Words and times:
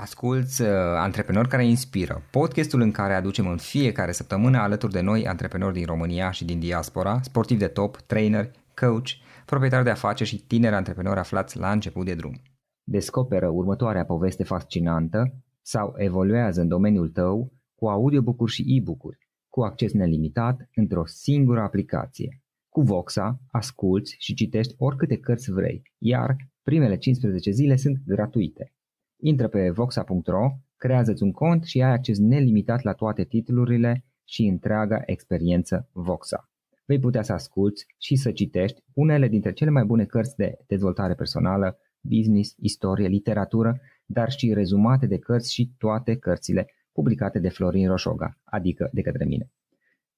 Asculți 0.00 0.62
uh, 0.62 0.68
Antreprenori 0.96 1.48
care 1.48 1.66
inspiră, 1.66 2.22
podcastul 2.30 2.80
în 2.80 2.90
care 2.90 3.14
aducem 3.14 3.46
în 3.46 3.56
fiecare 3.56 4.12
săptămână 4.12 4.58
alături 4.58 4.92
de 4.92 5.00
noi 5.00 5.26
antreprenori 5.26 5.74
din 5.74 5.84
România 5.86 6.30
și 6.30 6.44
din 6.44 6.58
diaspora, 6.58 7.20
sportivi 7.22 7.60
de 7.60 7.66
top, 7.66 7.96
trainer, 7.96 8.50
coach, 8.74 9.08
proprietari 9.46 9.84
de 9.84 9.90
afaceri 9.90 10.28
și 10.28 10.46
tineri 10.46 10.74
antreprenori 10.74 11.18
aflați 11.18 11.58
la 11.58 11.72
început 11.72 12.04
de 12.04 12.14
drum. 12.14 12.42
Descoperă 12.82 13.48
următoarea 13.48 14.04
poveste 14.04 14.44
fascinantă 14.44 15.34
sau 15.62 15.94
evoluează 15.96 16.60
în 16.60 16.68
domeniul 16.68 17.08
tău 17.08 17.52
cu 17.74 17.88
audiobook-uri 17.88 18.52
și 18.52 18.64
e-book-uri, 18.66 19.18
cu 19.48 19.60
acces 19.60 19.92
nelimitat 19.92 20.68
într-o 20.74 21.06
singură 21.06 21.60
aplicație. 21.60 22.42
Cu 22.68 22.80
Voxa, 22.80 23.40
asculți 23.50 24.16
și 24.18 24.34
citești 24.34 24.74
oricâte 24.78 25.16
cărți 25.16 25.50
vrei, 25.50 25.82
iar 25.98 26.36
primele 26.62 26.96
15 26.96 27.50
zile 27.50 27.76
sunt 27.76 27.98
gratuite. 28.06 28.72
Intră 29.20 29.48
pe 29.48 29.70
voxa.ro, 29.70 30.50
creează-ți 30.76 31.22
un 31.22 31.32
cont 31.32 31.64
și 31.64 31.82
ai 31.82 31.92
acces 31.92 32.18
nelimitat 32.18 32.82
la 32.82 32.92
toate 32.92 33.24
titlurile 33.24 34.04
și 34.24 34.46
întreaga 34.46 35.02
experiență 35.06 35.88
Voxa. 35.92 36.50
Vei 36.84 36.98
putea 36.98 37.22
să 37.22 37.32
asculți 37.32 37.86
și 37.98 38.16
să 38.16 38.32
citești 38.32 38.82
unele 38.92 39.28
dintre 39.28 39.52
cele 39.52 39.70
mai 39.70 39.84
bune 39.84 40.04
cărți 40.04 40.36
de 40.36 40.56
dezvoltare 40.66 41.14
personală, 41.14 41.78
business, 42.00 42.54
istorie, 42.58 43.08
literatură, 43.08 43.80
dar 44.06 44.30
și 44.30 44.52
rezumate 44.52 45.06
de 45.06 45.18
cărți 45.18 45.52
și 45.52 45.72
toate 45.78 46.16
cărțile 46.16 46.66
publicate 46.92 47.38
de 47.38 47.48
Florin 47.48 47.88
Roșoga, 47.88 48.38
adică 48.44 48.90
de 48.92 49.00
către 49.00 49.24
mine. 49.24 49.50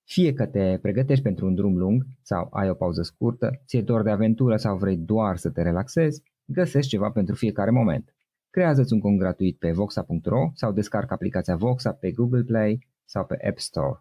Fie 0.05 0.33
că 0.33 0.47
te 0.47 0.79
pregătești 0.83 1.23
pentru 1.23 1.47
un 1.47 1.55
drum 1.55 1.77
lung 1.77 2.07
sau 2.23 2.49
ai 2.53 2.71
o 2.71 2.75
pauză 2.75 3.03
scurtă, 3.03 3.63
ți-e 3.67 3.83
dor 3.83 4.03
de 4.03 4.11
aventură 4.11 4.57
sau 4.57 4.77
vrei 4.77 4.97
doar 4.97 5.37
să 5.37 5.51
te 5.51 5.63
relaxezi, 5.63 6.23
găsești 6.45 6.91
ceva 6.91 7.11
pentru 7.11 7.35
fiecare 7.35 7.71
moment. 7.71 8.15
Creează-ți 8.51 8.93
un 8.93 9.01
cont 9.01 9.19
gratuit 9.19 9.59
pe 9.59 9.71
voxa.ro 9.71 10.51
sau 10.55 10.73
descarcă 10.73 11.15
aplicația 11.15 11.57
Voxa 11.57 11.93
pe 11.93 12.11
Google 12.11 12.43
Play 12.43 12.87
sau 13.05 13.25
pe 13.25 13.47
App 13.49 13.59
Store. 13.59 14.01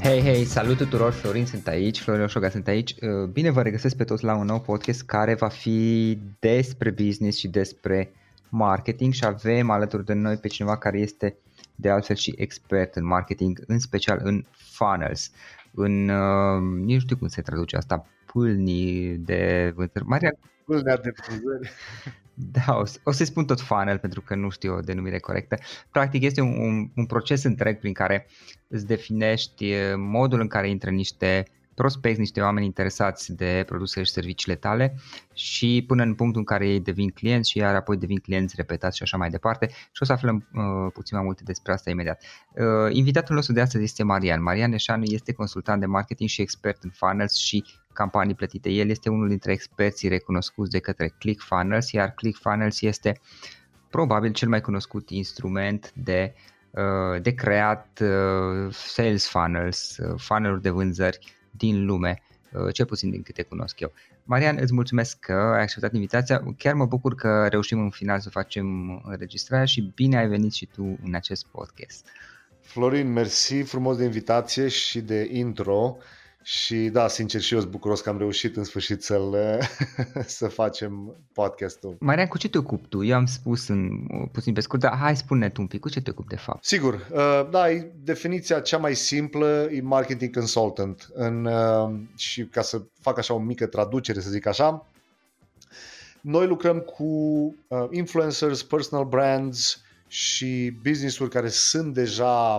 Hei, 0.00 0.20
hei, 0.20 0.44
salut 0.44 0.76
tuturor, 0.76 1.12
Florin 1.12 1.46
sunt 1.46 1.66
aici, 1.66 2.00
Florin 2.00 2.22
Oșoga 2.22 2.48
sunt 2.48 2.66
aici. 2.66 2.90
Uh, 2.90 3.28
bine 3.28 3.50
vă 3.50 3.62
regăsesc 3.62 3.96
pe 3.96 4.04
toți 4.04 4.24
la 4.24 4.36
un 4.36 4.46
nou 4.46 4.60
podcast 4.60 5.02
care 5.02 5.34
va 5.34 5.48
fi 5.48 6.18
despre 6.38 6.90
business 6.90 7.38
și 7.38 7.48
despre 7.48 8.12
marketing 8.48 9.12
și 9.12 9.24
avem 9.24 9.70
alături 9.70 10.04
de 10.04 10.12
noi 10.12 10.36
pe 10.36 10.48
cineva 10.48 10.78
care 10.78 10.98
este 10.98 11.36
de 11.74 11.90
altfel 11.90 12.16
și 12.16 12.34
expert 12.36 12.94
în 12.94 13.04
marketing, 13.04 13.62
în 13.66 13.78
special 13.78 14.20
în 14.22 14.44
funnels, 14.52 15.30
în, 15.74 16.08
uh, 16.08 16.60
nici 16.84 16.94
nu 16.94 17.00
știu 17.00 17.16
cum 17.16 17.28
se 17.28 17.42
traduce 17.42 17.76
asta, 17.76 18.06
pâlnii 18.32 19.16
de 19.16 19.72
vânzări. 19.74 20.04
Maria... 20.04 20.32
Pâlnea 20.64 20.96
de 20.96 21.12
vânzări. 21.28 21.70
Da, 22.34 22.76
o, 22.76 22.82
o 23.02 23.10
să 23.10 23.24
spun 23.24 23.44
tot 23.44 23.60
funnel 23.60 23.98
pentru 23.98 24.20
că 24.20 24.34
nu 24.34 24.50
știu 24.50 24.74
o 24.74 24.80
denumire 24.80 25.18
corectă. 25.18 25.58
Practic 25.90 26.22
este 26.22 26.40
un, 26.40 26.56
un, 26.58 26.90
un 26.96 27.06
proces 27.06 27.42
întreg 27.42 27.78
prin 27.78 27.92
care 27.92 28.26
îți 28.68 28.86
definești 28.86 29.70
eh, 29.70 29.92
modul 29.96 30.40
în 30.40 30.48
care 30.48 30.68
intră 30.68 30.90
niște 30.90 31.44
prospecți, 31.74 32.18
niște 32.18 32.40
oameni 32.40 32.66
interesați 32.66 33.32
de 33.32 33.62
produsele 33.66 34.04
și 34.04 34.12
serviciile 34.12 34.54
tale 34.54 34.94
și 35.34 35.84
până 35.86 36.02
în 36.02 36.14
punctul 36.14 36.40
în 36.40 36.44
care 36.46 36.68
ei 36.68 36.80
devin 36.80 37.10
clienți 37.10 37.50
și 37.50 37.58
iar 37.58 37.74
apoi 37.74 37.96
devin 37.96 38.18
clienți 38.18 38.54
repetați 38.56 38.96
și 38.96 39.02
așa 39.02 39.16
mai 39.16 39.30
departe 39.30 39.66
și 39.66 40.02
o 40.02 40.04
să 40.04 40.12
aflăm 40.12 40.48
uh, 40.54 40.92
puțin 40.92 41.16
mai 41.16 41.26
multe 41.26 41.42
despre 41.44 41.72
asta 41.72 41.90
imediat. 41.90 42.22
Uh, 42.54 42.94
invitatul 42.94 43.34
nostru 43.34 43.54
de 43.54 43.60
astăzi 43.60 43.84
este 43.84 44.02
Marian. 44.02 44.42
Marian 44.42 44.72
Eșanu 44.72 45.04
este 45.04 45.32
consultant 45.32 45.80
de 45.80 45.86
marketing 45.86 46.28
și 46.28 46.40
expert 46.40 46.82
în 46.82 46.90
funnels 46.90 47.34
și 47.34 47.64
campanii 47.92 48.34
plătite. 48.34 48.70
El 48.70 48.88
este 48.88 49.08
unul 49.08 49.28
dintre 49.28 49.52
experții 49.52 50.08
recunoscuți 50.08 50.70
de 50.70 50.78
către 50.78 51.14
ClickFunnels, 51.18 51.92
iar 51.92 52.10
ClickFunnels 52.10 52.80
este 52.80 53.20
probabil 53.90 54.32
cel 54.32 54.48
mai 54.48 54.60
cunoscut 54.60 55.10
instrument 55.10 55.92
de 55.94 56.34
uh, 56.72 57.22
de 57.22 57.34
creat 57.34 58.00
uh, 58.02 58.74
sales 58.74 59.28
funnels, 59.28 59.96
uh, 59.96 60.14
funnel-uri 60.16 60.62
de 60.62 60.70
vânzări 60.70 61.18
din 61.50 61.84
lume, 61.84 62.22
cel 62.72 62.86
puțin 62.86 63.10
din 63.10 63.22
câte 63.22 63.42
cunosc 63.42 63.80
eu. 63.80 63.92
Marian, 64.24 64.58
îți 64.60 64.74
mulțumesc 64.74 65.18
că 65.18 65.32
ai 65.32 65.62
acceptat 65.62 65.92
invitația. 65.94 66.42
Chiar 66.58 66.74
mă 66.74 66.86
bucur 66.86 67.14
că 67.14 67.46
reușim 67.46 67.80
în 67.80 67.90
final 67.90 68.20
să 68.20 68.30
facem 68.30 68.66
înregistrarea 69.04 69.64
și 69.64 69.92
bine 69.94 70.18
ai 70.18 70.28
venit 70.28 70.52
și 70.52 70.66
tu 70.66 70.98
în 71.04 71.14
acest 71.14 71.46
podcast. 71.46 72.06
Florin, 72.60 73.12
mersi 73.12 73.62
frumos 73.62 73.96
de 73.96 74.04
invitație 74.04 74.68
și 74.68 75.00
de 75.00 75.28
intro. 75.32 75.96
Și 76.42 76.76
da, 76.76 77.08
sincer 77.08 77.40
și 77.40 77.54
eu 77.54 77.60
sunt 77.60 77.72
bucuros 77.72 78.00
că 78.00 78.08
am 78.08 78.18
reușit 78.18 78.56
în 78.56 78.64
sfârșit 78.64 79.02
să-l, 79.02 79.36
să 80.26 80.48
facem 80.48 81.16
podcastul. 81.32 81.96
Marian, 82.00 82.26
cu 82.26 82.38
ce 82.38 82.48
te 82.48 82.58
ocupi 82.58 82.88
tu? 82.88 83.04
Eu 83.04 83.16
am 83.16 83.26
spus 83.26 83.68
în, 83.68 84.06
puțin 84.32 84.52
pe 84.52 84.60
scurt, 84.60 84.80
dar 84.80 84.96
hai 84.96 85.16
spune 85.16 85.48
tu 85.48 85.60
un 85.60 85.66
pic, 85.66 85.80
cu 85.80 85.88
ce 85.88 86.00
te 86.00 86.10
ocupi 86.10 86.28
de 86.28 86.36
fapt? 86.36 86.64
Sigur, 86.64 86.94
uh, 87.12 87.48
da, 87.50 87.70
e 87.70 87.92
definiția 88.04 88.60
cea 88.60 88.78
mai 88.78 88.94
simplă 88.94 89.68
e 89.70 89.80
marketing 89.80 90.36
consultant. 90.36 91.08
În, 91.12 91.44
uh, 91.44 92.00
și 92.16 92.44
ca 92.44 92.62
să 92.62 92.82
fac 93.00 93.18
așa 93.18 93.34
o 93.34 93.38
mică 93.38 93.66
traducere, 93.66 94.20
să 94.20 94.30
zic 94.30 94.46
așa, 94.46 94.86
noi 96.20 96.46
lucrăm 96.46 96.78
cu 96.78 97.04
uh, 97.68 97.86
influencers, 97.90 98.62
personal 98.62 99.04
brands 99.04 99.80
și 100.06 100.72
business-uri 100.82 101.30
care 101.30 101.48
sunt 101.48 101.94
deja 101.94 102.58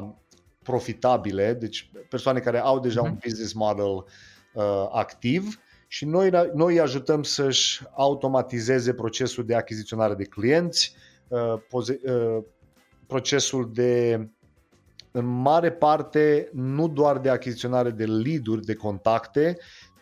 profitabile, 0.64 1.54
deci 1.54 1.92
persoane 2.10 2.40
care 2.40 2.60
au 2.60 2.80
deja 2.80 3.02
uh-huh. 3.02 3.10
un 3.10 3.18
business 3.24 3.54
model 3.54 4.06
uh, 4.54 4.88
activ 4.92 5.60
și 5.88 6.06
noi, 6.06 6.30
noi 6.54 6.74
îi 6.74 6.80
ajutăm 6.80 7.24
să-și 7.24 7.84
automatizeze 7.92 8.94
procesul 8.94 9.46
de 9.46 9.56
achiziționare 9.56 10.14
de 10.14 10.24
clienți, 10.24 10.96
uh, 11.28 11.54
poze, 11.70 12.00
uh, 12.04 12.44
procesul 13.08 13.72
de 13.74 14.20
în 15.12 15.26
mare 15.26 15.72
parte 15.72 16.50
nu 16.54 16.88
doar 16.88 17.20
de 17.20 17.30
achiziționare 17.30 17.90
de 17.90 18.06
lead-uri, 18.06 18.66
de 18.66 18.74
contacte, 18.74 19.58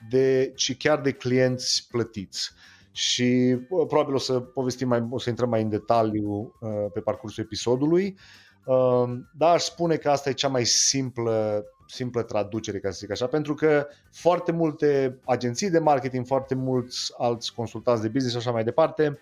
de, 0.09 0.51
ci 0.55 0.77
chiar 0.77 1.01
de 1.01 1.11
clienți 1.11 1.87
plătiți. 1.89 2.51
Și 2.91 3.57
uh, 3.69 3.85
probabil 3.87 4.13
o 4.13 4.17
să 4.17 4.39
povestim 4.39 4.87
mai, 4.87 5.07
o 5.09 5.19
să 5.19 5.29
intrăm 5.29 5.49
mai 5.49 5.61
în 5.61 5.69
detaliu 5.69 6.53
uh, 6.59 6.69
pe 6.93 6.99
parcursul 6.99 7.43
episodului. 7.43 8.03
Ehm, 8.05 8.15
dar 9.37 9.53
aș 9.53 9.63
spune 9.63 9.95
că 9.95 10.09
asta 10.09 10.29
e 10.29 10.33
cea 10.33 10.47
mai 10.47 10.65
simplă, 10.65 11.65
simplă 11.87 12.21
traducere, 12.21 12.79
ca 12.79 12.89
să 12.89 12.97
zic 12.99 13.11
așa, 13.11 13.27
pentru 13.27 13.53
că 13.53 13.87
foarte 14.11 14.51
multe 14.51 15.19
agenții 15.25 15.69
de 15.69 15.79
marketing, 15.79 16.25
foarte 16.25 16.55
mulți 16.55 17.13
alți 17.17 17.53
consultanți 17.53 18.01
de 18.01 18.07
business 18.07 18.31
și 18.31 18.41
așa 18.41 18.51
mai 18.51 18.63
departe, 18.63 19.19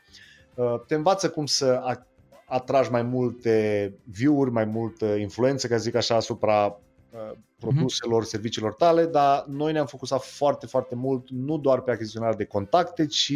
uh, 0.56 0.75
te 0.88 0.96
învață 0.96 1.30
cum 1.30 1.46
să 1.46 1.98
atragi 2.46 2.92
mai 2.92 3.02
multe 3.02 3.94
view-uri, 4.04 4.52
mai 4.52 4.66
multă 4.66 5.06
influență, 5.06 5.68
ca 5.68 5.75
să 5.75 5.84
zic 5.84 5.96
așa, 5.96 6.16
asupra 6.16 6.66
uh, 6.66 7.38
produselor, 7.60 8.24
serviciilor 8.24 8.74
tale, 8.74 9.06
dar 9.06 9.46
noi 9.48 9.72
ne-am 9.72 9.86
focusat 9.86 10.24
foarte, 10.24 10.66
foarte 10.66 10.96
mult 10.96 11.30
nu 11.30 11.58
doar 11.58 11.81
pe 11.81 11.92
achiziționare 11.92 12.36
de 12.36 12.46
contacte, 12.46 13.06
ci 13.06 13.34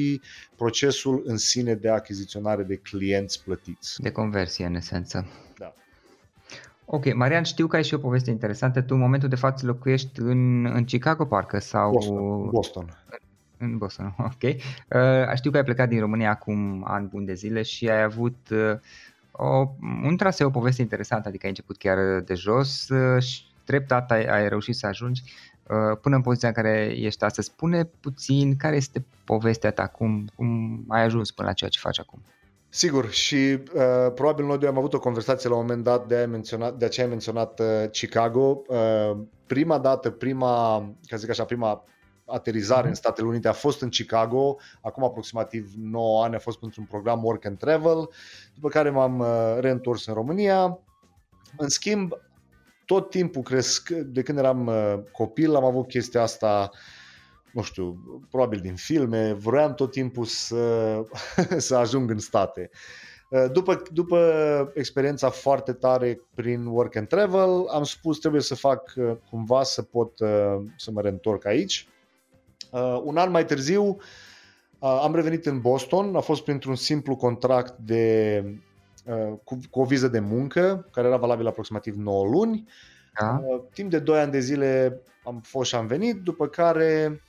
procesul 0.55 1.21
în 1.25 1.37
sine 1.37 1.75
de 1.75 1.89
achiziționare 1.89 2.63
de 2.63 2.75
clienți 2.75 3.43
plătiți. 3.43 4.01
De 4.01 4.11
conversie, 4.11 4.65
în 4.65 4.75
esență. 4.75 5.25
Da. 5.57 5.73
Ok, 6.85 7.13
Marian, 7.13 7.43
știu 7.43 7.67
că 7.67 7.75
ai 7.75 7.83
și 7.83 7.93
o 7.93 7.97
poveste 7.97 8.29
interesantă. 8.29 8.81
Tu 8.81 8.93
în 8.93 8.99
momentul 8.99 9.29
de 9.29 9.35
față 9.35 9.65
locuiești 9.65 10.19
în, 10.19 10.65
în 10.65 10.83
Chicago, 10.83 11.25
parcă, 11.25 11.59
sau... 11.59 11.91
Boston. 11.91 12.49
Boston. 12.49 13.03
În 13.57 13.77
Boston, 13.77 14.15
ok. 14.31 14.43
Uh, 14.43 15.35
știu 15.35 15.51
că 15.51 15.57
ai 15.57 15.63
plecat 15.63 15.89
din 15.89 15.99
România 15.99 16.29
acum 16.29 16.83
ani 16.87 17.07
buni 17.07 17.25
de 17.25 17.33
zile 17.33 17.61
și 17.61 17.89
ai 17.89 18.01
avut 18.01 18.37
uh, 18.51 18.79
o, 19.31 19.71
un 20.03 20.17
traseu, 20.17 20.47
o 20.47 20.51
poveste 20.51 20.81
interesantă, 20.81 21.27
adică 21.27 21.43
ai 21.43 21.49
început 21.49 21.77
chiar 21.77 22.19
de 22.19 22.33
jos 22.33 22.89
uh, 22.89 23.21
și 23.21 23.43
treptat 23.63 24.11
ai, 24.11 24.25
ai 24.25 24.49
reușit 24.49 24.75
să 24.75 24.87
ajungi 24.87 25.21
uh, 25.67 25.97
până 26.01 26.15
în 26.15 26.21
poziția 26.21 26.47
în 26.47 26.53
care 26.53 26.93
ești 26.95 27.23
astăzi. 27.23 27.47
Spune 27.47 27.83
puțin 27.83 28.55
care 28.55 28.75
este 28.75 29.05
povestea 29.23 29.71
ta, 29.71 29.87
cum, 29.87 30.27
cum 30.35 30.83
ai 30.87 31.03
ajuns 31.03 31.31
până 31.31 31.47
la 31.47 31.53
ceea 31.53 31.69
ce 31.69 31.79
faci 31.79 31.99
acum. 31.99 32.21
Sigur, 32.75 33.11
și 33.11 33.35
uh, 33.35 34.11
probabil 34.13 34.45
noi 34.45 34.57
doi 34.57 34.69
am 34.69 34.77
avut 34.77 34.93
o 34.93 34.99
conversație 34.99 35.49
la 35.49 35.55
un 35.55 35.61
moment 35.61 35.83
dat, 35.83 36.07
de, 36.07 36.25
menționat, 36.29 36.77
de 36.77 36.85
aceea 36.85 37.05
ai 37.05 37.11
menționat 37.11 37.59
uh, 37.59 37.89
Chicago. 37.91 38.61
Uh, 38.67 39.17
prima 39.45 39.77
dată, 39.79 40.09
prima, 40.09 40.77
ca 41.07 41.15
zic 41.15 41.29
așa, 41.29 41.45
prima 41.45 41.83
aterizare 42.25 42.85
mm-hmm. 42.85 42.89
în 42.89 42.93
Statele 42.93 43.27
Unite 43.27 43.47
a 43.47 43.51
fost 43.51 43.81
în 43.81 43.89
Chicago, 43.89 44.57
acum 44.81 45.03
aproximativ 45.03 45.73
9 45.77 46.23
ani 46.23 46.35
a 46.35 46.39
fost 46.39 46.59
pentru 46.59 46.81
un 46.81 46.87
program 46.87 47.23
Work 47.23 47.45
and 47.45 47.57
Travel, 47.57 48.09
după 48.53 48.69
care 48.69 48.89
m-am 48.89 49.19
uh, 49.19 49.57
reîntors 49.59 50.07
în 50.07 50.13
România. 50.13 50.79
În 51.57 51.69
schimb, 51.69 52.11
tot 52.85 53.09
timpul 53.09 53.41
cresc, 53.41 53.89
de 53.89 54.21
când 54.21 54.37
eram 54.37 54.67
uh, 54.67 54.95
copil, 55.11 55.55
am 55.55 55.65
avut 55.65 55.87
chestia 55.87 56.21
asta 56.21 56.71
nu 57.53 57.61
știu, 57.61 57.97
probabil 58.29 58.59
din 58.59 58.75
filme, 58.75 59.33
vroiam 59.33 59.73
tot 59.73 59.91
timpul 59.91 60.25
să, 60.25 60.95
să 61.57 61.75
ajung 61.75 62.09
în 62.09 62.19
state. 62.19 62.69
Uh, 63.29 63.45
după, 63.51 63.81
după 63.91 64.71
experiența 64.73 65.29
foarte 65.29 65.73
tare 65.73 66.21
prin 66.35 66.65
work 66.65 66.95
and 66.95 67.07
travel, 67.07 67.67
am 67.67 67.83
spus 67.83 68.19
trebuie 68.19 68.41
să 68.41 68.55
fac 68.55 68.93
cumva 69.29 69.63
să 69.63 69.81
pot 69.81 70.17
să 70.77 70.91
mă 70.91 71.01
reîntorc 71.01 71.45
aici 71.45 71.87
Uh, 72.73 73.01
un 73.03 73.17
an 73.17 73.31
mai 73.31 73.45
târziu 73.45 73.83
uh, 74.79 74.99
am 75.03 75.15
revenit 75.15 75.45
în 75.45 75.61
Boston, 75.61 76.15
a 76.15 76.19
fost 76.19 76.43
printr-un 76.43 76.75
simplu 76.75 77.15
contract 77.15 77.77
de, 77.77 78.43
uh, 79.05 79.33
cu, 79.43 79.57
cu 79.69 79.79
o 79.79 79.85
viză 79.85 80.07
de 80.07 80.19
muncă, 80.19 80.87
care 80.91 81.07
era 81.07 81.17
valabil 81.17 81.47
aproximativ 81.47 81.95
9 81.95 82.25
luni. 82.25 82.67
Da. 83.19 83.41
Uh, 83.45 83.61
timp 83.73 83.89
de 83.89 83.99
2 83.99 84.19
ani 84.19 84.31
de 84.31 84.39
zile 84.39 85.01
am 85.23 85.39
fost 85.43 85.69
și 85.69 85.75
am 85.75 85.87
venit, 85.87 86.21
după 86.21 86.47
care 86.47 87.21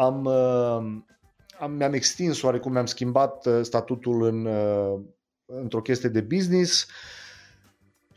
am, 0.00 0.24
uh, 0.24 1.02
am, 1.58 1.72
mi-am 1.72 1.92
extins 1.92 2.42
oarecum, 2.42 2.72
mi-am 2.72 2.86
schimbat 2.86 3.46
uh, 3.46 3.60
statutul 3.62 4.22
în, 4.22 4.46
uh, 4.46 5.00
într-o 5.44 5.80
chestie 5.80 6.08
de 6.08 6.20
business. 6.20 6.82
Uh, 6.82 7.18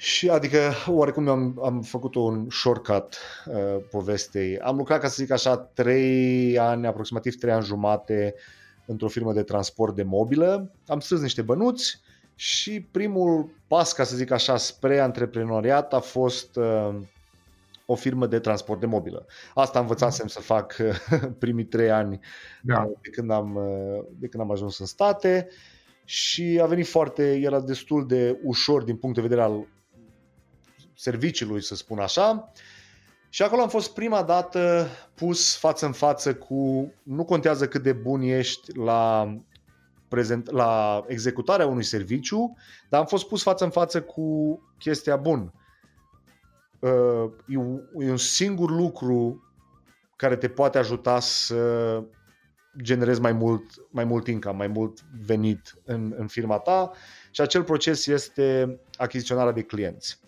și 0.03 0.29
adică, 0.29 0.71
oarecum 0.87 1.27
am, 1.27 1.59
am 1.63 1.81
făcut 1.81 2.15
un 2.15 2.49
shortcut 2.49 3.17
uh, 3.45 3.83
povestei. 3.89 4.59
Am 4.59 4.75
lucrat, 4.75 4.99
ca 4.99 5.07
să 5.07 5.15
zic 5.17 5.31
așa, 5.31 5.57
trei 5.57 6.57
ani, 6.59 6.87
aproximativ 6.87 7.35
trei 7.35 7.53
ani 7.53 7.65
jumate 7.65 8.35
într-o 8.85 9.07
firmă 9.07 9.33
de 9.33 9.43
transport 9.43 9.95
de 9.95 10.03
mobilă. 10.03 10.71
Am 10.87 10.99
strâns 10.99 11.21
niște 11.21 11.41
bănuți 11.41 12.01
și 12.35 12.81
primul 12.91 13.49
pas, 13.67 13.93
ca 13.93 14.03
să 14.03 14.15
zic 14.15 14.31
așa, 14.31 14.57
spre 14.57 14.99
antreprenoriat 14.99 15.93
a 15.93 15.99
fost 15.99 16.55
uh, 16.55 16.95
o 17.85 17.95
firmă 17.95 18.27
de 18.27 18.39
transport 18.39 18.79
de 18.79 18.85
mobilă. 18.85 19.25
Asta 19.53 19.79
învățasem 19.79 20.27
să 20.27 20.39
fac 20.39 20.75
uh, 20.79 21.19
primii 21.39 21.65
trei 21.65 21.91
ani 21.91 22.19
da. 22.61 22.81
uh, 22.81 22.91
de, 23.01 23.09
când 23.09 23.31
am, 23.31 23.55
uh, 23.55 24.05
de 24.19 24.27
când 24.27 24.43
am 24.43 24.51
ajuns 24.51 24.79
în 24.79 24.85
state 24.85 25.47
și 26.05 26.59
a 26.61 26.65
venit 26.65 26.87
foarte, 26.87 27.35
era 27.35 27.61
destul 27.61 28.07
de 28.07 28.39
ușor 28.43 28.83
din 28.83 28.95
punct 28.95 29.15
de 29.15 29.21
vedere 29.21 29.41
al 29.41 29.67
serviciului, 30.95 31.63
să 31.63 31.75
spun 31.75 31.99
așa. 31.99 32.51
Și 33.29 33.43
acolo 33.43 33.61
am 33.61 33.69
fost 33.69 33.93
prima 33.93 34.23
dată 34.23 34.87
pus 35.15 35.57
față 35.57 35.85
în 35.85 35.91
față 35.91 36.35
cu, 36.35 36.91
nu 37.03 37.25
contează 37.25 37.67
cât 37.67 37.83
de 37.83 37.93
bun 37.93 38.21
ești 38.21 38.77
la, 38.77 39.33
prezent, 40.07 40.51
la 40.51 41.03
executarea 41.07 41.67
unui 41.67 41.83
serviciu, 41.83 42.57
dar 42.89 42.99
am 42.99 43.05
fost 43.05 43.27
pus 43.27 43.41
față 43.41 43.63
în 43.63 43.69
față 43.69 44.01
cu 44.01 44.59
chestia 44.77 45.15
bun. 45.15 45.53
Uh, 46.83 47.31
e, 47.47 47.57
un, 47.57 47.81
e 47.99 48.09
un 48.09 48.17
singur 48.17 48.71
lucru 48.71 49.43
care 50.15 50.35
te 50.35 50.47
poate 50.47 50.77
ajuta 50.77 51.19
să 51.19 52.03
generezi 52.81 53.21
mai 53.21 53.31
mult, 53.31 53.63
mai 53.89 54.03
mult 54.03 54.27
income, 54.27 54.57
mai 54.57 54.67
mult 54.67 54.99
venit 55.25 55.73
în, 55.85 56.13
în 56.17 56.27
firma 56.27 56.57
ta 56.57 56.91
și 57.31 57.41
acel 57.41 57.63
proces 57.63 58.07
este 58.07 58.79
achiziționarea 58.97 59.51
de 59.51 59.61
clienți. 59.61 60.19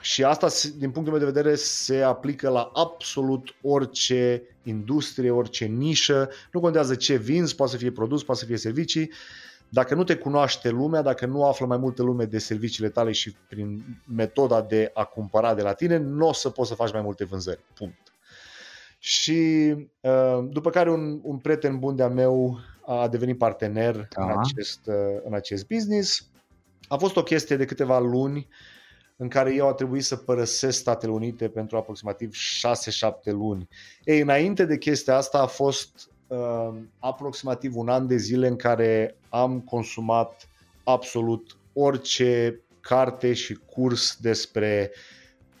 Și 0.00 0.24
asta, 0.24 0.46
din 0.76 0.90
punctul 0.90 1.16
meu 1.18 1.26
de 1.26 1.32
vedere, 1.32 1.54
se 1.54 2.02
aplică 2.02 2.48
la 2.48 2.70
absolut 2.74 3.54
orice 3.62 4.42
industrie, 4.62 5.30
orice 5.30 5.64
nișă. 5.64 6.30
Nu 6.52 6.60
contează 6.60 6.94
ce 6.94 7.16
vinzi, 7.16 7.54
poate 7.54 7.72
să 7.72 7.78
fie 7.78 7.92
produs, 7.92 8.24
poate 8.24 8.40
să 8.40 8.46
fie 8.46 8.56
servicii. 8.56 9.10
Dacă 9.72 9.94
nu 9.94 10.04
te 10.04 10.16
cunoaște 10.16 10.70
lumea, 10.70 11.02
dacă 11.02 11.26
nu 11.26 11.44
află 11.44 11.66
mai 11.66 11.78
multe 11.78 12.02
lume 12.02 12.24
de 12.24 12.38
serviciile 12.38 12.88
tale 12.88 13.12
și 13.12 13.36
prin 13.48 13.84
metoda 14.06 14.62
de 14.62 14.90
a 14.94 15.04
cumpăra 15.04 15.54
de 15.54 15.62
la 15.62 15.72
tine, 15.72 15.96
nu 15.96 16.28
o 16.28 16.32
să 16.32 16.50
poți 16.50 16.68
să 16.68 16.74
faci 16.74 16.92
mai 16.92 17.02
multe 17.02 17.24
vânzări. 17.24 17.64
Punct. 17.74 18.12
Și 18.98 19.74
uh, 20.00 20.48
după 20.50 20.70
care 20.70 20.90
un, 20.90 21.20
un 21.22 21.38
prieten 21.38 21.78
bun 21.78 21.96
de-a 21.96 22.08
meu 22.08 22.58
a 22.86 23.08
devenit 23.08 23.38
partener 23.38 24.08
da. 24.16 24.24
în, 24.24 24.38
acest, 24.38 24.80
uh, 24.86 24.94
în 25.24 25.34
acest 25.34 25.66
business. 25.66 26.30
A 26.88 26.96
fost 26.96 27.16
o 27.16 27.22
chestie 27.22 27.56
de 27.56 27.64
câteva 27.64 27.98
luni 27.98 28.48
în 29.16 29.28
care 29.28 29.54
eu 29.54 29.68
a 29.68 29.72
trebuit 29.72 30.04
să 30.04 30.16
părăsesc 30.16 30.78
Statele 30.78 31.12
Unite 31.12 31.48
pentru 31.48 31.76
aproximativ 31.76 32.32
6-7 32.32 33.10
luni. 33.24 33.68
Ei, 34.04 34.20
înainte 34.20 34.64
de 34.64 34.78
chestia 34.78 35.16
asta 35.16 35.38
a 35.38 35.46
fost 35.46 36.10
uh, 36.30 36.74
aproximativ 36.98 37.76
un 37.76 37.88
an 37.88 38.06
de 38.06 38.16
zile 38.16 38.46
în 38.46 38.56
care 38.56 39.16
am 39.28 39.60
consumat 39.60 40.48
absolut 40.84 41.56
orice 41.72 42.60
carte 42.80 43.32
și 43.32 43.54
curs 43.54 44.16
despre 44.20 44.90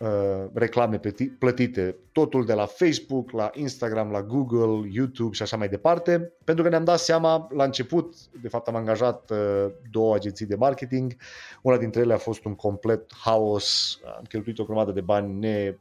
Uh, 0.00 0.46
reclame 0.52 1.00
plătite, 1.38 1.96
totul 2.12 2.44
de 2.44 2.52
la 2.52 2.66
Facebook, 2.66 3.30
la 3.30 3.50
Instagram, 3.54 4.10
la 4.10 4.22
Google, 4.22 4.88
YouTube 4.92 5.34
și 5.34 5.42
așa 5.42 5.56
mai 5.56 5.68
departe, 5.68 6.32
pentru 6.44 6.64
că 6.64 6.70
ne-am 6.70 6.84
dat 6.84 6.98
seama 6.98 7.48
la 7.54 7.64
început, 7.64 8.14
de 8.40 8.48
fapt 8.48 8.68
am 8.68 8.74
angajat 8.74 9.30
uh, 9.30 9.66
două 9.90 10.14
agenții 10.14 10.46
de 10.46 10.54
marketing, 10.54 11.16
una 11.62 11.76
dintre 11.76 12.00
ele 12.00 12.12
a 12.12 12.18
fost 12.18 12.44
un 12.44 12.54
complet 12.54 13.12
haos, 13.14 13.98
am 14.16 14.24
cheltuit 14.28 14.58
o 14.58 14.64
grămadă 14.64 14.92
de 14.92 15.00
bani 15.00 15.38
ne, 15.38 15.76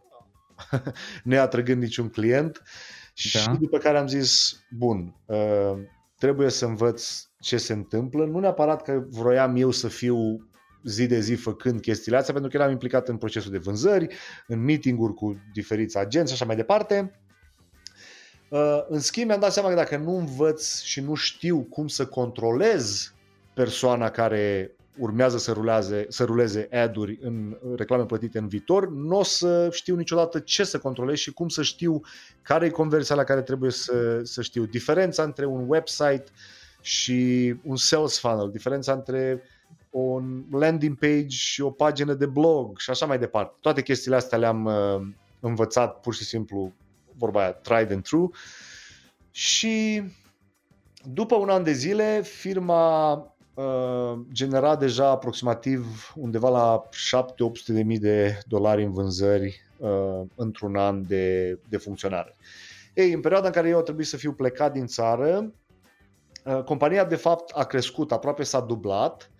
neatrăgând 1.24 1.82
niciun 1.82 2.10
client 2.10 2.62
da. 3.34 3.40
și 3.40 3.50
după 3.60 3.78
care 3.78 3.98
am 3.98 4.08
zis, 4.08 4.60
bun, 4.70 5.16
uh, 5.26 5.74
trebuie 6.18 6.50
să 6.50 6.66
învăț 6.66 7.28
ce 7.40 7.58
se 7.58 7.74
întâmplă, 7.74 8.26
nu 8.26 8.40
neapărat 8.40 8.82
că 8.82 9.04
vroiam 9.10 9.56
eu 9.56 9.72
să 9.72 9.88
fiu 9.88 10.48
zi 10.84 11.08
de 11.08 11.20
zi 11.20 11.34
făcând 11.34 11.82
chestiile 11.82 12.18
astea, 12.18 12.34
pentru 12.34 12.52
că 12.52 12.58
eram 12.58 12.72
implicat 12.72 13.08
în 13.08 13.18
procesul 13.18 13.52
de 13.52 13.58
vânzări, 13.58 14.16
în 14.48 14.64
meeting-uri 14.64 15.14
cu 15.14 15.38
diferiți 15.54 15.98
agenți 15.98 16.28
și 16.28 16.34
așa 16.34 16.46
mai 16.46 16.56
departe. 16.56 17.12
Uh, 18.50 18.86
în 18.88 19.00
schimb, 19.00 19.28
mi-am 19.28 19.40
dat 19.40 19.54
seama 19.54 19.70
că 19.70 19.76
dacă 19.76 19.98
nu 19.98 20.18
învăț 20.18 20.82
și 20.82 21.02
nu 21.02 21.14
știu 21.14 21.60
cum 21.60 21.88
să 21.88 22.06
controlez 22.06 23.14
persoana 23.54 24.10
care 24.10 24.76
urmează 24.98 25.38
să, 25.38 25.52
ruleze, 25.52 26.06
să 26.10 26.24
ruleze 26.24 26.68
ad-uri 26.72 27.20
în 27.22 27.58
reclame 27.76 28.06
plătite 28.06 28.38
în 28.38 28.48
viitor, 28.48 28.90
nu 28.90 29.18
o 29.18 29.24
să 29.24 29.70
știu 29.72 29.96
niciodată 29.96 30.40
ce 30.40 30.64
să 30.64 30.80
controlez 30.80 31.18
și 31.18 31.32
cum 31.32 31.48
să 31.48 31.62
știu 31.62 32.02
care 32.42 32.66
e 32.66 32.70
conversia 32.70 33.16
la 33.16 33.24
care 33.24 33.42
trebuie 33.42 33.72
să, 33.72 34.22
să 34.24 34.42
știu. 34.42 34.66
Diferența 34.66 35.24
între 35.24 35.46
un 35.46 35.66
website 35.68 36.24
și 36.82 37.56
un 37.64 37.76
sales 37.76 38.20
funnel, 38.20 38.50
diferența 38.52 38.94
între 38.94 39.42
un 39.90 40.44
landing 40.52 40.98
page 40.98 41.28
și 41.28 41.62
o 41.62 41.72
pagină 41.72 42.14
de 42.14 42.26
blog 42.26 42.78
și 42.78 42.90
așa 42.90 43.06
mai 43.06 43.20
departe. 43.20 43.58
Toate 43.62 43.82
chestiile 43.82 44.16
astea 44.16 44.38
le-am 44.38 44.66
uh, 44.66 45.08
învățat 45.40 46.00
pur 46.00 46.14
și 46.14 46.24
simplu, 46.24 46.74
vorba 47.18 47.42
aia, 47.42 47.52
tried 47.52 47.92
and 47.92 48.04
true. 48.04 48.28
Și 49.32 50.04
după 51.14 51.36
un 51.36 51.50
an 51.50 51.64
de 51.64 51.72
zile, 51.72 52.22
firma 52.22 53.12
uh, 53.14 53.39
genera 54.32 54.76
deja 54.76 55.10
aproximativ 55.10 56.14
undeva 56.16 56.50
la 56.50 56.84
7-800 57.22 57.66
de 57.66 57.84
mii 57.84 58.00
de 58.00 58.40
dolari 58.48 58.84
în 58.84 58.92
vânzări 58.92 59.62
uh, 59.78 60.22
într-un 60.36 60.76
an 60.76 61.08
de, 61.08 61.58
de 61.70 61.78
funcționare. 61.78 62.36
Ei, 62.94 63.12
în 63.12 63.22
perioada 63.22 63.48
în 63.48 63.54
care 63.54 63.70
eu 63.70 63.78
a 63.78 63.82
trebuit 63.82 64.08
să 64.08 64.18
fiu 64.18 64.32
plecat 64.32 64.74
din 64.74 64.86
țară, 64.86 65.54
uh, 66.46 66.64
compania 66.64 67.06
de 67.06 67.16
fapt 67.16 67.52
a 67.58 67.64
crescut, 67.64 68.12
aproape 68.12 68.44
s-a 68.44 68.60
dublat 68.60 69.32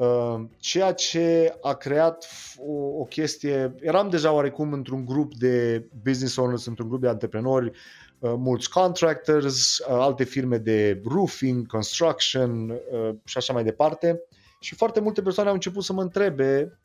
Uh, 0.00 0.40
ceea 0.56 0.92
ce 0.92 1.56
a 1.60 1.74
creat 1.74 2.26
o, 2.58 2.72
o 2.72 3.04
chestie, 3.04 3.74
eram 3.80 4.08
deja 4.08 4.32
oarecum 4.32 4.72
într-un 4.72 5.04
grup 5.04 5.34
de 5.34 5.84
business 6.02 6.36
owners, 6.36 6.66
într-un 6.66 6.88
grup 6.88 7.00
de 7.00 7.08
antreprenori, 7.08 7.66
uh, 7.66 7.72
mulți 8.20 8.70
contractors, 8.70 9.78
uh, 9.78 9.86
alte 9.88 10.24
firme 10.24 10.58
de 10.58 11.02
roofing, 11.04 11.66
construction 11.66 12.80
și 13.24 13.36
așa 13.36 13.52
mai 13.52 13.64
departe. 13.64 14.20
Și 14.60 14.74
foarte 14.74 15.00
multe 15.00 15.22
persoane 15.22 15.48
au 15.48 15.54
început 15.54 15.84
să 15.84 15.92
mă 15.92 16.02
întrebe, 16.02 16.78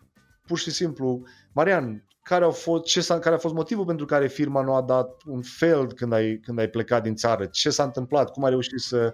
pur 0.46 0.58
și 0.58 0.72
simplu, 0.72 1.24
Marian, 1.51 2.04
care, 2.22 2.44
au 2.44 2.51
fost, 2.51 2.84
ce 2.84 3.01
s-a, 3.01 3.20
care 3.20 3.36
a 3.36 3.38
fost 3.38 3.54
motivul 3.54 3.86
pentru 3.86 4.06
care 4.06 4.27
firma 4.27 4.62
nu 4.62 4.74
a 4.74 4.82
dat 4.82 5.22
un 5.25 5.42
failed 5.42 5.94
când 5.94 6.13
ai, 6.13 6.38
când 6.38 6.60
ai 6.60 6.68
plecat 6.68 7.04
din 7.04 7.15
țară? 7.15 7.46
Ce 7.46 7.70
s-a 7.70 7.84
întâmplat? 7.84 8.32
Cum 8.32 8.44
ai 8.44 8.50
reușit 8.50 8.80
să 8.80 9.13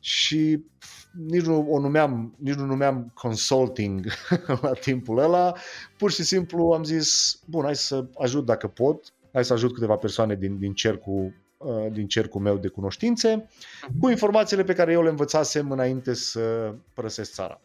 și 0.00 0.64
nici 1.26 1.44
nu 1.44 1.66
o 1.70 1.80
numeam, 1.80 2.34
nici 2.38 2.54
nu 2.54 2.64
numeam 2.64 3.10
consulting 3.14 4.06
la 4.62 4.72
timpul 4.72 5.18
ăla, 5.18 5.54
pur 5.98 6.10
și 6.10 6.22
simplu 6.22 6.72
am 6.72 6.84
zis, 6.84 7.40
bun, 7.46 7.64
hai 7.64 7.76
să 7.76 8.06
ajut 8.18 8.44
dacă 8.44 8.66
pot, 8.66 9.12
hai 9.32 9.44
să 9.44 9.52
ajut 9.52 9.74
câteva 9.74 9.96
persoane 9.96 10.34
din, 10.34 10.58
din 10.58 10.72
cercul 10.72 11.24
uh, 11.24 11.32
din 11.92 12.06
cercul 12.06 12.40
meu 12.40 12.56
de 12.56 12.68
cunoștințe, 12.68 13.34
mhm. 13.34 13.98
cu 14.00 14.08
informațiile 14.08 14.64
pe 14.64 14.74
care 14.74 14.92
eu 14.92 15.02
le 15.02 15.08
învățasem 15.08 15.70
înainte 15.70 16.14
să 16.14 16.74
părăsesc 16.94 17.32
țara. 17.32 17.60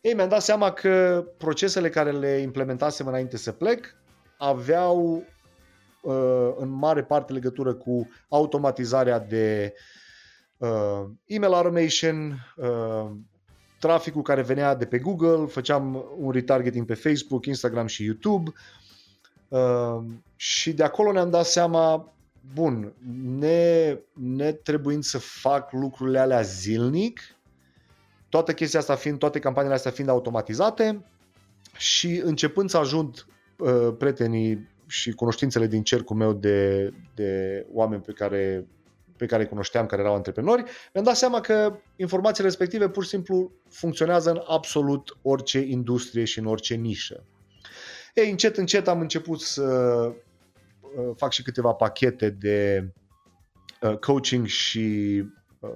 Ei, 0.00 0.14
mi-am 0.14 0.28
dat 0.28 0.42
seama 0.42 0.72
că 0.72 1.24
procesele 1.36 1.88
care 1.88 2.10
le 2.10 2.36
implementasem 2.36 3.06
înainte 3.06 3.36
să 3.36 3.52
plec 3.52 3.96
aveau 4.38 5.24
uh, 6.02 6.54
în 6.56 6.68
mare 6.68 7.02
parte 7.02 7.32
legătură 7.32 7.74
cu 7.74 8.08
automatizarea 8.28 9.18
de 9.18 9.74
uh, 10.56 11.04
email 11.26 11.52
automation, 11.52 12.46
uh, 12.56 13.10
traficul 13.78 14.22
care 14.22 14.42
venea 14.42 14.74
de 14.74 14.84
pe 14.84 14.98
Google, 14.98 15.46
făceam 15.46 16.04
un 16.18 16.30
retargeting 16.30 16.86
pe 16.86 16.94
Facebook, 16.94 17.46
Instagram 17.46 17.86
și 17.86 18.04
YouTube 18.04 18.52
uh, 19.48 20.04
și 20.36 20.72
de 20.72 20.82
acolo 20.82 21.12
ne-am 21.12 21.30
dat 21.30 21.46
seama, 21.46 22.13
bun, 22.52 22.92
ne, 23.38 23.98
ne 24.12 24.52
trebuind 24.52 25.02
să 25.02 25.18
fac 25.18 25.72
lucrurile 25.72 26.18
alea 26.18 26.40
zilnic, 26.40 27.20
toată 28.28 28.52
chestia 28.52 28.80
asta 28.80 28.94
fiind, 28.94 29.18
toate 29.18 29.38
campaniile 29.38 29.76
astea 29.76 29.90
fiind 29.90 30.10
automatizate 30.10 31.04
și 31.76 32.20
începând 32.24 32.70
să 32.70 32.76
ajung 32.76 33.14
uh, 33.58 33.94
prietenii 33.98 34.68
și 34.86 35.12
cunoștințele 35.12 35.66
din 35.66 35.82
cercul 35.82 36.16
meu 36.16 36.32
de, 36.32 36.90
de 37.14 37.66
oameni 37.72 38.02
pe 38.02 38.12
care 38.12 38.66
pe 39.16 39.26
care 39.26 39.42
îi 39.42 39.48
cunoșteam, 39.48 39.86
care 39.86 40.02
erau 40.02 40.14
antreprenori, 40.14 40.62
mi-am 40.92 41.04
dat 41.04 41.16
seama 41.16 41.40
că 41.40 41.76
informațiile 41.96 42.48
respective 42.48 42.88
pur 42.88 43.02
și 43.02 43.08
simplu 43.08 43.52
funcționează 43.68 44.30
în 44.30 44.40
absolut 44.46 45.18
orice 45.22 45.58
industrie 45.58 46.24
și 46.24 46.38
în 46.38 46.46
orice 46.46 46.74
nișă. 46.74 47.24
Ei, 48.14 48.30
încet, 48.30 48.56
încet 48.56 48.88
am 48.88 49.00
început 49.00 49.40
să 49.40 49.62
uh, 49.62 50.14
fac 51.16 51.32
și 51.32 51.42
câteva 51.42 51.72
pachete 51.72 52.30
de 52.30 52.88
uh, 53.80 53.98
coaching 53.98 54.46
și 54.46 55.22
uh, 55.60 55.70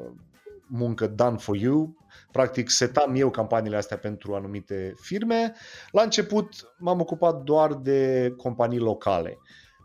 muncă 0.69 1.07
done 1.07 1.37
for 1.37 1.57
you. 1.57 1.97
Practic, 2.33 2.71
setam 2.71 3.15
eu 3.15 3.31
campaniile 3.31 3.77
astea 3.77 3.99
pentru 3.99 4.35
anumite 4.35 4.95
firme. 5.01 5.55
La 5.91 6.03
început 6.03 6.75
m-am 6.79 7.01
ocupat 7.01 7.43
doar 7.43 7.75
de 7.75 8.33
companii 8.37 8.79
locale, 8.79 9.39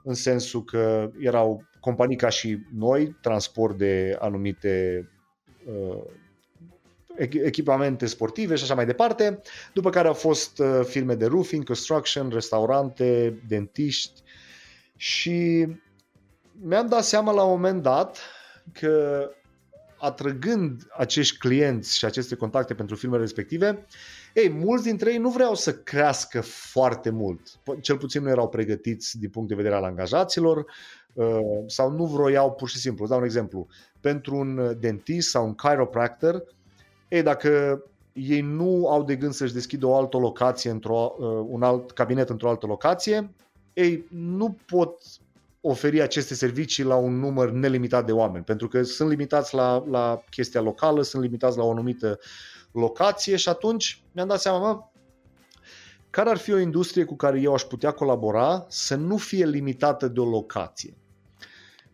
în 0.04 0.14
sensul 0.14 0.64
că 0.64 1.12
erau 1.20 1.64
companii 1.80 2.16
ca 2.16 2.30
și 2.30 2.60
noi, 2.74 3.18
transport 3.22 3.78
de 3.78 4.18
anumite 4.20 5.08
uh, 5.66 6.04
echipamente 7.18 8.06
sportive 8.06 8.56
și 8.56 8.64
așa 8.64 8.76
mai 8.76 8.86
departe, 8.86 9.42
după 9.74 9.90
care 9.90 10.08
au 10.08 10.14
fost 10.14 10.60
uh, 10.60 10.82
firme 10.84 11.16
de 11.16 11.26
roofing, 11.26 11.66
construction, 11.66 12.30
restaurante, 12.30 13.42
dentiști 13.48 14.23
și 15.04 15.68
mi-am 16.62 16.88
dat 16.88 17.04
seama 17.04 17.32
la 17.32 17.44
un 17.44 17.50
moment 17.50 17.82
dat 17.82 18.20
că 18.72 19.30
atrăgând 19.98 20.88
acești 20.98 21.38
clienți 21.38 21.98
și 21.98 22.06
aceste 22.06 22.36
contacte 22.36 22.74
pentru 22.74 22.96
filmele 22.96 23.22
respective, 23.22 23.86
ei, 24.34 24.50
mulți 24.50 24.84
dintre 24.84 25.12
ei 25.12 25.18
nu 25.18 25.30
vreau 25.30 25.56
să 25.56 25.74
crească 25.74 26.42
foarte 26.42 27.10
mult. 27.10 27.42
Cel 27.82 27.98
puțin 27.98 28.22
nu 28.24 28.30
erau 28.30 28.50
pregătiți 28.50 29.20
din 29.20 29.30
punct 29.30 29.50
de 29.50 29.56
vedere 29.56 29.76
al 29.76 29.84
angajaților 29.84 30.66
uh, 31.14 31.40
sau 31.68 31.92
nu 31.92 32.06
vroiau 32.06 32.52
pur 32.52 32.70
și 32.70 32.78
simplu. 32.78 33.04
Îți 33.04 33.12
dau 33.12 33.20
un 33.20 33.26
exemplu. 33.26 33.68
Pentru 34.00 34.36
un 34.36 34.78
dentist 34.80 35.30
sau 35.30 35.46
un 35.46 35.56
chiropractor, 35.56 36.44
ei, 37.08 37.22
dacă 37.22 37.84
ei 38.14 38.42
nu 38.42 38.88
au 38.90 39.04
de 39.04 39.16
gând 39.16 39.34
să-și 39.34 39.54
deschidă 39.54 39.86
o 39.86 39.96
altă 39.96 40.18
locație, 40.18 40.72
într-o, 40.72 41.16
uh, 41.18 41.46
un 41.48 41.64
alt 41.64 41.92
cabinet 41.92 42.30
într-o 42.30 42.50
altă 42.50 42.66
locație, 42.66 43.34
ei 43.74 44.06
nu 44.10 44.58
pot 44.66 45.02
oferi 45.62 46.02
aceste 46.02 46.34
servicii 46.34 46.84
la 46.84 46.96
un 46.96 47.20
număr 47.20 47.52
nelimitat 47.52 48.06
de 48.06 48.12
oameni, 48.12 48.44
pentru 48.44 48.68
că 48.68 48.84
sunt 48.84 49.10
limitați 49.10 49.56
la, 49.56 49.84
la 49.90 50.24
chestia 50.30 50.62
locală, 50.62 51.02
sunt 51.02 51.24
limitați 51.24 51.58
la 51.58 51.64
o 51.64 51.72
anumită 51.72 52.20
locație 52.72 53.36
și 53.36 53.50
atunci 53.50 54.04
mi-am 54.12 54.28
dat 54.28 54.42
seama, 54.42 54.58
mă, 54.58 54.84
care 56.10 56.30
ar 56.30 56.38
fi 56.38 56.52
o 56.52 56.60
industrie 56.60 57.04
cu 57.04 57.16
care 57.16 57.42
eu 57.42 57.54
aș 57.54 57.62
putea 57.62 57.92
colabora 57.92 58.66
să 58.70 58.96
nu 58.96 59.18
fie 59.18 59.46
limitată 59.46 60.08
de 60.08 60.20
o 60.20 60.26
locație. 60.26 60.98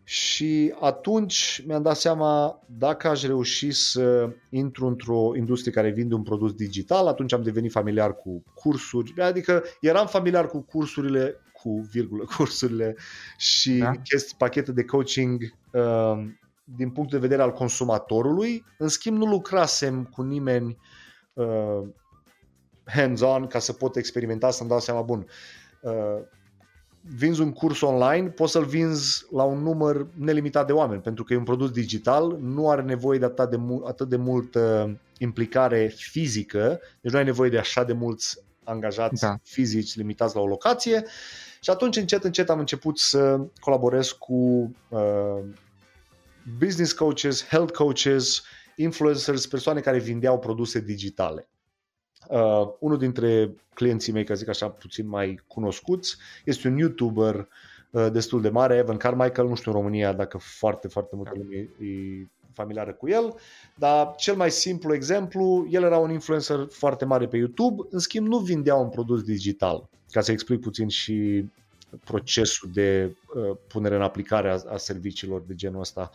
Și 0.04 0.74
atunci 0.80 1.62
mi-am 1.66 1.82
dat 1.82 1.96
seama 1.96 2.60
dacă 2.66 3.08
aș 3.08 3.22
reuși 3.22 3.70
să 3.70 4.30
intru 4.50 4.86
într-o 4.86 5.32
industrie 5.36 5.72
care 5.72 5.90
vinde 5.90 6.14
un 6.14 6.22
produs 6.22 6.52
digital, 6.52 7.06
atunci 7.06 7.32
am 7.32 7.42
devenit 7.42 7.70
familiar 7.70 8.16
cu 8.16 8.42
cursuri, 8.54 9.20
adică 9.20 9.62
eram 9.80 10.06
familiar 10.06 10.46
cu 10.46 10.60
cursurile 10.60 11.40
cu 11.62 11.88
virgulă 11.90 12.24
cursurile 12.36 12.96
și 13.36 13.78
da? 13.78 13.90
chestii, 13.90 14.36
pachete 14.38 14.72
de 14.72 14.84
coaching 14.84 15.42
uh, 15.72 16.28
din 16.64 16.90
punct 16.90 17.10
de 17.10 17.18
vedere 17.18 17.42
al 17.42 17.52
consumatorului. 17.52 18.64
În 18.78 18.88
schimb, 18.88 19.16
nu 19.16 19.26
lucrasem 19.26 20.04
cu 20.04 20.22
nimeni 20.22 20.78
uh, 21.32 21.88
hands-on 22.84 23.46
ca 23.46 23.58
să 23.58 23.72
pot 23.72 23.96
experimenta, 23.96 24.50
să-mi 24.50 24.68
dau 24.68 24.80
seama, 24.80 25.02
bun, 25.02 25.26
uh, 25.80 26.22
vinzi 27.00 27.40
un 27.40 27.52
curs 27.52 27.80
online, 27.80 28.28
poți 28.28 28.52
să-l 28.52 28.64
vinzi 28.64 29.26
la 29.30 29.42
un 29.42 29.62
număr 29.62 30.06
nelimitat 30.14 30.66
de 30.66 30.72
oameni, 30.72 31.02
pentru 31.02 31.24
că 31.24 31.32
e 31.32 31.36
un 31.36 31.44
produs 31.44 31.70
digital, 31.70 32.38
nu 32.40 32.68
are 32.68 32.82
nevoie 32.82 33.18
de 33.18 33.24
atât 33.24 33.50
de, 33.50 33.56
mult, 33.56 33.86
atât 33.86 34.08
de 34.08 34.16
multă 34.16 34.96
implicare 35.18 35.86
fizică, 35.96 36.80
deci 37.00 37.12
nu 37.12 37.18
ai 37.18 37.24
nevoie 37.24 37.50
de 37.50 37.58
așa 37.58 37.84
de 37.84 37.92
mulți 37.92 38.38
angajați 38.64 39.20
da. 39.20 39.36
fizici 39.42 39.96
limitați 39.96 40.34
la 40.34 40.40
o 40.40 40.46
locație 40.46 41.04
și 41.60 41.70
atunci 41.70 41.96
încet, 41.96 42.24
încet 42.24 42.50
am 42.50 42.58
început 42.58 42.98
să 42.98 43.40
colaborez 43.60 44.10
cu 44.10 44.70
uh, 44.88 45.44
business 46.58 46.92
coaches, 46.92 47.46
health 47.46 47.72
coaches, 47.72 48.42
influencers, 48.76 49.46
persoane 49.46 49.80
care 49.80 49.98
vindeau 49.98 50.38
produse 50.38 50.80
digitale. 50.80 51.48
Uh, 52.28 52.68
unul 52.78 52.98
dintre 52.98 53.54
clienții 53.74 54.12
mei, 54.12 54.24
ca 54.24 54.34
zic 54.34 54.48
așa, 54.48 54.68
puțin 54.68 55.08
mai 55.08 55.40
cunoscuți, 55.46 56.16
este 56.44 56.68
un 56.68 56.76
YouTuber 56.76 57.48
uh, 57.90 58.10
destul 58.12 58.40
de 58.40 58.48
mare, 58.48 58.76
Evan 58.76 58.96
Carmichael, 58.96 59.48
nu 59.48 59.54
știu 59.54 59.70
în 59.70 59.76
România 59.76 60.12
dacă 60.12 60.38
foarte, 60.38 60.88
foarte 60.88 61.16
multă 61.16 61.32
lume 61.34 61.56
e 61.56 62.26
familiară 62.52 62.92
cu 62.92 63.08
el, 63.08 63.34
dar 63.74 64.14
cel 64.16 64.34
mai 64.34 64.50
simplu 64.50 64.94
exemplu, 64.94 65.66
el 65.70 65.82
era 65.82 65.98
un 65.98 66.10
influencer 66.10 66.66
foarte 66.70 67.04
mare 67.04 67.26
pe 67.26 67.36
YouTube, 67.36 67.82
în 67.90 67.98
schimb 67.98 68.26
nu 68.26 68.38
vindea 68.38 68.74
un 68.74 68.88
produs 68.88 69.22
digital 69.22 69.88
ca 70.10 70.20
să 70.20 70.32
explic 70.32 70.60
puțin 70.60 70.88
și 70.88 71.44
procesul 72.04 72.70
de 72.72 73.16
uh, 73.34 73.56
punere 73.66 73.94
în 73.94 74.02
aplicare 74.02 74.50
a, 74.50 74.72
a 74.72 74.76
serviciilor 74.76 75.42
de 75.46 75.54
genul 75.54 75.80
ăsta. 75.80 76.10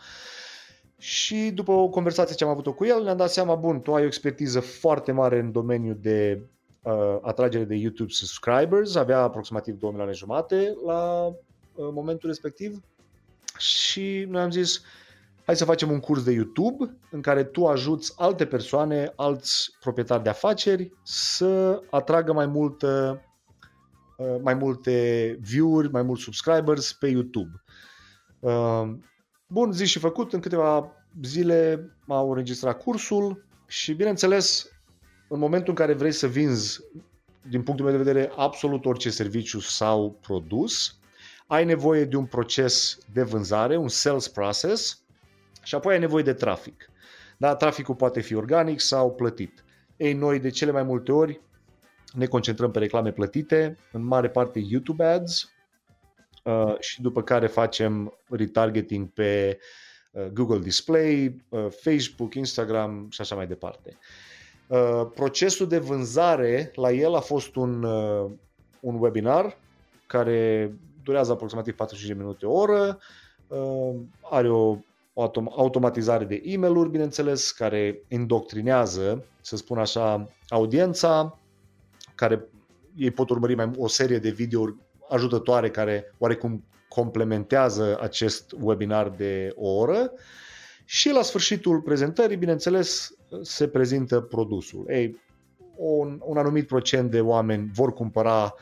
Și 0.98 1.50
după 1.54 1.72
o 1.72 1.88
conversație 1.88 2.34
ce 2.34 2.44
am 2.44 2.50
avut-o 2.50 2.72
cu 2.72 2.84
el, 2.84 3.02
ne-am 3.02 3.16
dat 3.16 3.30
seama, 3.30 3.54
bun, 3.54 3.80
tu 3.80 3.94
ai 3.94 4.02
o 4.02 4.06
expertiză 4.06 4.60
foarte 4.60 5.12
mare 5.12 5.38
în 5.38 5.52
domeniul 5.52 5.98
de 6.00 6.42
uh, 6.82 7.18
atragere 7.22 7.64
de 7.64 7.74
YouTube 7.74 8.10
subscribers, 8.10 8.94
avea 8.94 9.18
aproximativ 9.18 9.78
2 9.78 9.90
milioane 9.90 10.12
jumate 10.14 10.76
la 10.84 11.26
uh, 11.26 11.34
momentul 11.74 12.28
respectiv 12.28 12.82
și 13.58 14.26
noi 14.28 14.42
am 14.42 14.50
zis, 14.50 14.82
hai 15.46 15.56
să 15.56 15.64
facem 15.64 15.90
un 15.90 16.00
curs 16.00 16.24
de 16.24 16.32
YouTube 16.32 16.98
în 17.10 17.20
care 17.20 17.44
tu 17.44 17.66
ajuți 17.66 18.12
alte 18.16 18.46
persoane, 18.46 19.12
alți 19.16 19.70
proprietari 19.80 20.22
de 20.22 20.28
afaceri 20.28 20.92
să 21.02 21.82
atragă 21.90 22.32
mai 22.32 22.46
multă 22.46 23.20
Uh, 24.16 24.36
mai 24.42 24.54
multe 24.54 25.38
view-uri, 25.40 25.90
mai 25.90 26.02
mulți 26.02 26.22
subscribers 26.22 26.92
pe 26.92 27.06
YouTube. 27.06 27.62
Uh, 28.38 28.92
bun, 29.46 29.72
zi 29.72 29.84
și 29.84 29.98
făcut, 29.98 30.32
în 30.32 30.40
câteva 30.40 30.92
zile 31.22 31.90
m-au 32.04 32.28
înregistrat 32.28 32.82
cursul 32.82 33.44
și, 33.66 33.92
bineînțeles, 33.92 34.68
în 35.28 35.38
momentul 35.38 35.68
în 35.68 35.74
care 35.74 35.92
vrei 35.92 36.12
să 36.12 36.26
vinzi, 36.26 36.80
din 37.48 37.62
punctul 37.62 37.86
meu 37.86 37.96
de 37.96 38.02
vedere, 38.02 38.32
absolut 38.36 38.84
orice 38.84 39.10
serviciu 39.10 39.60
sau 39.60 40.18
produs, 40.20 40.98
ai 41.46 41.64
nevoie 41.64 42.04
de 42.04 42.16
un 42.16 42.26
proces 42.26 42.98
de 43.12 43.22
vânzare, 43.22 43.76
un 43.76 43.88
sales 43.88 44.28
process 44.28 45.04
și 45.66 45.74
apoi 45.74 45.92
ai 45.92 45.98
nevoie 45.98 46.22
de 46.22 46.32
trafic. 46.32 46.90
Da, 47.36 47.54
traficul 47.54 47.94
poate 47.94 48.20
fi 48.20 48.34
organic 48.34 48.80
sau 48.80 49.14
plătit. 49.14 49.64
Ei, 49.96 50.12
noi 50.12 50.38
de 50.40 50.48
cele 50.48 50.70
mai 50.70 50.82
multe 50.82 51.12
ori 51.12 51.40
ne 52.12 52.26
concentrăm 52.26 52.70
pe 52.70 52.78
reclame 52.78 53.12
plătite, 53.12 53.78
în 53.92 54.04
mare 54.04 54.28
parte 54.28 54.58
YouTube 54.58 55.04
ads 55.04 55.52
uh, 56.44 56.74
și 56.78 57.00
după 57.02 57.22
care 57.22 57.46
facem 57.46 58.18
retargeting 58.28 59.08
pe 59.08 59.58
uh, 60.10 60.26
Google 60.26 60.58
Display, 60.58 61.44
uh, 61.48 61.66
Facebook, 61.70 62.34
Instagram 62.34 63.06
și 63.10 63.20
așa 63.20 63.34
mai 63.34 63.46
departe. 63.46 63.98
Uh, 64.66 65.06
procesul 65.14 65.68
de 65.68 65.78
vânzare 65.78 66.72
la 66.74 66.90
el 66.90 67.14
a 67.14 67.20
fost 67.20 67.56
un, 67.56 67.82
uh, 67.82 68.30
un 68.80 68.98
webinar 68.98 69.58
care 70.06 70.72
durează 71.02 71.32
aproximativ 71.32 71.74
45 71.74 72.16
de 72.16 72.22
minute 72.22 72.46
o 72.46 72.52
oră, 72.52 72.98
uh, 73.46 73.94
are 74.20 74.50
o 74.50 74.76
o 75.18 75.22
autom- 75.22 75.52
automatizare 75.56 76.24
de 76.24 76.42
e-mail-uri, 76.44 76.90
bineînțeles, 76.90 77.50
care 77.50 78.02
indoctrinează, 78.08 79.24
să 79.40 79.56
spun 79.56 79.78
așa, 79.78 80.28
audiența, 80.48 81.38
care 82.14 82.48
ei 82.96 83.10
pot 83.10 83.30
urmări 83.30 83.54
mai 83.54 83.70
o 83.76 83.88
serie 83.88 84.18
de 84.18 84.30
videouri 84.30 84.74
ajutătoare 85.08 85.70
care 85.70 86.14
oarecum 86.18 86.64
complementează 86.88 87.98
acest 88.00 88.54
webinar 88.60 89.08
de 89.08 89.52
o 89.54 89.68
oră 89.68 90.12
și 90.84 91.10
la 91.10 91.22
sfârșitul 91.22 91.80
prezentării, 91.80 92.36
bineînțeles, 92.36 93.14
se 93.42 93.68
prezintă 93.68 94.20
produsul. 94.20 94.84
Ei, 94.88 95.20
un, 95.76 96.20
un 96.24 96.36
anumit 96.36 96.66
procent 96.66 97.10
de 97.10 97.20
oameni 97.20 97.70
vor 97.74 97.92
cumpăra 97.92 98.54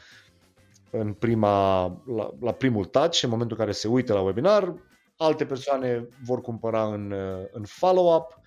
în 0.90 1.12
prima, 1.12 1.82
la, 2.16 2.30
la 2.40 2.52
primul 2.52 2.84
touch, 2.84 3.22
în 3.22 3.30
momentul 3.30 3.56
în 3.58 3.64
care 3.64 3.76
se 3.76 3.88
uită 3.88 4.12
la 4.12 4.20
webinar, 4.20 4.74
alte 5.16 5.46
persoane 5.46 6.08
vor 6.24 6.40
cumpăra 6.40 6.84
în, 6.84 7.14
în 7.52 7.64
follow-up 7.64 8.38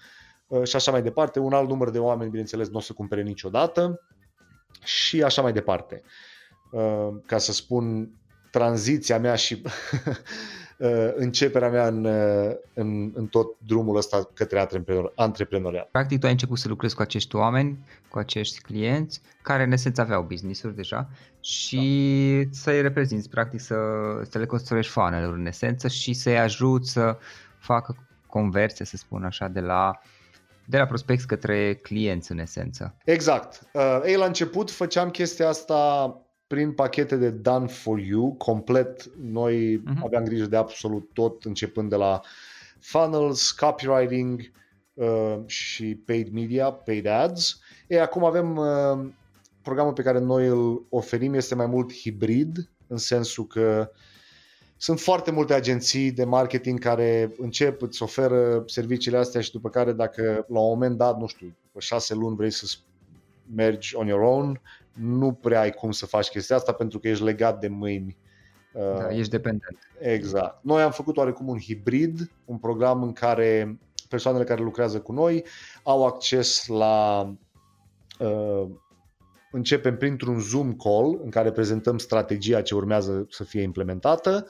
uh, 0.47 0.63
și 0.63 0.75
așa 0.75 0.91
mai 0.91 1.01
departe. 1.01 1.39
Un 1.39 1.53
alt 1.53 1.69
număr 1.69 1.89
de 1.89 1.99
oameni, 1.99 2.29
bineînțeles, 2.29 2.69
nu 2.69 2.77
o 2.77 2.81
să 2.81 2.93
cumpere 2.93 3.21
niciodată 3.21 4.01
și 4.83 5.23
așa 5.23 5.41
mai 5.41 5.53
departe. 5.53 6.01
Uh, 6.71 7.07
ca 7.25 7.37
să 7.37 7.51
spun 7.51 8.11
tranziția 8.51 9.19
mea 9.19 9.35
și 9.35 9.61
uh, 9.65 9.71
începerea 11.15 11.69
mea 11.69 11.87
în, 11.87 12.05
în, 12.73 13.11
în 13.13 13.27
tot 13.27 13.55
drumul 13.65 13.95
ăsta 13.95 14.29
către 14.33 14.59
antreprenor, 14.59 15.11
antreprenoriat. 15.15 15.89
Practic 15.91 16.19
tu 16.19 16.25
ai 16.25 16.31
început 16.31 16.57
să 16.57 16.67
lucrezi 16.67 16.95
cu 16.95 17.01
acești 17.01 17.35
oameni, 17.35 17.85
cu 18.09 18.17
acești 18.19 18.61
clienți, 18.61 19.21
care 19.41 19.63
în 19.63 19.71
esență 19.71 20.01
aveau 20.01 20.21
business-uri 20.21 20.75
deja 20.75 21.09
și 21.39 22.41
da. 22.43 22.49
să-i 22.51 22.81
reprezinți, 22.81 23.29
practic 23.29 23.59
să, 23.59 23.75
să 24.29 24.37
le 24.37 24.45
construiești 24.45 24.91
funnel 24.91 25.33
în 25.33 25.45
esență 25.45 25.87
și 25.87 26.13
să-i 26.13 26.39
ajut 26.39 26.85
să 26.85 27.17
facă 27.59 27.95
conversie, 28.27 28.85
să 28.85 28.97
spun 28.97 29.23
așa, 29.23 29.47
de 29.47 29.59
la 29.59 29.99
de 30.69 30.77
la 30.77 30.85
prospects 30.85 31.23
către 31.23 31.73
clienți 31.73 32.31
în 32.31 32.39
esență. 32.39 32.95
Exact. 33.03 33.61
Uh, 33.73 34.01
ei, 34.05 34.15
la 34.15 34.25
început 34.25 34.71
făceam 34.71 35.09
chestia 35.09 35.47
asta 35.47 36.11
prin 36.47 36.71
pachete 36.71 37.15
de 37.15 37.29
done 37.29 37.67
for 37.67 37.99
you, 37.99 38.33
complet. 38.33 39.09
Noi 39.21 39.77
uh-huh. 39.77 40.03
aveam 40.03 40.23
grijă 40.23 40.45
de 40.45 40.55
absolut 40.55 41.09
tot, 41.13 41.43
începând 41.43 41.89
de 41.89 41.95
la 41.95 42.21
funnels, 42.79 43.51
copywriting 43.51 44.51
uh, 44.93 45.37
și 45.45 45.95
paid 45.95 46.33
media, 46.33 46.71
paid 46.71 47.05
ads. 47.05 47.59
Ei, 47.87 47.99
acum 47.99 48.23
avem 48.23 48.55
uh, 48.55 49.09
programul 49.61 49.93
pe 49.93 50.01
care 50.01 50.19
noi 50.19 50.47
îl 50.47 50.85
oferim 50.89 51.33
este 51.33 51.55
mai 51.55 51.65
mult 51.65 51.93
hibrid, 51.93 52.69
în 52.87 52.97
sensul 52.97 53.47
că 53.47 53.91
sunt 54.77 54.99
foarte 54.99 55.31
multe 55.31 55.53
agenții 55.53 56.11
de 56.11 56.23
marketing 56.23 56.79
care 56.79 57.33
încep, 57.37 57.81
îți 57.81 58.03
oferă 58.03 58.63
serviciile 58.65 59.17
astea 59.17 59.41
și 59.41 59.51
după 59.51 59.69
care 59.69 59.91
dacă 59.91 60.45
la 60.47 60.59
un 60.59 60.67
moment 60.67 60.97
dat, 60.97 61.19
nu 61.19 61.27
știu, 61.27 61.55
pe 61.71 61.79
șase 61.79 62.13
luni 62.13 62.35
vrei 62.35 62.51
să 62.51 62.65
mergi 63.55 63.95
on 63.95 64.07
your 64.07 64.21
own, 64.21 64.61
nu 64.93 65.31
prea 65.31 65.59
ai 65.59 65.71
cum 65.71 65.91
să 65.91 66.05
faci 66.05 66.27
chestia 66.27 66.55
asta 66.55 66.71
pentru 66.71 66.99
că 66.99 67.07
ești 67.07 67.23
legat 67.23 67.59
de 67.59 67.67
mâini. 67.67 68.17
Da, 68.73 68.79
uh, 68.79 69.17
ești 69.17 69.31
dependent. 69.31 69.77
Exact. 69.99 70.63
Noi 70.63 70.81
am 70.81 70.91
făcut 70.91 71.17
oarecum 71.17 71.47
un 71.47 71.59
hibrid, 71.59 72.31
un 72.45 72.57
program 72.57 73.03
în 73.03 73.13
care 73.13 73.79
persoanele 74.09 74.43
care 74.43 74.61
lucrează 74.61 74.99
cu 74.99 75.11
noi 75.11 75.45
au 75.83 76.05
acces 76.05 76.67
la 76.67 77.27
uh, 78.19 78.67
începem 79.51 79.97
printr-un 79.97 80.39
Zoom 80.39 80.73
call 80.73 81.19
în 81.23 81.29
care 81.29 81.51
prezentăm 81.51 81.97
strategia 81.97 82.61
ce 82.61 82.75
urmează 82.75 83.25
să 83.29 83.43
fie 83.43 83.61
implementată, 83.61 84.47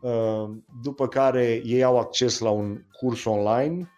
uh, 0.00 0.50
după 0.82 1.08
care 1.08 1.62
ei 1.64 1.82
au 1.82 1.98
acces 1.98 2.38
la 2.38 2.50
un 2.50 2.84
curs 2.92 3.24
online, 3.24 3.93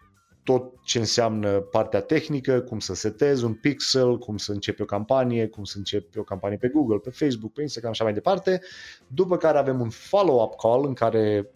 tot 0.47 0.73
ce 0.83 0.99
înseamnă 0.99 1.59
partea 1.59 2.01
tehnică, 2.01 2.61
cum 2.61 2.79
să 2.79 2.93
setezi 2.93 3.43
un 3.43 3.53
pixel, 3.53 4.17
cum 4.17 4.37
să 4.37 4.51
începi 4.51 4.81
o 4.81 4.85
campanie, 4.85 5.47
cum 5.47 5.63
să 5.63 5.77
începi 5.77 6.17
o 6.17 6.23
campanie 6.23 6.57
pe 6.57 6.67
Google, 6.67 6.97
pe 6.97 7.09
Facebook, 7.09 7.53
pe 7.53 7.61
Instagram 7.61 7.93
și 7.93 8.01
așa 8.01 8.09
mai 8.09 8.21
departe. 8.21 8.61
După 9.07 9.37
care 9.37 9.57
avem 9.57 9.81
un 9.81 9.89
follow-up 9.89 10.55
call 10.55 10.85
în 10.85 10.93
care 10.93 11.49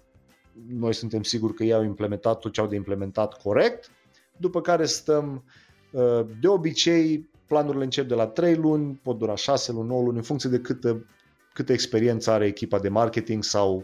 noi 0.68 0.94
suntem 0.94 1.24
siguri 1.24 1.54
că 1.54 1.64
ei 1.64 1.74
au 1.74 1.84
implementat 1.84 2.40
tot 2.40 2.54
ce 2.54 2.62
au 2.62 2.68
de 2.68 2.76
implementat 2.76 3.42
corect, 3.42 3.92
după 4.38 4.62
care 4.62 4.86
stăm 4.86 5.44
uh, 5.92 6.26
de 6.40 6.48
obicei 6.48 7.30
planurile 7.48 7.84
încep 7.84 8.08
de 8.08 8.16
la 8.16 8.28
3 8.28 8.56
luni, 8.56 9.00
pot 9.04 9.18
dura 9.18 9.36
6 9.36 9.72
luni, 9.72 9.88
9 9.88 10.04
luni, 10.04 10.18
în 10.18 10.24
funcție 10.24 10.50
de 10.50 10.60
câtă, 10.60 11.06
câtă 11.54 11.74
experiență 11.74 12.32
are 12.32 12.46
echipa 12.46 12.80
de 12.80 12.90
marketing 12.90 13.44
sau 13.44 13.84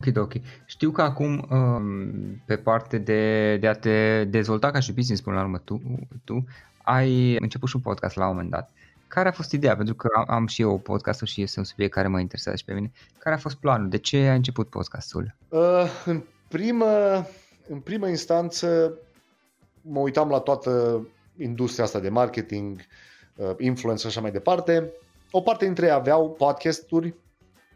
Ok, 0.00 0.16
ok. 0.16 0.32
Știu 0.64 0.90
că 0.90 1.02
acum 1.02 1.46
um, 1.50 2.42
pe 2.44 2.56
parte 2.56 2.98
de, 2.98 3.56
de 3.56 3.66
a 3.66 3.72
te 3.72 4.24
dezvolta 4.24 4.70
ca 4.70 4.80
și 4.80 4.92
business 4.92 5.22
până 5.22 5.36
la 5.36 5.42
urmă 5.42 5.58
tu, 5.58 5.82
tu 6.24 6.44
ai 6.82 7.36
început 7.36 7.68
și 7.68 7.76
un 7.76 7.82
podcast 7.82 8.16
la 8.16 8.24
un 8.28 8.32
moment 8.32 8.50
dat. 8.50 8.70
Care 9.08 9.28
a 9.28 9.32
fost 9.32 9.52
ideea? 9.52 9.76
Pentru 9.76 9.94
că 9.94 10.08
am, 10.16 10.24
am 10.28 10.46
și 10.46 10.62
eu 10.62 10.78
podcastul 10.78 11.26
și 11.26 11.42
este 11.42 11.58
un 11.58 11.64
subiect 11.64 11.92
care 11.92 12.08
mă 12.08 12.20
interesează 12.20 12.58
și 12.58 12.64
pe 12.64 12.72
mine. 12.72 12.92
Care 13.18 13.34
a 13.34 13.38
fost 13.38 13.56
planul? 13.56 13.88
De 13.88 13.98
ce 13.98 14.16
ai 14.16 14.36
început 14.36 14.68
podcastul? 14.68 15.34
Uh, 15.48 15.84
în, 16.04 16.22
primă, 16.48 16.86
în 17.68 17.80
primă 17.80 18.08
instanță 18.08 18.98
mă 19.80 20.00
uitam 20.00 20.28
la 20.28 20.38
toată 20.38 21.06
industria 21.38 21.84
asta 21.84 22.00
de 22.00 22.08
marketing, 22.08 22.80
uh, 23.36 23.50
influencer 23.58 24.10
și 24.10 24.16
așa 24.16 24.20
mai 24.20 24.30
departe. 24.32 24.92
O 25.30 25.40
parte 25.40 25.64
dintre 25.64 25.86
ei 25.86 25.92
aveau 25.92 26.30
podcasturi, 26.30 27.14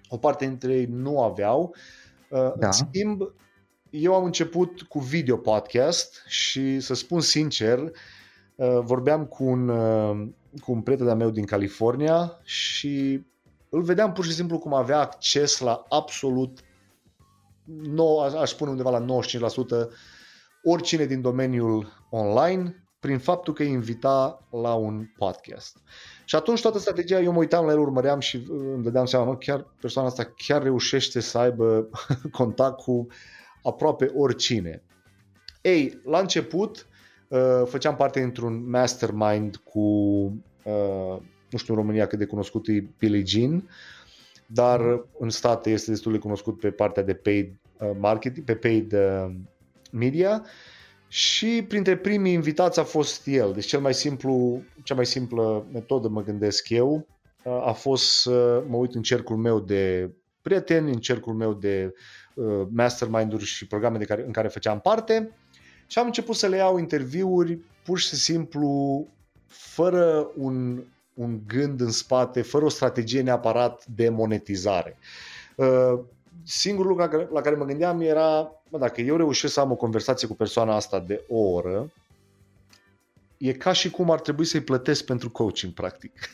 o 0.08 0.16
parte 0.16 0.46
dintre 0.46 0.74
ei 0.74 0.86
nu 0.90 1.22
aveau. 1.22 1.74
Uh, 1.74 1.99
da. 2.30 2.66
În 2.66 2.72
schimb, 2.72 3.22
eu 3.90 4.14
am 4.14 4.24
început 4.24 4.82
cu 4.82 4.98
video 4.98 5.36
podcast 5.36 6.24
și 6.26 6.80
să 6.80 6.94
spun 6.94 7.20
sincer, 7.20 7.78
uh, 8.54 8.78
vorbeam 8.82 9.26
cu 9.26 9.44
un, 9.44 9.68
uh, 9.68 10.28
cu 10.62 10.72
un 10.72 10.80
prieten 10.80 11.06
de 11.06 11.12
meu 11.12 11.30
din 11.30 11.44
California 11.44 12.38
și 12.42 13.24
îl 13.68 13.82
vedeam 13.82 14.12
pur 14.12 14.24
și 14.24 14.32
simplu 14.32 14.58
cum 14.58 14.74
avea 14.74 14.98
acces 14.98 15.58
la 15.58 15.84
absolut, 15.88 16.60
nou, 17.64 18.18
aș 18.18 18.50
spune 18.50 18.70
undeva 18.70 18.90
la 18.90 19.04
95%, 19.04 19.90
oricine 20.62 21.04
din 21.04 21.20
domeniul 21.20 22.06
online 22.10 22.84
prin 23.00 23.18
faptul 23.18 23.54
că 23.54 23.62
îi 23.62 23.70
invita 23.70 24.46
la 24.50 24.74
un 24.74 25.06
podcast. 25.16 25.76
Și 26.30 26.36
atunci 26.36 26.60
toată 26.60 26.78
strategia, 26.78 27.20
eu 27.20 27.32
mă 27.32 27.38
uitam 27.38 27.64
la 27.64 27.72
el, 27.72 27.78
urmăream 27.78 28.20
și 28.20 28.46
îmi 28.48 28.82
dădeam 28.82 29.04
seama, 29.04 29.24
mă, 29.24 29.36
chiar 29.36 29.66
persoana 29.80 30.08
asta 30.08 30.32
chiar 30.36 30.62
reușește 30.62 31.20
să 31.20 31.38
aibă 31.38 31.88
contact 32.32 32.80
cu 32.80 33.06
aproape 33.62 34.12
oricine. 34.14 34.82
Ei, 35.60 36.00
la 36.04 36.18
început 36.18 36.88
Uh, 37.30 37.62
făceam 37.64 37.96
parte 37.96 38.20
dintr-un 38.20 38.70
mastermind 38.70 39.56
cu, 39.56 39.80
uh, 40.64 41.16
nu 41.50 41.58
știu 41.58 41.74
în 41.74 41.80
România 41.80 42.06
cât 42.06 42.18
de 42.18 42.24
cunoscut 42.24 42.68
e 42.68 42.84
Billie 42.98 43.24
Jean, 43.24 43.68
dar 44.46 44.80
în 45.18 45.30
state 45.30 45.70
este 45.70 45.90
destul 45.90 46.12
de 46.12 46.18
cunoscut 46.18 46.60
pe 46.60 46.70
partea 46.70 47.02
de 47.02 47.14
paid 47.14 47.52
uh, 47.78 47.90
marketing, 47.98 48.46
pe 48.46 48.54
paid 48.54 48.94
media 49.90 50.44
și 51.12 51.64
printre 51.68 51.96
primii 51.96 52.32
invitați 52.32 52.78
a 52.78 52.82
fost 52.82 53.26
el. 53.26 53.52
Deci 53.52 53.66
cel 53.66 53.80
mai 53.80 53.94
simplu, 53.94 54.62
cea 54.82 54.94
mai 54.94 55.06
simplă 55.06 55.66
metodă, 55.72 56.08
mă 56.08 56.22
gândesc 56.22 56.68
eu, 56.68 57.06
a 57.44 57.72
fost 57.72 58.20
să 58.20 58.64
mă 58.68 58.76
uit 58.76 58.94
în 58.94 59.02
cercul 59.02 59.36
meu 59.36 59.60
de 59.60 60.10
prieteni, 60.42 60.92
în 60.92 60.98
cercul 60.98 61.34
meu 61.34 61.52
de 61.52 61.94
mastermind-uri 62.68 63.44
și 63.44 63.66
programe 63.66 63.98
de 63.98 64.04
care, 64.04 64.24
în 64.26 64.32
care 64.32 64.48
făceam 64.48 64.80
parte 64.80 65.30
Și 65.86 65.98
am 65.98 66.06
început 66.06 66.36
să 66.36 66.46
le 66.46 66.56
iau 66.56 66.78
interviuri 66.78 67.60
pur 67.84 67.98
și 67.98 68.14
simplu 68.14 69.06
fără 69.46 70.30
un, 70.36 70.82
un 71.14 71.40
gând 71.46 71.80
în 71.80 71.90
spate, 71.90 72.42
fără 72.42 72.64
o 72.64 72.68
strategie 72.68 73.22
neapărat 73.22 73.86
de 73.86 74.08
monetizare. 74.08 74.98
Uh, 75.56 75.98
singurul 76.44 76.90
lucru 76.90 77.28
la 77.32 77.40
care 77.40 77.56
mă 77.56 77.64
gândeam 77.64 78.00
era, 78.00 78.59
bă, 78.70 78.78
dacă 78.78 79.00
eu 79.00 79.16
reușesc 79.16 79.52
să 79.52 79.60
am 79.60 79.70
o 79.70 79.76
conversație 79.76 80.28
cu 80.28 80.34
persoana 80.34 80.74
asta 80.74 81.00
de 81.00 81.24
o 81.28 81.38
oră, 81.38 81.92
e 83.36 83.52
ca 83.52 83.72
și 83.72 83.90
cum 83.90 84.10
ar 84.10 84.20
trebui 84.20 84.44
să-i 84.44 84.60
plătesc 84.60 85.04
pentru 85.04 85.30
coaching, 85.30 85.72
practic. 85.72 86.12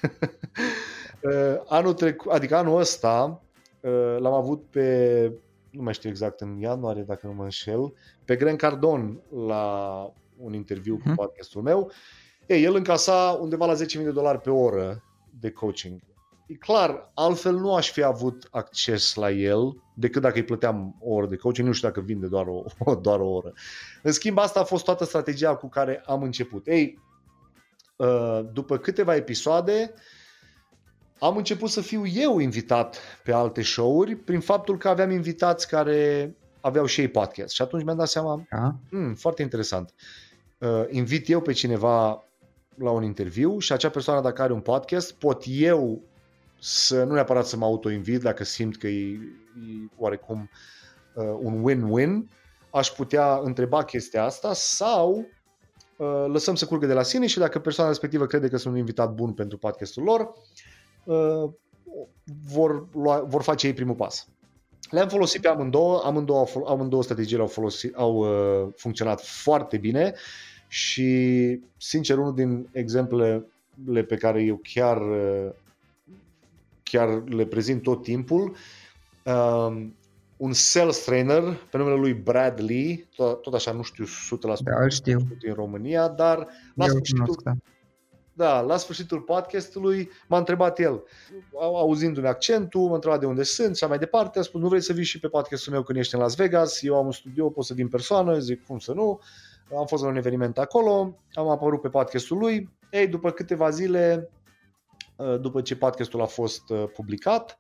Uh, 1.23 1.63
anul 1.67 1.95
trecut, 1.95 2.33
adică 2.33 2.57
anul 2.57 2.79
ăsta, 2.79 3.43
uh, 3.81 4.17
l-am 4.19 4.33
avut 4.33 4.65
pe, 4.71 5.33
nu 5.71 5.83
mai 5.83 5.95
știu 5.95 6.09
exact, 6.09 6.41
în 6.41 6.59
ianuarie, 6.61 7.03
dacă 7.03 7.27
nu 7.27 7.33
mă 7.33 7.43
înșel, 7.43 7.95
pe 8.25 8.37
Grant 8.37 8.59
Cardon 8.59 9.21
la 9.47 10.13
un 10.39 10.53
interviu 10.53 10.97
cu 10.97 11.03
hmm. 11.03 11.15
podcastul 11.15 11.63
meu. 11.63 11.91
Ei, 12.47 12.65
el 12.65 12.75
încasa 12.75 13.39
undeva 13.41 13.67
la 13.67 13.75
10.000 13.75 13.79
de 13.93 14.11
dolari 14.11 14.41
pe 14.41 14.51
oră 14.51 15.03
de 15.41 15.51
coaching. 15.51 16.01
E 16.47 16.55
clar, 16.55 17.11
altfel 17.15 17.55
nu 17.55 17.75
aș 17.75 17.91
fi 17.91 18.03
avut 18.03 18.49
acces 18.51 19.15
la 19.15 19.31
el 19.31 19.83
decât 19.95 20.23
dacă 20.23 20.37
îi 20.37 20.45
plăteam 20.45 20.97
o 21.01 21.15
oră 21.15 21.27
de 21.27 21.37
coaching, 21.37 21.67
nu 21.67 21.73
știu 21.73 21.89
dacă 21.89 22.01
vinde 22.01 22.27
doar 22.27 22.47
o, 22.47 22.95
doar 23.07 23.21
o 23.21 23.29
oră. 23.29 23.53
În 24.03 24.13
schimb, 24.13 24.39
asta 24.39 24.61
a 24.61 24.65
fost 24.65 24.85
toată 24.85 25.05
strategia 25.05 25.57
cu 25.57 25.69
care 25.69 26.03
am 26.07 26.23
început. 26.23 26.67
Ei, 26.67 27.03
uh, 27.97 28.41
după 28.53 28.79
câteva 28.79 29.15
episoade, 29.15 29.95
am 31.19 31.37
început 31.37 31.71
să 31.71 31.81
fiu 31.81 32.07
eu 32.07 32.39
invitat 32.39 32.99
pe 33.25 33.33
alte 33.33 33.63
show-uri 33.63 34.17
prin 34.17 34.41
faptul 34.41 34.79
că 34.79 34.89
aveam 34.89 35.11
invitați 35.11 35.69
care 35.69 36.35
aveau 36.61 36.87
și 36.87 37.01
ei 37.01 37.09
podcast. 37.09 37.55
Și 37.55 37.63
atunci 37.63 37.85
mi-am 37.85 37.97
dat 37.97 38.09
seama, 38.09 38.47
hmm, 38.89 39.15
foarte 39.15 39.43
interesant. 39.43 39.95
Uh, 40.59 40.85
invit 40.91 41.29
eu 41.29 41.41
pe 41.41 41.53
cineva 41.53 42.25
la 42.75 42.91
un 42.91 43.03
interviu 43.03 43.59
și 43.59 43.73
acea 43.73 43.91
persoană 43.91 44.21
dacă 44.21 44.43
are 44.43 44.53
un 44.53 44.61
podcast, 44.61 45.13
pot 45.13 45.45
eu 45.47 46.03
să 46.59 47.05
nu 47.05 47.13
neapărat 47.15 47.47
să 47.47 47.57
mă 47.57 47.65
auto-invit 47.65 48.21
dacă 48.21 48.45
simt 48.45 48.77
că 48.77 48.87
e, 48.87 49.11
e 49.11 49.89
oarecum 49.97 50.51
uh, 51.15 51.25
un 51.41 51.65
win-win, 51.69 52.29
aș 52.71 52.89
putea 52.89 53.41
întreba 53.43 53.85
chestia 53.85 54.25
asta 54.25 54.53
sau 54.55 55.27
uh, 55.97 56.25
lăsăm 56.27 56.55
să 56.55 56.67
curgă 56.67 56.87
de 56.87 56.93
la 56.93 57.03
sine 57.03 57.27
și 57.27 57.39
dacă 57.39 57.59
persoana 57.59 57.91
respectivă 57.91 58.27
crede 58.27 58.49
că 58.49 58.57
sunt 58.57 58.73
un 58.73 58.79
invitat 58.79 59.15
bun 59.15 59.33
pentru 59.33 59.59
podcastul 59.59 60.03
lor, 60.03 60.33
uh, 61.05 61.51
vor, 62.47 62.87
lua, 62.93 63.21
vor 63.21 63.43
face 63.43 63.67
ei 63.67 63.73
primul 63.73 63.95
pas. 63.95 64.29
Le-am 64.91 65.09
folosit 65.09 65.41
pe 65.41 65.49
amândouă, 65.49 66.03
amândouă, 66.05 66.47
amândouă 66.67 67.03
strategii 67.03 67.39
au, 67.39 67.47
folosit, 67.47 67.95
au 67.95 68.17
uh, 68.17 68.69
funcționat 68.77 69.21
foarte 69.21 69.77
bine 69.77 70.15
și, 70.69 71.61
sincer, 71.77 72.19
unul 72.19 72.35
din 72.35 72.69
exemplele 72.73 74.03
pe 74.09 74.17
care 74.17 74.43
eu 74.43 74.61
chiar 74.63 75.01
uh, 75.01 75.51
chiar 76.91 77.23
le 77.29 77.47
prezint 77.47 77.83
tot 77.83 78.03
timpul. 78.03 78.57
Um, 79.25 79.97
un 80.37 80.53
sales 80.53 81.05
trainer 81.05 81.43
pe 81.71 81.77
numele 81.77 81.97
lui 81.97 82.15
Brad 82.15 82.61
Lee, 82.61 83.09
tot, 83.17 83.43
tot 83.43 83.55
așa 83.55 83.73
nu 83.73 83.83
știu 83.83 84.05
100% 84.05 84.09
da, 84.61 84.89
știu. 84.89 85.19
în 85.41 85.55
România, 85.55 86.09
dar 86.09 86.49
la 86.75 86.87
sfârșitul, 86.87 87.41
da. 87.45 87.53
da, 88.33 88.61
la 88.61 88.77
sfârșitul 88.77 89.21
podcastului 89.21 90.11
m-a 90.29 90.39
întrebat 90.39 90.79
el, 90.79 91.03
auzindu-mi 91.61 92.27
accentul, 92.27 92.89
m-a 92.89 92.95
întrebat 92.95 93.21
de 93.21 93.27
unde 93.27 93.43
sunt 93.43 93.77
și 93.77 93.85
mai 93.85 93.99
departe, 93.99 94.39
a 94.39 94.43
spus, 94.43 94.61
nu 94.61 94.69
vrei 94.69 94.81
să 94.81 94.93
vii 94.93 95.05
și 95.05 95.21
pe 95.21 95.29
podcastul 95.29 95.73
meu 95.73 95.83
când 95.83 95.99
ești 95.99 96.15
în 96.15 96.21
Las 96.21 96.35
Vegas, 96.35 96.83
eu 96.83 96.97
am 96.97 97.07
un 97.07 97.13
studio, 97.13 97.51
pot 97.51 97.65
să 97.65 97.75
vin 97.75 97.89
persoană, 97.89 98.39
zic, 98.39 98.67
cum 98.67 98.79
să 98.79 98.93
nu, 98.93 99.21
am 99.79 99.87
fost 99.87 100.03
la 100.03 100.09
un 100.09 100.17
eveniment 100.17 100.59
acolo, 100.59 101.19
am 101.33 101.49
apărut 101.49 101.81
pe 101.81 101.89
podcastul 101.89 102.39
lui, 102.39 102.71
ei, 102.91 103.07
după 103.07 103.31
câteva 103.31 103.71
zile 103.71 104.31
Uh, 104.31 104.36
după 105.41 105.61
ce 105.61 105.77
podcastul 105.77 106.23
a 106.23 106.27
fost 106.27 106.71
uh, 106.71 106.85
publicat, 106.95 107.59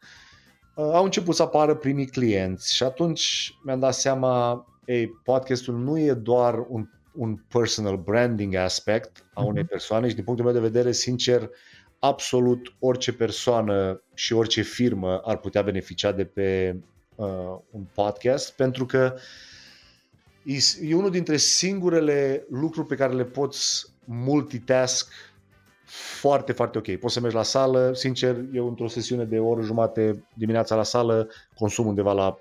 uh, 0.74 0.90
au 0.92 1.04
început 1.04 1.34
să 1.34 1.42
apară 1.42 1.74
primii 1.74 2.06
clienți 2.06 2.74
și 2.74 2.82
atunci 2.82 3.54
mi-am 3.64 3.78
dat 3.78 3.94
seama, 3.94 4.64
ei, 4.84 5.08
podcastul 5.08 5.74
nu 5.74 5.98
e 5.98 6.12
doar 6.12 6.64
un, 6.68 6.88
un 7.12 7.36
personal 7.48 7.96
branding 7.96 8.54
aspect 8.54 9.24
a 9.34 9.42
unei 9.42 9.62
mhm. 9.62 9.70
persoane 9.70 10.08
și 10.08 10.14
din 10.14 10.24
punctul 10.24 10.44
meu 10.44 10.54
de 10.54 10.68
vedere, 10.68 10.92
sincer, 10.92 11.50
absolut 11.98 12.74
orice 12.78 13.12
persoană 13.12 14.02
și 14.14 14.32
orice 14.32 14.62
firmă 14.62 15.20
ar 15.24 15.36
putea 15.36 15.62
beneficia 15.62 16.12
de 16.12 16.24
pe 16.24 16.80
uh, 17.14 17.58
un 17.70 17.86
podcast 17.94 18.52
pentru 18.52 18.86
că 18.86 19.14
e, 20.42 20.56
e 20.88 20.94
unul 20.94 21.10
dintre 21.10 21.36
singurele 21.36 22.46
lucruri 22.50 22.86
pe 22.86 22.94
care 22.94 23.12
le 23.12 23.24
poți 23.24 23.86
multitask 24.04 25.12
foarte, 25.86 26.52
foarte 26.52 26.78
ok. 26.78 26.96
Poți 26.96 27.14
să 27.14 27.20
mergi 27.20 27.36
la 27.36 27.42
sală, 27.42 27.92
sincer, 27.94 28.36
eu 28.52 28.68
într-o 28.68 28.88
sesiune 28.88 29.24
de 29.24 29.38
o 29.38 29.46
oră 29.46 29.62
jumate 29.62 30.24
dimineața 30.34 30.74
la 30.74 30.82
sală 30.82 31.28
consum 31.54 31.86
undeva 31.86 32.12
la 32.12 32.38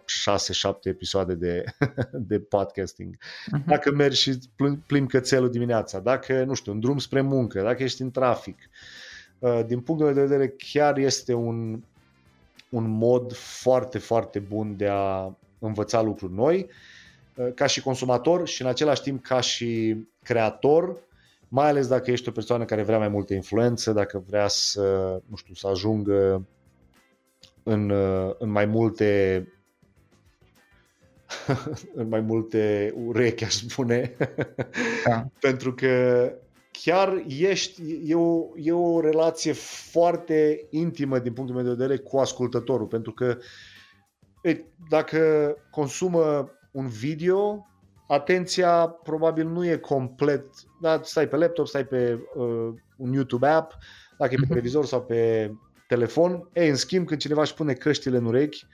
6-7 0.72 0.72
episoade 0.84 1.34
de, 1.34 1.64
de 2.30 2.40
podcasting. 2.40 3.16
Uh-huh. 3.16 3.66
Dacă 3.66 3.92
mergi 3.92 4.22
și 4.22 4.40
plimbi 4.86 5.12
cățelul 5.12 5.52
dimineața, 5.52 6.00
dacă, 6.00 6.44
nu 6.44 6.54
știu, 6.54 6.72
în 6.72 6.80
drum 6.80 6.98
spre 6.98 7.22
muncă, 7.22 7.62
dacă 7.62 7.84
ești 7.84 8.02
în 8.02 8.12
trafic, 8.12 8.58
uh, 9.40 9.62
din 9.66 9.80
punctul 9.80 10.06
meu 10.06 10.16
de 10.16 10.22
vedere 10.22 10.56
chiar 10.58 10.98
este 10.98 11.34
un, 11.34 11.84
un 12.70 12.90
mod 12.90 13.34
foarte, 13.36 13.98
foarte 13.98 14.40
bun 14.40 14.78
de 14.78 14.88
a 14.92 15.38
învăța 15.60 16.02
lucruri 16.02 16.34
noi 16.34 16.70
uh, 17.36 17.48
ca 17.56 17.66
și 17.66 17.82
consumator 17.82 18.48
și 18.48 18.62
în 18.62 18.68
același 18.68 19.02
timp 19.02 19.24
ca 19.24 19.40
și 19.40 19.98
creator 20.24 21.04
mai 21.48 21.68
ales 21.68 21.88
dacă 21.88 22.12
ești 22.12 22.30
o 22.30 22.32
persoană 22.32 22.66
care 22.66 22.84
vrea 22.84 22.98
mai 22.98 23.08
multă 23.08 23.34
influență, 23.34 23.92
dacă 23.92 24.24
vrea 24.28 24.48
să, 24.48 25.20
nu 25.26 25.36
știu, 25.36 25.54
să 25.54 25.68
ajungă 25.68 26.46
în, 27.64 27.94
în 28.40 28.50
mai 28.50 28.66
multe 28.66 29.48
în 32.02 32.08
mai 32.08 32.22
multe 32.22 32.94
urechi, 33.06 33.44
aș 33.44 33.54
spune, 33.54 34.16
da. 35.06 35.26
pentru 35.48 35.74
că 35.74 36.32
chiar 36.72 37.24
ești, 37.28 37.82
e 38.04 38.16
o, 38.16 38.48
e 38.56 38.72
o 38.72 39.00
relație 39.00 39.52
foarte 39.92 40.68
intimă 40.70 41.20
din 41.20 41.34
punctul 41.34 41.56
meu 41.56 41.66
de 41.66 41.72
vedere 41.82 41.98
cu 41.98 42.18
ascultătorul, 42.18 42.88
pentru 42.88 43.12
că 43.12 43.38
e, 44.42 44.62
dacă 44.90 45.54
consumă 45.72 46.52
un 46.72 46.88
video, 46.88 47.66
atenția 48.08 48.88
probabil 48.88 49.48
nu 49.48 49.66
e 49.66 49.76
complet, 49.76 50.46
da, 50.82 51.00
stai 51.04 51.28
pe 51.28 51.36
laptop, 51.36 51.68
stai 51.68 51.86
pe 51.86 52.20
uh, 52.36 52.74
un 52.98 53.14
YouTube 53.14 53.48
app, 53.48 53.78
dacă 54.18 54.34
e 54.34 54.36
pe 54.36 54.42
mhm. 54.42 54.50
televizor 54.50 54.86
sau 54.86 55.02
pe 55.02 55.52
telefon. 55.88 56.50
Ei, 56.54 56.70
în 56.70 56.76
schimb, 56.76 57.08
când 57.08 57.20
cineva 57.20 57.42
își 57.42 57.54
pune 57.54 57.74
căștile 57.74 58.18
în 58.18 58.26
urechi 58.26 58.66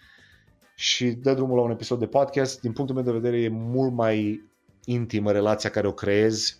și 0.75 1.11
dă 1.11 1.33
drumul 1.33 1.55
la 1.55 1.63
un 1.63 1.71
episod 1.71 1.99
de 1.99 2.07
podcast, 2.07 2.61
din 2.61 2.71
punctul 2.71 2.95
meu 2.95 3.05
de 3.05 3.19
vedere 3.19 3.41
e 3.41 3.49
mult 3.49 3.93
mai 3.93 4.49
intimă 4.85 5.31
relația 5.31 5.69
care 5.69 5.87
o 5.87 5.93
creezi 5.93 6.59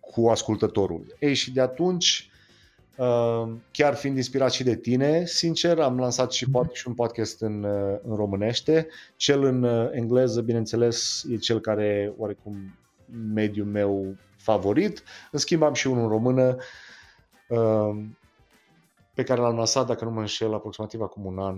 cu 0.00 0.28
ascultătorul. 0.28 1.16
Ei, 1.18 1.34
și 1.34 1.52
de 1.52 1.60
atunci 1.60 2.26
Uh, 2.26 2.31
chiar 3.70 3.94
fiind 3.94 4.16
inspirat 4.16 4.52
și 4.52 4.62
de 4.62 4.76
tine, 4.76 5.24
sincer, 5.24 5.78
am 5.78 5.98
lansat 5.98 6.32
și, 6.32 6.46
pod- 6.46 6.72
și 6.72 6.88
un 6.88 6.94
podcast 6.94 7.40
în, 7.40 7.62
uh, 7.62 7.98
în 8.02 8.16
românește. 8.16 8.88
Cel 9.16 9.42
în 9.42 9.62
uh, 9.62 9.88
engleză, 9.92 10.40
bineînțeles, 10.40 11.24
e 11.30 11.36
cel 11.36 11.60
care 11.60 12.12
oarecum 12.16 12.78
mediul 13.34 13.66
meu 13.66 14.16
favorit. 14.36 15.02
În 15.30 15.38
schimb, 15.38 15.62
am 15.62 15.74
și 15.74 15.86
unul 15.86 16.02
în 16.02 16.08
română 16.08 16.56
pe 19.14 19.22
care 19.22 19.40
l-am 19.40 19.56
lansat, 19.56 19.86
dacă 19.86 20.04
nu 20.04 20.10
mă 20.10 20.20
înșel, 20.20 20.54
aproximativ 20.54 21.00
acum 21.00 21.24
un 21.24 21.38
an, 21.38 21.56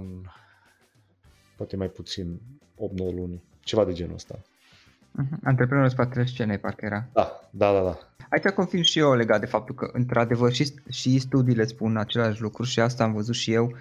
poate 1.56 1.76
mai 1.76 1.88
puțin, 1.88 2.40
8-9 2.76 2.78
luni, 2.96 3.42
ceva 3.60 3.84
de 3.84 3.92
genul 3.92 4.14
ăsta. 4.14 4.38
Uh-huh. 4.38 5.42
Antreprenorul 5.44 5.90
spatele 5.90 6.24
scenei, 6.24 6.58
parcă 6.58 6.84
era. 6.84 7.04
Da, 7.12 7.40
da, 7.50 7.72
da. 7.72 7.82
da. 7.82 8.13
Aici 8.34 8.54
confirm 8.54 8.82
și 8.82 8.98
eu 8.98 9.14
legat 9.14 9.40
de 9.40 9.46
faptul 9.46 9.74
că, 9.74 9.90
într-adevăr, 9.92 10.52
și, 10.52 10.74
și 10.90 11.18
studiile 11.18 11.64
spun 11.64 11.96
același 11.96 12.40
lucru 12.40 12.62
și 12.62 12.80
asta 12.80 13.04
am 13.04 13.12
văzut 13.12 13.34
și 13.34 13.52
eu. 13.52 13.76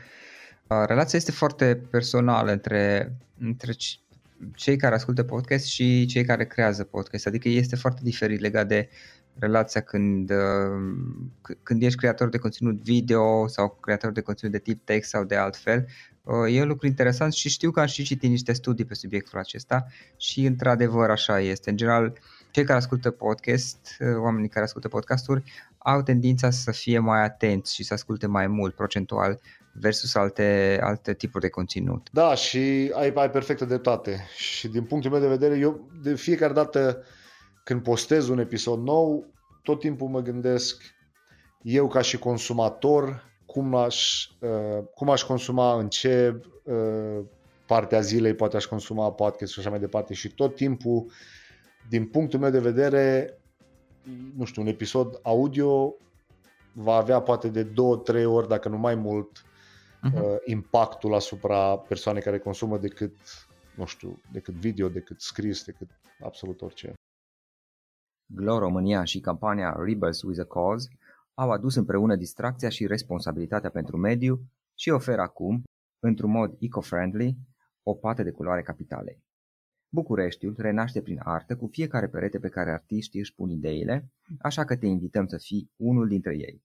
Relația 0.68 1.20
este 1.20 1.32
foarte 1.32 1.82
personală 1.90 2.52
între, 2.52 3.16
între 3.40 3.74
cei 4.56 4.78
care 4.78 4.96
ascultă 4.96 5.24
podcast 5.24 5.66
și 5.66 6.06
cei 6.06 6.26
care 6.26 6.46
creează 6.46 6.84
podcast. 6.84 7.28
Adică 7.28 7.50
este 7.50 7.76
foarte 7.76 8.02
diferit 8.04 8.40
legat 8.40 8.68
de 8.68 8.90
relația 9.40 9.82
când, 9.82 10.32
când 11.64 11.84
ești 11.84 11.98
creator 11.98 12.30
de 12.30 12.38
conținut 12.38 12.82
video 12.82 13.48
sau 13.48 13.78
creator 13.82 14.12
de 14.12 14.22
conținut 14.22 14.54
de 14.54 14.60
tip 14.60 14.86
text 14.86 15.10
sau 15.10 15.24
de 15.24 15.36
altfel 15.36 15.88
Uh, 16.24 16.56
e 16.56 16.62
un 16.62 16.68
lucru 16.68 16.88
interesant 16.88 17.34
și 17.34 17.50
știu 17.50 17.72
că 17.72 17.80
am 17.80 17.86
și 17.86 18.04
citit 18.04 18.30
niște 18.30 18.54
studii 18.54 18.86
pe 18.86 18.94
subiectul 18.94 19.40
acesta 19.40 19.88
și 20.18 20.46
într-adevăr 20.46 21.10
așa 21.10 21.40
este. 21.40 21.70
În 21.70 21.78
general, 21.78 22.14
cei 22.54 22.64
care 22.64 22.78
ascultă 22.78 23.12
podcast, 23.12 23.98
uh, 24.00 24.08
oamenii 24.24 24.50
care 24.50 24.66
ascultă 24.66 24.88
podcasturi, 24.88 25.44
au 25.78 26.02
tendința 26.02 26.50
să 26.50 26.72
fie 26.72 27.00
mai 27.00 27.24
atenți 27.24 27.74
și 27.74 27.84
să 27.84 27.94
asculte 27.94 28.28
mai 28.28 28.48
mult 28.48 28.76
procentual 28.76 29.40
versus 29.74 30.16
alte, 30.16 30.80
alte 30.82 31.14
tipuri 31.14 31.44
de 31.44 31.50
conținut. 31.50 32.08
Da, 32.12 32.36
și 32.36 32.92
ai, 32.94 33.14
ai 33.16 33.30
perfectă 33.30 33.66
dreptate. 33.66 34.28
Și 34.36 34.68
din 34.68 34.84
punctul 34.84 35.12
meu 35.12 35.20
de 35.20 35.28
vedere, 35.28 35.58
eu 35.58 35.90
de 36.02 36.16
fiecare 36.16 36.54
dată 36.54 37.04
când 37.64 37.82
postez 37.82 38.28
un 38.28 38.40
episod 38.40 38.80
nou, 38.80 39.26
tot 39.64 39.80
timpul 39.80 40.08
mă 40.08 40.22
gândesc 40.22 40.82
eu 41.62 41.88
ca 41.88 42.02
și 42.02 42.18
consumator 42.18 43.32
cum 43.46 43.76
aș, 43.76 44.28
uh, 44.40 44.84
cum 44.96 45.10
aș 45.10 45.24
consuma, 45.24 45.80
în 45.80 45.90
ce 45.90 46.42
uh, 46.64 47.26
parte 47.66 47.96
a 47.96 48.00
zilei 48.00 48.34
poate 48.34 48.56
aș 48.56 48.66
consuma 48.66 49.12
podcast 49.12 49.52
și 49.52 49.60
așa 49.60 49.70
mai 49.70 49.80
departe 49.80 50.14
și 50.14 50.30
tot 50.30 50.56
timpul, 50.56 51.06
din 51.90 52.08
punctul 52.08 52.40
meu 52.40 52.50
de 52.50 52.60
vedere, 52.60 53.38
nu 54.36 54.46
știu, 54.46 54.62
un 54.62 54.68
episod 54.68 55.20
audio 55.24 55.96
va 56.74 56.96
avea 56.96 57.20
poate 57.20 57.50
de 57.50 57.64
două, 57.64 57.98
trei 57.98 58.26
ori, 58.26 58.48
dacă 58.48 58.70
nu 58.70 58.78
mai 58.78 58.96
mult, 58.96 59.42
uh-huh. 59.42 60.38
impactul 60.46 61.14
asupra 61.14 61.78
persoanei 61.78 62.22
care 62.22 62.40
consumă 62.40 62.78
decât, 62.78 63.16
nu 63.76 63.86
știu, 63.86 64.22
decât 64.32 64.54
video, 64.54 64.90
decât 64.90 65.22
scris, 65.22 65.64
decât 65.64 65.90
absolut 66.24 66.62
orice. 66.62 66.94
Glow 68.34 68.58
România 68.58 69.04
și 69.04 69.20
campania 69.20 69.76
Rebels 69.78 70.22
with 70.22 70.40
a 70.40 70.44
Cause 70.44 70.88
au 71.34 71.52
adus 71.52 71.76
împreună 71.76 72.16
distracția 72.16 72.70
și 72.70 72.88
responsabilitatea 72.88 73.70
pentru 73.70 73.98
mediu 73.98 74.42
și 74.76 74.90
oferă 74.90 75.22
acum, 75.22 75.64
într-un 76.00 76.32
mod 76.32 76.56
eco-friendly, 76.60 77.36
o 77.84 77.94
pată 77.94 78.24
de 78.24 78.32
culoare 78.32 78.62
capitalei. 78.62 79.24
Bucureștiul 79.94 80.56
renaște 80.58 81.02
prin 81.02 81.20
artă 81.24 81.56
cu 81.56 81.68
fiecare 81.68 82.08
perete 82.08 82.40
pe 82.40 82.50
care 82.50 82.72
artiștii 82.72 83.20
își 83.20 83.34
pun 83.34 83.50
ideile, 83.50 84.12
așa 84.40 84.66
că 84.66 84.78
te 84.78 84.86
invităm 84.86 85.28
să 85.28 85.38
fii 85.38 85.72
unul 85.76 86.08
dintre 86.08 86.36
ei. 86.36 86.64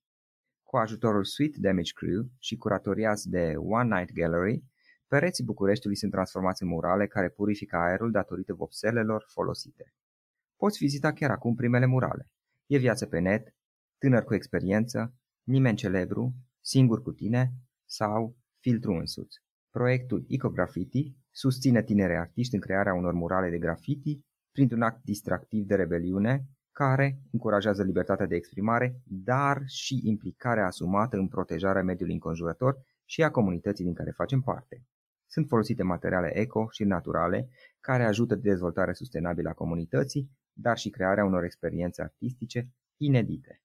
Cu 0.62 0.76
ajutorul 0.76 1.24
Sweet 1.24 1.56
Damage 1.56 1.92
Crew 1.92 2.30
și 2.38 2.56
curatoriați 2.56 3.28
de 3.28 3.54
One 3.56 3.98
Night 3.98 4.12
Gallery, 4.12 4.64
pereții 5.06 5.44
Bucureștiului 5.44 5.98
sunt 5.98 6.10
transformați 6.10 6.62
în 6.62 6.68
murale 6.68 7.06
care 7.06 7.28
purifică 7.28 7.76
aerul 7.76 8.10
datorită 8.10 8.54
vopselelor 8.54 9.24
folosite. 9.26 9.94
Poți 10.56 10.78
vizita 10.78 11.12
chiar 11.12 11.30
acum 11.30 11.54
primele 11.54 11.86
murale. 11.86 12.30
E 12.66 12.78
viață 12.78 13.06
pe 13.06 13.18
net, 13.18 13.54
tânăr 13.98 14.24
cu 14.24 14.34
experiență, 14.34 15.14
nimeni 15.42 15.76
celebru, 15.76 16.34
singur 16.60 17.02
cu 17.02 17.12
tine 17.12 17.52
sau 17.84 18.36
filtru 18.60 18.92
însuți. 18.92 19.38
Proiectul 19.70 20.24
EcoGraffiti 20.28 21.16
susține 21.38 21.82
tineri 21.82 22.16
artiști 22.16 22.54
în 22.54 22.60
crearea 22.60 22.94
unor 22.94 23.12
murale 23.12 23.50
de 23.50 23.58
graffiti 23.58 24.20
printr-un 24.52 24.82
act 24.82 25.02
distractiv 25.02 25.66
de 25.66 25.74
rebeliune 25.74 26.44
care 26.72 27.18
încurajează 27.32 27.82
libertatea 27.82 28.26
de 28.26 28.34
exprimare, 28.34 29.00
dar 29.04 29.62
și 29.66 30.00
implicarea 30.02 30.66
asumată 30.66 31.16
în 31.16 31.28
protejarea 31.28 31.82
mediului 31.82 32.14
înconjurător 32.14 32.76
și 33.04 33.22
a 33.22 33.30
comunității 33.30 33.84
din 33.84 33.94
care 33.94 34.10
facem 34.10 34.40
parte. 34.40 34.82
Sunt 35.26 35.46
folosite 35.46 35.82
materiale 35.82 36.36
eco 36.36 36.66
și 36.70 36.84
naturale 36.84 37.48
care 37.80 38.04
ajută 38.04 38.34
de 38.34 38.48
dezvoltarea 38.48 38.94
sustenabilă 38.94 39.48
a 39.48 39.52
comunității, 39.52 40.30
dar 40.52 40.76
și 40.76 40.90
crearea 40.90 41.24
unor 41.24 41.44
experiențe 41.44 42.02
artistice 42.02 42.70
inedite. 42.96 43.62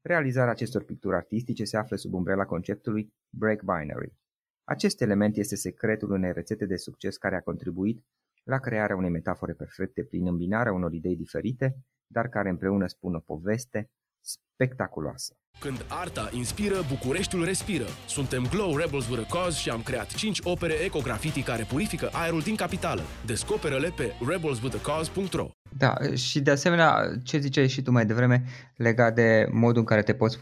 Realizarea 0.00 0.52
acestor 0.52 0.84
picturi 0.84 1.16
artistice 1.16 1.64
se 1.64 1.76
află 1.76 1.96
sub 1.96 2.14
umbrela 2.14 2.44
conceptului 2.44 3.14
Break 3.28 3.60
Binary. 3.60 4.21
Acest 4.64 5.00
element 5.00 5.36
este 5.36 5.56
secretul 5.56 6.10
unei 6.10 6.32
rețete 6.32 6.66
de 6.66 6.76
succes 6.76 7.16
care 7.16 7.36
a 7.36 7.42
contribuit 7.42 8.04
la 8.42 8.58
crearea 8.58 8.96
unei 8.96 9.10
metafore 9.10 9.52
perfecte 9.52 10.04
prin 10.04 10.26
îmbinarea 10.26 10.72
unor 10.72 10.92
idei 10.92 11.16
diferite, 11.16 11.76
dar 12.06 12.28
care 12.28 12.48
împreună 12.48 12.86
spun 12.86 13.14
o 13.14 13.18
poveste 13.18 13.90
spectaculoasă. 14.22 15.34
Când 15.58 15.84
arta 15.88 16.30
inspiră, 16.32 16.76
Bucureștiul 16.88 17.44
respiră. 17.44 17.84
Suntem 18.06 18.46
Glow 18.50 18.76
Rebels 18.76 19.08
with 19.08 19.22
a 19.22 19.34
Cause 19.34 19.60
și 19.60 19.70
am 19.70 19.82
creat 19.82 20.14
5 20.14 20.40
opere 20.42 20.72
eco-graffiti 20.72 21.42
care 21.42 21.62
purifică 21.62 22.08
aerul 22.12 22.40
din 22.40 22.56
capitală. 22.56 23.02
Descoperă-le 23.26 23.92
pe 23.96 24.12
rebelswithacause.ro 24.28 25.50
Da, 25.78 25.94
și 26.14 26.40
de 26.40 26.50
asemenea, 26.50 27.12
ce 27.22 27.38
ziceai 27.38 27.68
și 27.68 27.82
tu 27.82 27.90
mai 27.90 28.06
devreme 28.06 28.44
legat 28.76 29.14
de 29.14 29.48
modul 29.50 29.78
în 29.78 29.84
care 29.84 30.02
te 30.02 30.14
poți 30.14 30.38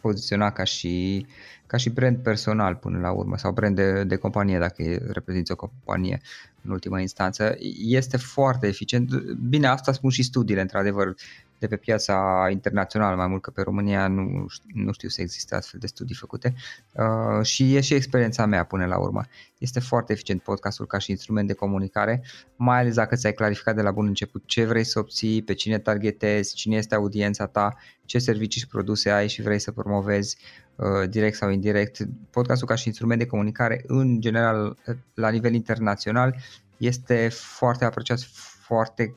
poziționa 0.00 0.50
ca 0.50 0.64
și, 0.64 1.26
ca 1.66 1.76
și 1.76 1.90
brand 1.90 2.16
personal 2.18 2.74
până 2.74 2.98
la 2.98 3.10
urmă 3.10 3.36
sau 3.36 3.52
brand 3.52 3.76
de, 3.76 4.04
de 4.04 4.16
companie 4.16 4.58
dacă 4.58 4.82
reprezinți 5.10 5.52
o 5.52 5.56
companie 5.56 6.20
în 6.62 6.70
ultima 6.70 7.00
instanță, 7.00 7.56
este 7.78 8.16
foarte 8.16 8.66
eficient. 8.66 9.14
Bine, 9.24 9.66
asta 9.66 9.92
spun 9.92 10.10
și 10.10 10.22
studiile, 10.22 10.60
într-adevăr, 10.60 11.14
de 11.66 11.76
pe 11.76 11.80
piața 11.80 12.46
internațională, 12.50 13.16
mai 13.16 13.26
mult 13.26 13.42
că 13.42 13.50
pe 13.50 13.62
România 13.62 14.08
nu, 14.08 14.46
nu 14.74 14.92
știu 14.92 15.08
să 15.08 15.20
existe 15.20 15.54
astfel 15.54 15.80
de 15.80 15.86
studii 15.86 16.14
făcute 16.14 16.54
uh, 16.92 17.46
și 17.46 17.76
e 17.76 17.80
și 17.80 17.94
experiența 17.94 18.46
mea 18.46 18.64
până 18.64 18.86
la 18.86 18.98
urmă. 18.98 19.22
Este 19.58 19.80
foarte 19.80 20.12
eficient 20.12 20.42
podcastul 20.42 20.86
ca 20.86 20.98
și 20.98 21.10
instrument 21.10 21.46
de 21.46 21.54
comunicare, 21.54 22.22
mai 22.56 22.78
ales 22.78 22.94
dacă 22.94 23.14
ți-ai 23.14 23.32
clarificat 23.32 23.74
de 23.74 23.82
la 23.82 23.90
bun 23.90 24.06
început 24.06 24.42
ce 24.46 24.64
vrei 24.64 24.84
să 24.84 24.98
obții, 24.98 25.42
pe 25.42 25.54
cine 25.54 25.78
targetezi, 25.78 26.54
cine 26.54 26.76
este 26.76 26.94
audiența 26.94 27.46
ta, 27.46 27.76
ce 28.04 28.18
servicii 28.18 28.60
și 28.60 28.66
produse 28.66 29.10
ai 29.10 29.28
și 29.28 29.42
vrei 29.42 29.58
să 29.58 29.72
promovezi 29.72 30.36
uh, 30.76 31.08
direct 31.08 31.36
sau 31.36 31.50
indirect. 31.50 31.98
Podcastul 32.30 32.68
ca 32.68 32.74
și 32.74 32.86
instrument 32.86 33.18
de 33.18 33.26
comunicare 33.26 33.84
în 33.86 34.20
general 34.20 34.76
la 35.14 35.28
nivel 35.28 35.54
internațional 35.54 36.36
este 36.76 37.28
foarte 37.28 37.84
apreciat, 37.84 38.20
foarte 38.66 39.14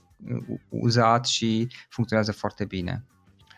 uzat 0.69 1.25
și 1.25 1.67
funcționează 1.89 2.31
foarte 2.31 2.65
bine. 2.65 3.05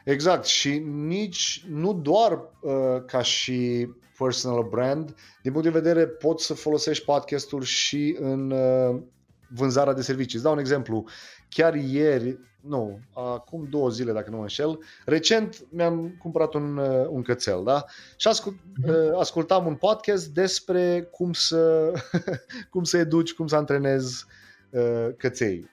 Exact 0.05 0.45
și 0.45 0.77
nici 0.85 1.65
nu 1.67 1.93
doar 1.93 2.31
uh, 2.61 3.03
ca 3.05 3.21
și 3.21 3.89
personal 4.17 4.67
brand, 4.69 5.15
din 5.41 5.51
punct 5.51 5.67
de 5.67 5.79
vedere 5.79 6.07
poți 6.07 6.45
să 6.45 6.53
folosești 6.53 7.05
podcastul 7.05 7.61
și 7.61 8.17
în 8.19 8.51
uh, 8.51 9.01
vânzarea 9.49 9.93
de 9.93 10.01
servicii. 10.01 10.35
Îți 10.35 10.43
dau 10.43 10.53
un 10.53 10.59
exemplu. 10.59 11.05
Chiar 11.49 11.75
ieri, 11.75 12.39
nu, 12.61 12.99
acum 13.13 13.67
două 13.69 13.89
zile 13.89 14.11
dacă 14.11 14.29
nu 14.29 14.35
mă 14.35 14.41
înșel, 14.41 14.79
recent 15.05 15.65
mi-am 15.69 16.15
cumpărat 16.19 16.53
un, 16.53 16.77
uh, 16.77 17.07
un 17.09 17.21
cățel, 17.21 17.63
da? 17.63 17.85
Și 18.17 18.27
ascult, 18.27 18.55
uh, 18.87 19.19
ascultam 19.19 19.65
un 19.65 19.75
podcast 19.75 20.27
despre 20.27 21.07
cum 21.11 21.33
să, 21.33 21.91
cum 22.71 22.83
să 22.83 22.97
educi, 22.97 23.33
cum 23.33 23.47
să 23.47 23.55
antrenezi 23.55 24.25
uh, 24.69 25.07
căței. 25.17 25.69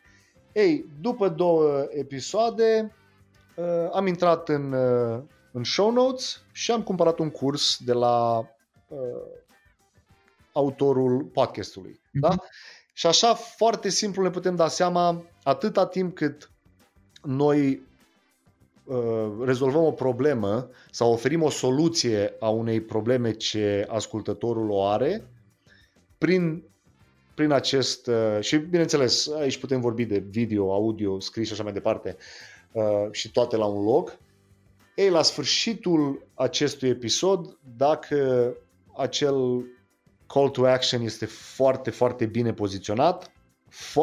Ei, 0.57 0.87
după 1.01 1.29
două 1.29 1.87
episoade 1.91 2.95
uh, 3.57 3.89
am 3.93 4.07
intrat 4.07 4.49
în, 4.49 4.73
uh, 4.73 5.23
în 5.53 5.65
show 5.65 5.91
notes 5.91 6.43
și 6.53 6.71
am 6.71 6.83
cumpărat 6.83 7.19
un 7.19 7.31
curs 7.31 7.79
de 7.85 7.93
la 7.93 8.39
uh, 8.89 8.99
autorul 10.53 11.23
podcastului. 11.25 11.93
Mm-hmm. 11.93 12.21
Da? 12.21 12.37
Și 12.93 13.07
așa 13.07 13.35
foarte 13.35 13.89
simplu 13.89 14.23
ne 14.23 14.31
putem 14.31 14.57
da 14.57 14.69
seama 14.69 15.25
atâta 15.43 15.87
timp 15.87 16.15
cât 16.15 16.51
noi 17.23 17.83
uh, 18.85 19.33
rezolvăm 19.45 19.83
o 19.83 19.93
problemă 19.93 20.69
sau 20.91 21.13
oferim 21.13 21.43
o 21.43 21.51
soluție 21.51 22.35
a 22.41 22.49
unei 22.49 22.81
probleme 22.81 23.33
ce 23.33 23.87
ascultătorul 23.89 24.71
o 24.71 24.85
are, 24.85 25.29
prin 26.19 26.65
prin 27.37 27.51
acest, 27.51 28.07
uh, 28.07 28.39
și 28.41 28.57
bineînțeles, 28.57 29.29
aici 29.29 29.59
putem 29.59 29.81
vorbi 29.81 30.05
de 30.05 30.19
video, 30.19 30.73
audio, 30.73 31.21
scris 31.21 31.47
și 31.47 31.53
așa 31.53 31.63
mai 31.63 31.73
departe, 31.73 32.17
uh, 32.73 33.09
și 33.11 33.31
toate 33.31 33.57
la 33.57 33.65
un 33.65 33.85
loc. 33.85 34.19
Ei, 34.95 35.11
la 35.11 35.23
sfârșitul 35.23 36.27
acestui 36.35 36.89
episod, 36.89 37.59
dacă 37.77 38.53
acel 38.97 39.65
call 40.27 40.49
to 40.49 40.67
action 40.67 41.01
este 41.01 41.27
foarte, 41.27 41.91
foarte 41.91 42.27
bine 42.27 42.53
poziționat, 42.53 43.33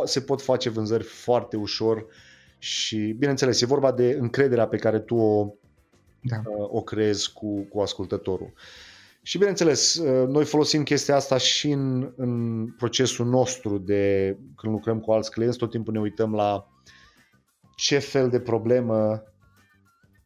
se 0.04 0.22
pot 0.22 0.42
face 0.42 0.70
vânzări 0.70 1.04
foarte 1.04 1.58
ușor 1.58 2.06
și, 2.58 2.98
bineînțeles, 2.98 3.62
e 3.62 3.66
vorba 3.66 3.92
de 3.92 4.18
încrederea 4.20 4.68
pe 4.68 4.78
care 4.78 5.00
tu 5.00 5.16
o, 5.16 5.54
da. 6.22 6.42
Uh, 6.46 6.68
o 6.70 6.82
creezi 6.82 7.34
cu, 7.34 7.62
cu 7.62 7.80
ascultătorul. 7.80 8.54
Uh, 8.54 8.93
și 9.26 9.38
bineînțeles, 9.38 9.96
uh, 9.96 10.28
noi 10.28 10.46
folosim 10.46 10.84
chestia 10.84 11.16
asta 11.16 11.38
și 11.38 11.70
în, 11.70 12.14
în 12.16 12.66
procesul 12.78 13.26
nostru 13.26 13.78
de 13.78 14.38
când 14.56 14.74
lucrăm 14.74 15.00
cu 15.00 15.12
alți 15.12 15.32
clienți, 15.32 15.58
tot 15.58 15.70
timpul 15.70 15.94
ne 15.94 16.00
uităm 16.00 16.34
la 16.34 16.68
ce 17.76 18.00
fel 18.00 18.30
de 18.30 18.40
problemă 18.40 19.24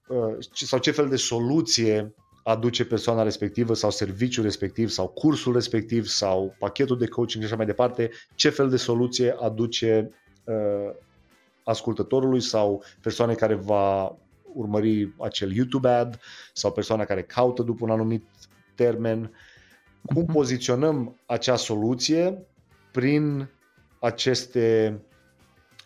uh, 0.08 0.38
sau 0.50 0.80
ce 0.80 0.92
fel 0.92 1.10
de 1.10 1.16
soluție 1.16 2.14
aduce 2.44 2.86
persoana 2.86 3.24
respectivă 3.24 3.74
sau 3.74 3.92
serviciul 3.92 4.44
respectiv 4.44 4.90
sau 4.90 5.08
cursul 5.08 5.54
respectiv 5.54 6.06
sau 6.06 6.56
pachetul 6.60 6.98
de 6.98 7.08
coaching 7.08 7.44
și 7.44 7.48
așa 7.50 7.58
mai 7.58 7.66
departe, 7.66 8.12
ce 8.36 8.50
fel 8.50 8.70
de 8.70 8.78
soluție 8.78 9.36
aduce 9.40 10.12
uh, 10.44 10.96
ascultătorului 11.64 12.42
sau 12.42 12.84
persoane 13.02 13.34
care 13.34 13.54
va 13.54 14.18
urmări 14.54 15.14
acel 15.20 15.52
YouTube 15.56 15.90
ad 15.90 16.20
sau 16.54 16.72
persoana 16.72 17.06
care 17.06 17.24
caută 17.24 17.64
după 17.64 17.84
un 17.84 17.92
anumit 17.92 18.26
termen, 18.78 19.32
cum 20.06 20.22
mhm. 20.22 20.34
poziționăm 20.34 21.20
acea 21.26 21.56
soluție 21.56 22.48
prin 22.92 23.50
aceste 24.00 24.98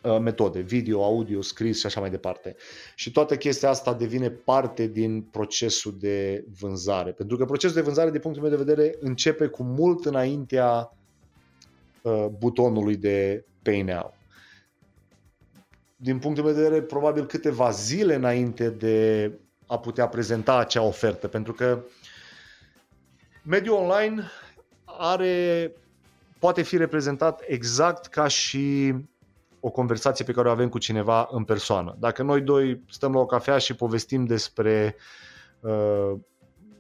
uh, 0.04 0.20
metode, 0.20 0.60
video, 0.60 1.04
audio, 1.04 1.42
scris 1.42 1.80
și 1.80 1.86
așa 1.86 2.00
mai 2.00 2.10
departe. 2.10 2.56
Și 2.96 3.12
toată 3.12 3.38
chestia 3.38 3.70
asta 3.70 3.94
devine 3.94 4.30
parte 4.30 4.88
din 4.88 5.22
procesul 5.22 5.96
de 6.00 6.46
vânzare. 6.60 7.12
Pentru 7.12 7.38
că 7.38 7.46
procesul 7.46 7.76
de 7.76 7.82
vânzare, 7.82 8.12
din 8.12 8.20
punctul 8.20 8.44
meu 8.44 8.52
de 8.52 8.64
vedere, 8.64 8.96
începe 9.00 9.48
cu 9.48 9.64
mult 9.64 10.06
înaintea 10.06 10.98
uh, 12.02 12.26
butonului 12.40 12.96
de 12.98 13.46
Pay 13.62 13.82
Now. 13.82 14.14
din 15.96 16.20
punctul 16.20 16.44
meu 16.44 16.54
de 16.54 16.62
vedere, 16.62 16.82
probabil 16.82 17.26
câteva 17.26 17.70
zile 17.70 18.16
înainte 18.16 18.70
de 18.70 19.32
a 19.68 19.80
putea 19.80 20.08
prezenta 20.08 20.58
acea 20.58 20.82
ofertă, 20.82 21.28
pentru 21.28 21.54
că 21.54 21.84
mediul 23.44 23.76
online 23.76 24.24
are, 24.86 25.72
poate 26.40 26.62
fi 26.62 26.78
reprezentat 26.78 27.44
exact 27.48 28.06
ca 28.06 28.28
și 28.28 28.96
o 29.60 29.70
conversație 29.70 30.26
pe 30.26 30.32
care 30.32 30.48
o 30.48 30.52
avem 30.52 30.70
cu 30.70 30.78
cineva 30.78 31.28
în 31.32 31.44
persoană. 31.44 31.96
Dacă 32.00 32.24
noi 32.24 32.42
doi 32.42 32.84
stăm 32.90 33.14
la 33.14 33.20
o 33.20 33.26
cafea 33.26 33.58
și 33.58 33.76
povestim 33.76 34.26
despre 34.26 34.96
uh, 35.60 36.14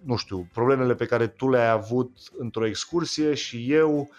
nu 0.03 0.15
știu, 0.15 0.47
problemele 0.53 0.95
pe 0.95 1.05
care 1.05 1.27
tu 1.27 1.49
le-ai 1.49 1.69
avut 1.69 2.11
într-o 2.37 2.65
excursie 2.65 3.33
și 3.33 3.73
eu 3.73 4.09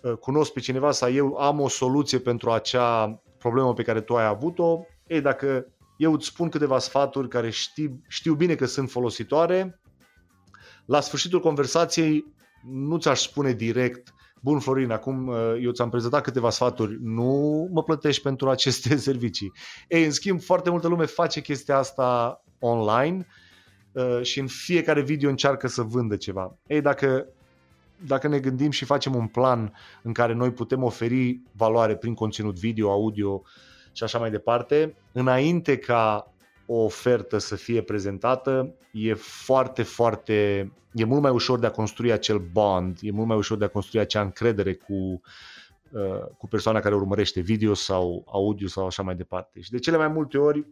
uh, 0.00 0.12
cunosc 0.12 0.52
pe 0.52 0.60
cineva 0.60 0.90
sau 0.90 1.12
eu 1.12 1.36
am 1.36 1.60
o 1.60 1.68
soluție 1.68 2.18
pentru 2.18 2.50
acea 2.50 3.20
problemă 3.38 3.74
pe 3.74 3.82
care 3.82 4.00
tu 4.00 4.16
ai 4.16 4.26
avut-o, 4.26 4.86
ei, 5.06 5.20
dacă 5.20 5.66
eu 5.96 6.12
îți 6.12 6.26
spun 6.26 6.48
câteva 6.48 6.78
sfaturi 6.78 7.28
care 7.28 7.50
știu, 7.50 8.00
știu 8.08 8.34
bine 8.34 8.54
că 8.54 8.66
sunt 8.66 8.90
folositoare, 8.90 9.80
la 10.86 11.00
sfârșitul 11.00 11.40
conversației 11.40 12.24
nu 12.70 12.98
ți-aș 12.98 13.20
spune 13.20 13.52
direct 13.52 14.14
Bun, 14.40 14.58
Florin, 14.58 14.90
acum 14.90 15.26
uh, 15.26 15.36
eu 15.62 15.70
ți-am 15.70 15.90
prezentat 15.90 16.22
câteva 16.22 16.50
sfaturi, 16.50 16.98
nu 17.02 17.68
mă 17.72 17.82
plătești 17.82 18.22
pentru 18.22 18.50
aceste 18.50 18.96
servicii. 19.08 19.52
Ei, 19.88 20.04
în 20.04 20.10
schimb, 20.10 20.40
foarte 20.40 20.70
multă 20.70 20.88
lume 20.88 21.04
face 21.04 21.40
chestia 21.40 21.76
asta 21.76 22.42
online 22.58 23.26
uh, 23.92 24.22
și 24.22 24.40
în 24.40 24.46
fiecare 24.46 25.00
video 25.02 25.28
încearcă 25.28 25.68
să 25.68 25.82
vândă 25.82 26.16
ceva. 26.16 26.56
Ei, 26.66 26.80
dacă, 26.80 27.26
dacă 28.06 28.28
ne 28.28 28.38
gândim 28.38 28.70
și 28.70 28.84
facem 28.84 29.14
un 29.14 29.26
plan 29.26 29.72
în 30.02 30.12
care 30.12 30.32
noi 30.32 30.52
putem 30.52 30.82
oferi 30.82 31.40
valoare 31.52 31.96
prin 31.96 32.14
conținut 32.14 32.58
video, 32.58 32.90
audio 32.90 33.42
și 33.92 34.02
așa 34.02 34.18
mai 34.18 34.30
departe, 34.30 34.96
înainte 35.12 35.78
ca 35.78 36.32
o 36.66 36.74
ofertă 36.74 37.38
să 37.38 37.56
fie 37.56 37.82
prezentată, 37.82 38.74
e 38.92 39.14
foarte, 39.14 39.82
foarte, 39.82 40.34
e 40.92 41.04
mult 41.04 41.22
mai 41.22 41.30
ușor 41.30 41.58
de 41.58 41.66
a 41.66 41.70
construi 41.70 42.12
acel 42.12 42.38
bond, 42.38 42.98
e 43.00 43.10
mult 43.10 43.26
mai 43.26 43.36
ușor 43.36 43.58
de 43.58 43.64
a 43.64 43.68
construi 43.68 44.00
acea 44.00 44.20
încredere 44.20 44.74
cu, 44.74 45.20
uh, 45.90 46.26
cu 46.38 46.48
persoana 46.48 46.80
care 46.80 46.94
urmărește 46.94 47.40
video 47.40 47.74
sau 47.74 48.24
audio 48.26 48.68
sau 48.68 48.86
așa 48.86 49.02
mai 49.02 49.14
departe. 49.14 49.60
Și 49.60 49.70
de 49.70 49.78
cele 49.78 49.96
mai 49.96 50.08
multe 50.08 50.38
ori, 50.38 50.66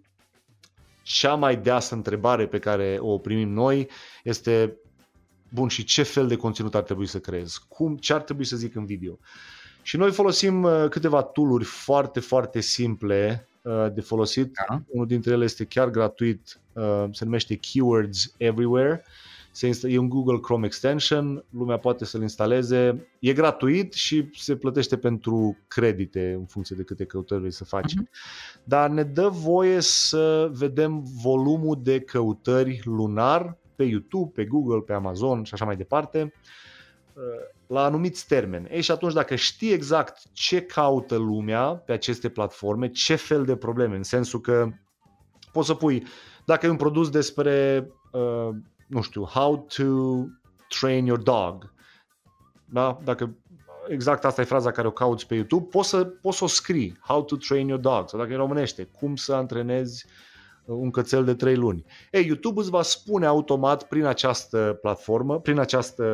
cea 1.02 1.34
mai 1.34 1.56
deasă 1.56 1.94
întrebare 1.94 2.46
pe 2.46 2.58
care 2.58 2.96
o 3.00 3.18
primim 3.18 3.48
noi 3.48 3.88
este 4.22 4.76
bun, 5.48 5.68
și 5.68 5.84
ce 5.84 6.02
fel 6.02 6.26
de 6.26 6.36
conținut 6.36 6.74
ar 6.74 6.82
trebui 6.82 7.06
să 7.06 7.20
creez? 7.20 7.56
Cum, 7.68 7.96
ce 7.96 8.12
ar 8.12 8.22
trebui 8.22 8.44
să 8.44 8.56
zic 8.56 8.74
în 8.74 8.84
video? 8.84 9.18
Și 9.82 9.96
noi 9.96 10.12
folosim 10.12 10.62
uh, 10.62 10.86
câteva 10.88 11.22
tooluri 11.22 11.64
foarte, 11.64 12.20
foarte 12.20 12.60
simple 12.60 13.48
Uh, 13.48 13.53
de 13.94 14.00
folosit. 14.00 14.52
Da. 14.68 14.82
Unul 14.88 15.06
dintre 15.06 15.32
ele 15.32 15.44
este 15.44 15.64
chiar 15.64 15.90
gratuit, 15.90 16.60
uh, 16.72 17.04
se 17.12 17.24
numește 17.24 17.54
Keywords 17.54 18.34
Everywhere. 18.36 19.04
Se 19.50 19.66
insta- 19.66 19.88
e 19.88 19.98
un 19.98 20.08
Google 20.08 20.38
Chrome 20.38 20.66
extension, 20.66 21.44
lumea 21.50 21.78
poate 21.78 22.04
să-l 22.04 22.22
instaleze. 22.22 23.08
E 23.18 23.32
gratuit 23.32 23.92
și 23.92 24.30
se 24.32 24.56
plătește 24.56 24.96
pentru 24.96 25.56
credite 25.68 26.32
în 26.38 26.44
funcție 26.44 26.76
de 26.76 26.82
câte 26.82 27.04
căutări 27.04 27.40
vrei 27.40 27.52
să 27.52 27.64
faci. 27.64 27.92
Uh-huh. 27.92 28.10
Dar 28.64 28.90
ne 28.90 29.02
dă 29.02 29.28
voie 29.28 29.80
să 29.80 30.50
vedem 30.52 31.04
volumul 31.22 31.80
de 31.82 32.00
căutări 32.00 32.80
lunar 32.84 33.56
pe 33.76 33.84
YouTube, 33.84 34.30
pe 34.34 34.44
Google, 34.44 34.80
pe 34.80 34.92
Amazon 34.92 35.44
și 35.44 35.54
așa 35.54 35.64
mai 35.64 35.76
departe 35.76 36.32
la 37.66 37.84
anumiți 37.84 38.26
termeni. 38.26 38.68
Ei, 38.68 38.80
și 38.80 38.90
atunci 38.90 39.12
dacă 39.12 39.34
știi 39.34 39.72
exact 39.72 40.22
ce 40.32 40.62
caută 40.62 41.16
lumea 41.16 41.64
pe 41.64 41.92
aceste 41.92 42.28
platforme, 42.28 42.90
ce 42.90 43.14
fel 43.14 43.44
de 43.44 43.56
probleme, 43.56 43.96
în 43.96 44.02
sensul 44.02 44.40
că 44.40 44.68
poți 45.52 45.66
să 45.66 45.74
pui, 45.74 46.06
dacă 46.44 46.66
e 46.66 46.70
un 46.70 46.76
produs 46.76 47.10
despre, 47.10 47.86
uh, 48.12 48.48
nu 48.86 49.00
știu, 49.02 49.24
how 49.24 49.66
to 49.76 49.84
train 50.80 51.06
your 51.06 51.22
dog, 51.22 51.72
da? 52.64 52.98
Dacă 53.04 53.36
exact 53.88 54.24
asta 54.24 54.40
e 54.40 54.44
fraza 54.44 54.70
care 54.70 54.86
o 54.86 54.90
cauți 54.90 55.26
pe 55.26 55.34
YouTube, 55.34 55.68
poți 55.70 55.88
să, 55.88 56.04
poți 56.04 56.38
să 56.38 56.44
o 56.44 56.46
scrii, 56.46 56.98
how 57.00 57.24
to 57.24 57.36
train 57.36 57.68
your 57.68 57.80
dog, 57.80 58.08
sau 58.08 58.18
dacă 58.18 58.32
e 58.32 58.36
românește, 58.36 58.84
cum 58.84 59.16
să 59.16 59.34
antrenezi 59.34 60.04
uh, 60.06 60.33
un 60.66 60.90
cățel 60.90 61.24
de 61.24 61.34
3 61.34 61.56
luni. 61.56 61.84
Ei, 62.10 62.26
YouTube 62.26 62.60
îți 62.60 62.70
va 62.70 62.82
spune 62.82 63.26
automat 63.26 63.82
prin 63.88 64.04
această 64.04 64.78
platformă, 64.80 65.40
prin, 65.40 65.58
această, 65.58 66.04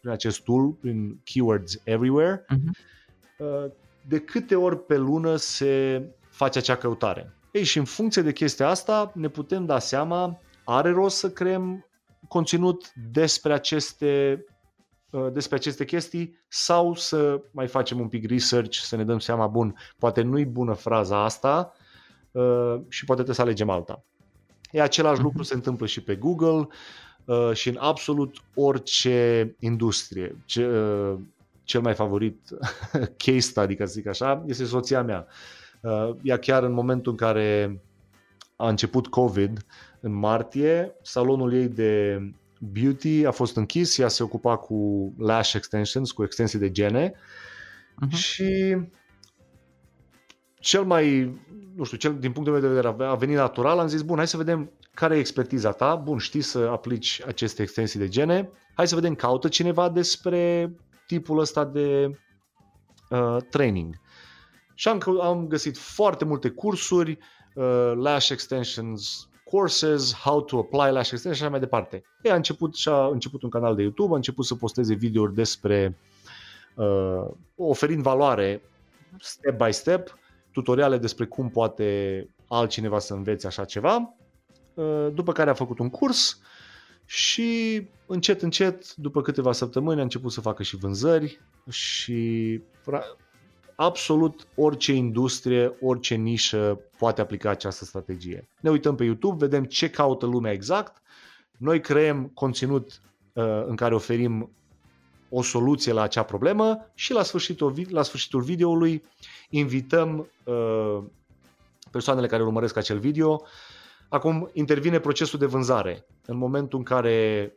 prin 0.00 0.12
acest 0.12 0.42
tool, 0.42 0.70
prin 0.70 1.20
Keywords 1.24 1.80
Everywhere, 1.84 2.44
uh-huh. 2.44 3.72
de 4.08 4.18
câte 4.18 4.54
ori 4.54 4.84
pe 4.84 4.96
lună 4.96 5.36
se 5.36 6.02
face 6.30 6.58
acea 6.58 6.76
căutare. 6.76 7.32
Ei, 7.52 7.64
și 7.64 7.78
în 7.78 7.84
funcție 7.84 8.22
de 8.22 8.32
chestia 8.32 8.68
asta 8.68 9.12
ne 9.14 9.28
putem 9.28 9.66
da 9.66 9.78
seama, 9.78 10.40
are 10.64 10.90
rost 10.90 11.16
să 11.16 11.30
creăm 11.30 11.86
conținut 12.28 12.92
despre 13.10 13.52
aceste 13.52 14.44
uh, 15.10 15.32
despre 15.32 15.56
aceste 15.56 15.84
chestii 15.84 16.38
sau 16.48 16.94
să 16.94 17.40
mai 17.50 17.66
facem 17.66 18.00
un 18.00 18.08
pic 18.08 18.30
research, 18.30 18.76
să 18.76 18.96
ne 18.96 19.04
dăm 19.04 19.18
seama, 19.18 19.46
bun, 19.46 19.74
poate 19.98 20.22
nu-i 20.22 20.44
bună 20.44 20.72
fraza 20.72 21.24
asta, 21.24 21.72
Uh, 21.72 21.77
și 22.88 23.04
poate 23.04 23.22
trebuie 23.22 23.34
să 23.34 23.42
alegem 23.42 23.70
alta. 23.70 24.04
E 24.70 24.82
același 24.82 25.20
lucru 25.20 25.42
se 25.42 25.54
întâmplă 25.54 25.86
și 25.86 26.02
pe 26.02 26.16
Google 26.16 26.66
uh, 27.24 27.50
și 27.52 27.68
în 27.68 27.76
absolut 27.78 28.36
orice 28.54 29.56
industrie. 29.58 30.36
Ce, 30.44 30.66
uh, 30.66 31.18
cel 31.64 31.80
mai 31.80 31.94
favorit 31.94 32.48
case 33.24 33.38
study, 33.38 33.74
ca 33.74 33.84
să 33.84 33.92
zic 33.92 34.06
așa, 34.06 34.44
este 34.46 34.64
soția 34.64 35.02
mea. 35.02 35.26
Ea 36.22 36.38
chiar 36.38 36.62
în 36.62 36.72
momentul 36.72 37.12
în 37.12 37.18
care 37.18 37.80
a 38.56 38.68
început 38.68 39.06
COVID, 39.06 39.66
în 40.00 40.12
martie, 40.12 40.94
salonul 41.02 41.54
ei 41.54 41.68
de 41.68 42.20
beauty 42.58 43.24
a 43.26 43.30
fost 43.30 43.56
închis, 43.56 43.98
ea 43.98 44.08
se 44.08 44.22
ocupa 44.22 44.56
cu 44.56 45.12
lash 45.18 45.52
extensions, 45.52 46.12
cu 46.12 46.22
extensii 46.22 46.58
de 46.58 46.70
gene 46.70 47.10
uh-huh. 47.10 48.16
și 48.16 48.76
cel 50.54 50.84
mai, 50.84 51.34
nu 51.78 51.84
știu, 51.84 51.96
cel, 51.96 52.18
din 52.18 52.32
punctul 52.32 52.52
meu 52.52 52.62
de 52.62 52.68
vedere 52.68 53.04
a 53.04 53.14
venit 53.14 53.36
natural, 53.36 53.78
am 53.78 53.86
zis, 53.86 54.02
bun, 54.02 54.16
hai 54.16 54.28
să 54.28 54.36
vedem 54.36 54.70
care 54.94 55.16
e 55.16 55.18
expertiza 55.18 55.72
ta, 55.72 55.94
bun, 55.94 56.18
știi 56.18 56.40
să 56.40 56.58
aplici 56.58 57.22
aceste 57.26 57.62
extensii 57.62 57.98
de 57.98 58.08
gene, 58.08 58.50
hai 58.74 58.88
să 58.88 58.94
vedem, 58.94 59.14
caută 59.14 59.48
cineva 59.48 59.88
despre 59.88 60.72
tipul 61.06 61.38
ăsta 61.38 61.64
de 61.64 62.18
uh, 63.10 63.36
training. 63.50 63.94
Și 64.74 64.88
am, 64.88 65.20
am 65.20 65.46
găsit 65.46 65.78
foarte 65.78 66.24
multe 66.24 66.48
cursuri, 66.48 67.18
uh, 67.54 67.92
lash 67.94 68.28
extensions 68.28 69.28
courses, 69.44 70.14
how 70.14 70.42
to 70.42 70.58
apply 70.58 70.92
lash 70.92 71.10
extensions 71.10 71.36
și 71.36 71.42
așa 71.42 71.50
mai 71.50 71.60
departe. 71.60 72.02
Ei, 72.22 72.30
a 72.30 72.34
început 72.34 72.74
și 72.74 72.88
a 72.88 73.06
început 73.06 73.42
un 73.42 73.50
canal 73.50 73.74
de 73.74 73.82
YouTube, 73.82 74.12
a 74.12 74.16
început 74.16 74.44
să 74.44 74.54
posteze 74.54 74.94
videouri 74.94 75.34
despre 75.34 75.98
uh, 76.74 77.26
oferind 77.56 78.02
valoare 78.02 78.62
step 79.18 79.64
by 79.64 79.72
step 79.72 80.18
tutoriale 80.58 80.98
despre 80.98 81.24
cum 81.26 81.50
poate 81.50 82.28
altcineva 82.48 82.98
să 82.98 83.14
învețe 83.14 83.46
așa 83.46 83.64
ceva, 83.64 84.14
uh, 84.74 85.08
după 85.14 85.32
care 85.32 85.50
a 85.50 85.54
făcut 85.54 85.78
un 85.78 85.90
curs 85.90 86.40
și 87.04 87.82
încet, 88.06 88.42
încet, 88.42 88.94
după 88.94 89.22
câteva 89.22 89.52
săptămâni, 89.52 90.00
a 90.00 90.02
început 90.02 90.32
să 90.32 90.40
facă 90.40 90.62
și 90.62 90.76
vânzări 90.76 91.40
și 91.70 92.60
absolut 93.76 94.46
orice 94.54 94.92
industrie, 94.92 95.76
orice 95.80 96.14
nișă 96.14 96.80
poate 96.98 97.20
aplica 97.20 97.50
această 97.50 97.84
strategie. 97.84 98.48
Ne 98.60 98.70
uităm 98.70 98.94
pe 98.94 99.04
YouTube, 99.04 99.46
vedem 99.46 99.64
ce 99.64 99.90
caută 99.90 100.26
lumea 100.26 100.52
exact, 100.52 101.02
noi 101.58 101.80
creăm 101.80 102.30
conținut 102.34 103.00
uh, 103.32 103.64
în 103.66 103.76
care 103.76 103.94
oferim 103.94 104.52
o 105.30 105.42
soluție 105.42 105.92
la 105.92 106.02
acea 106.02 106.22
problemă 106.22 106.90
și 106.94 107.12
la 107.12 107.22
sfârșitul, 107.22 107.74
la 107.88 108.02
sfârșitul 108.02 108.40
videoului 108.40 109.02
invităm 109.50 110.30
uh, 110.44 110.98
persoanele 111.90 112.26
care 112.26 112.42
urmăresc 112.42 112.76
acel 112.76 112.98
video. 112.98 113.42
Acum 114.08 114.50
intervine 114.52 114.98
procesul 114.98 115.38
de 115.38 115.46
vânzare. 115.46 116.06
În 116.26 116.36
momentul 116.36 116.78
în 116.78 116.84
care 116.84 117.52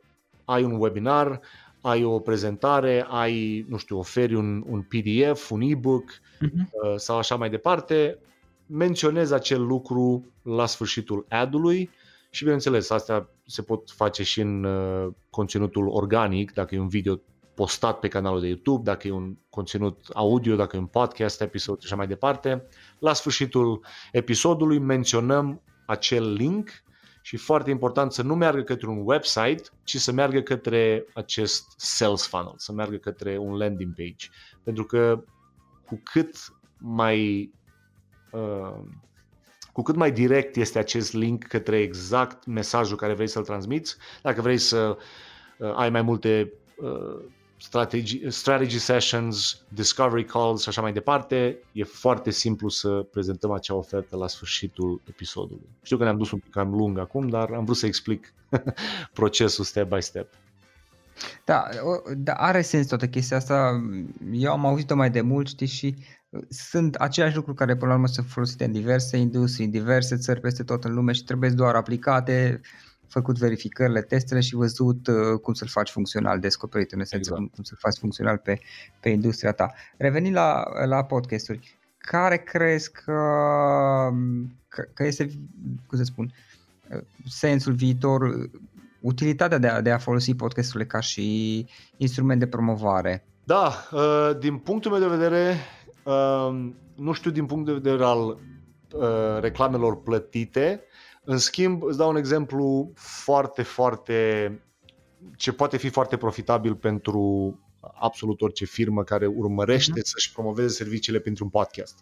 ai 0.45 0.63
un 0.63 0.75
webinar, 0.79 1.39
ai 1.81 2.03
o 2.03 2.19
prezentare, 2.19 3.05
ai, 3.09 3.65
nu 3.69 3.77
știu, 3.77 3.97
oferi 3.97 4.35
un, 4.35 4.63
un 4.67 4.81
PDF, 4.81 5.49
un 5.49 5.61
e-book 5.61 6.11
uh-huh. 6.11 6.51
uh, 6.71 6.93
sau 6.95 7.17
așa 7.17 7.35
mai 7.35 7.49
departe, 7.49 8.19
menționezi 8.65 9.33
acel 9.33 9.65
lucru 9.65 10.25
la 10.41 10.65
sfârșitul 10.65 11.25
ad-ului 11.29 11.89
și 12.29 12.43
bineînțeles, 12.43 12.89
astea 12.89 13.29
se 13.45 13.61
pot 13.61 13.89
face 13.89 14.23
și 14.23 14.41
în 14.41 14.63
uh, 14.63 15.07
conținutul 15.29 15.87
organic, 15.87 16.53
dacă 16.53 16.75
e 16.75 16.79
un 16.79 16.87
video 16.87 17.19
postat 17.53 17.99
pe 17.99 18.07
canalul 18.07 18.39
de 18.39 18.47
YouTube, 18.47 18.83
dacă 18.83 19.07
e 19.07 19.11
un 19.11 19.35
conținut 19.49 20.05
audio, 20.13 20.55
dacă 20.55 20.75
e 20.75 20.79
un 20.79 20.85
podcast, 20.85 21.41
episod 21.41 21.79
și 21.79 21.85
așa 21.85 21.95
mai 21.95 22.07
departe. 22.07 22.67
La 22.99 23.13
sfârșitul 23.13 23.85
episodului 24.11 24.79
menționăm 24.79 25.61
acel 25.85 26.33
link 26.33 26.69
și 27.21 27.37
foarte 27.37 27.69
important 27.69 28.11
să 28.11 28.21
nu 28.21 28.35
meargă 28.35 28.61
către 28.61 28.87
un 28.87 29.01
website, 29.03 29.61
ci 29.83 29.97
să 29.97 30.11
meargă 30.11 30.41
către 30.41 31.05
acest 31.13 31.73
sales 31.77 32.27
funnel, 32.27 32.53
să 32.55 32.71
meargă 32.71 32.97
către 32.97 33.37
un 33.37 33.57
landing 33.57 33.93
page. 33.95 34.27
Pentru 34.63 34.85
că 34.85 35.23
cu 35.85 36.01
cât 36.03 36.35
mai 36.77 37.51
uh, 38.31 38.81
cu 39.71 39.81
cât 39.81 39.95
mai 39.95 40.11
direct 40.11 40.55
este 40.55 40.79
acest 40.79 41.13
link 41.13 41.43
către 41.43 41.79
exact 41.79 42.45
mesajul 42.45 42.97
care 42.97 43.13
vrei 43.13 43.27
să-l 43.27 43.43
transmiți, 43.43 43.97
dacă 44.21 44.41
vrei 44.41 44.57
să 44.57 44.97
uh, 45.57 45.73
ai 45.75 45.89
mai 45.89 46.01
multe 46.01 46.53
uh, 46.77 47.23
strategy, 47.61 48.29
strategy 48.29 48.79
sessions, 48.79 49.61
discovery 49.67 50.25
calls 50.25 50.61
și 50.61 50.69
așa 50.69 50.81
mai 50.81 50.93
departe, 50.93 51.57
e 51.71 51.83
foarte 51.83 52.31
simplu 52.31 52.69
să 52.69 52.89
prezentăm 52.89 53.51
acea 53.51 53.75
ofertă 53.75 54.15
la 54.15 54.27
sfârșitul 54.27 55.01
episodului. 55.09 55.69
Știu 55.83 55.97
că 55.97 56.03
ne-am 56.03 56.17
dus 56.17 56.31
un 56.31 56.39
pic 56.39 56.51
cam 56.51 56.73
lung 56.73 56.99
acum, 56.99 57.27
dar 57.27 57.51
am 57.51 57.65
vrut 57.65 57.77
să 57.77 57.85
explic 57.85 58.33
procesul 59.13 59.63
step 59.63 59.93
by 59.95 60.01
step. 60.01 60.27
Da, 61.45 61.63
da, 62.15 62.33
are 62.33 62.61
sens 62.61 62.87
toată 62.87 63.07
chestia 63.07 63.37
asta. 63.37 63.81
Eu 64.31 64.51
am 64.51 64.65
auzit-o 64.65 64.95
mai 64.95 65.09
de 65.09 65.21
mult, 65.21 65.47
știi, 65.47 65.67
și 65.67 65.95
sunt 66.49 66.95
aceleași 66.95 67.35
lucruri 67.35 67.57
care 67.57 67.75
până 67.75 67.87
la 67.87 67.93
urmă 67.93 68.07
sunt 68.07 68.27
folosite 68.27 68.65
în 68.65 68.71
diverse 68.71 69.17
industrii, 69.17 69.65
în 69.65 69.71
diverse 69.71 70.15
țări 70.15 70.39
peste 70.39 70.63
tot 70.63 70.83
în 70.83 70.93
lume 70.93 71.11
și 71.11 71.23
trebuie 71.23 71.49
doar 71.49 71.75
aplicate, 71.75 72.61
făcut 73.11 73.37
verificările, 73.37 74.01
testele 74.01 74.39
și 74.39 74.55
văzut 74.55 75.07
uh, 75.07 75.39
cum 75.41 75.53
să-l 75.53 75.67
faci 75.67 75.89
funcțional, 75.89 76.39
descoperit 76.39 76.91
în 76.91 76.99
esență 76.99 77.17
exact. 77.17 77.37
cum, 77.37 77.51
cum 77.55 77.63
să-l 77.63 77.77
faci 77.79 77.97
funcțional 77.97 78.37
pe, 78.37 78.59
pe 78.99 79.09
industria 79.09 79.51
ta. 79.51 79.73
Revenind 79.97 80.35
la, 80.35 80.63
la 80.85 81.03
podcasturi, 81.03 81.77
care 81.97 82.37
crezi 82.37 82.91
că, 82.91 83.21
că, 84.67 84.81
că 84.93 85.05
este, 85.05 85.29
cum 85.87 85.97
să 85.97 86.03
spun, 86.03 86.33
sensul 87.27 87.73
viitor, 87.73 88.49
utilitatea 88.99 89.57
de 89.57 89.67
a, 89.67 89.81
de 89.81 89.91
a 89.91 89.97
folosi 89.97 90.35
podcasturile 90.35 90.85
ca 90.85 90.99
și 90.99 91.65
instrument 91.97 92.39
de 92.39 92.47
promovare? 92.47 93.25
Da, 93.43 93.71
uh, 93.91 94.37
din 94.39 94.57
punctul 94.57 94.91
meu 94.91 94.99
de 94.99 95.15
vedere, 95.15 95.55
uh, 96.03 96.69
nu 96.95 97.11
știu 97.11 97.31
din 97.31 97.45
punct 97.45 97.65
de 97.65 97.73
vedere 97.73 98.03
al 98.03 98.39
reclamelor 99.39 100.01
plătite, 100.01 100.83
în 101.23 101.37
schimb, 101.37 101.83
îți 101.83 101.97
dau 101.97 102.09
un 102.09 102.15
exemplu 102.15 102.91
foarte, 102.95 103.61
foarte 103.63 104.61
ce 105.35 105.51
poate 105.53 105.77
fi 105.77 105.89
foarte 105.89 106.17
profitabil 106.17 106.75
pentru 106.75 107.55
absolut 107.93 108.41
orice 108.41 108.65
firmă 108.65 109.03
care 109.03 109.25
urmărește 109.25 109.99
uh-huh. 109.99 110.03
să-și 110.03 110.31
promoveze 110.31 110.67
serviciile 110.67 111.19
pentru 111.19 111.43
un 111.43 111.49
podcast. 111.49 111.99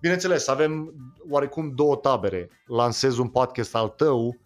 Bineînțeles, 0.00 0.48
avem 0.48 0.94
oarecum 1.28 1.74
două 1.74 1.96
tabere. 1.96 2.50
Lansezi 2.66 3.20
un 3.20 3.28
podcast 3.28 3.74
al 3.74 3.88
tău 3.88 4.36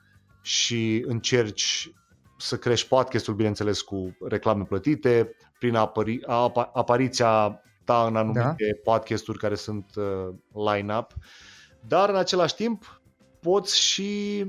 și 0.42 1.04
încerci 1.06 1.92
să 2.38 2.56
crești 2.56 2.88
podcastul, 2.88 3.34
bineînțeles, 3.34 3.80
cu 3.80 4.16
reclame 4.20 4.64
plătite, 4.64 5.36
prin 5.58 5.74
apari- 5.74 6.22
ap- 6.22 6.72
apariția 6.72 7.60
ta 7.84 8.06
în 8.06 8.16
anumite 8.16 8.80
da. 8.84 8.92
podcasturi 8.92 9.38
care 9.38 9.54
sunt 9.54 9.90
uh, 9.96 10.34
line-up, 10.72 11.12
dar 11.80 12.08
în 12.08 12.16
același 12.16 12.54
timp 12.54 12.97
poți 13.40 13.80
și 13.80 14.44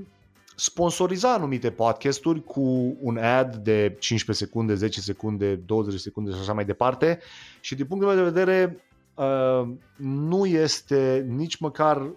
sponsoriza 0.56 1.34
anumite 1.34 1.72
podcasturi 1.72 2.44
cu 2.44 2.98
un 3.00 3.18
ad 3.18 3.56
de 3.56 3.96
15 4.00 4.46
secunde, 4.46 4.76
10 4.76 5.02
secunde, 5.02 5.56
20 5.56 6.00
secunde 6.00 6.32
și 6.32 6.40
așa 6.40 6.54
mai 6.54 6.66
departe 6.66 7.20
și 7.60 7.76
din 7.76 7.86
punctul 7.86 8.14
meu 8.14 8.18
de 8.18 8.32
vedere 8.32 8.84
uh, 9.16 9.70
nu 9.98 10.46
este 10.46 11.26
nici 11.30 11.58
măcar 11.58 12.12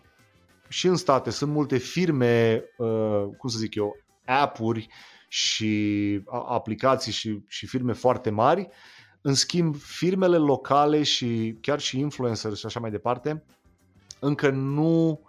și 0.69 0.87
în 0.87 0.97
state 0.97 1.31
sunt 1.31 1.53
multe 1.53 1.77
firme, 1.77 2.65
uh, 2.77 3.25
cum 3.39 3.49
să 3.49 3.59
zic 3.59 3.75
eu, 3.75 3.97
app-uri 4.25 4.89
și 5.29 6.21
aplicații 6.49 7.13
și, 7.13 7.43
și 7.49 7.67
firme 7.67 7.93
foarte 7.93 8.31
mari. 8.31 8.69
În 9.21 9.35
schimb, 9.35 9.77
firmele 9.77 10.37
locale 10.37 11.03
și 11.03 11.57
chiar 11.61 11.81
și 11.81 11.99
influenceri 11.99 12.59
și 12.59 12.67
așa 12.67 12.81
mai 12.81 12.91
departe 12.91 13.45
încă 14.19 14.51
nu 14.51 15.21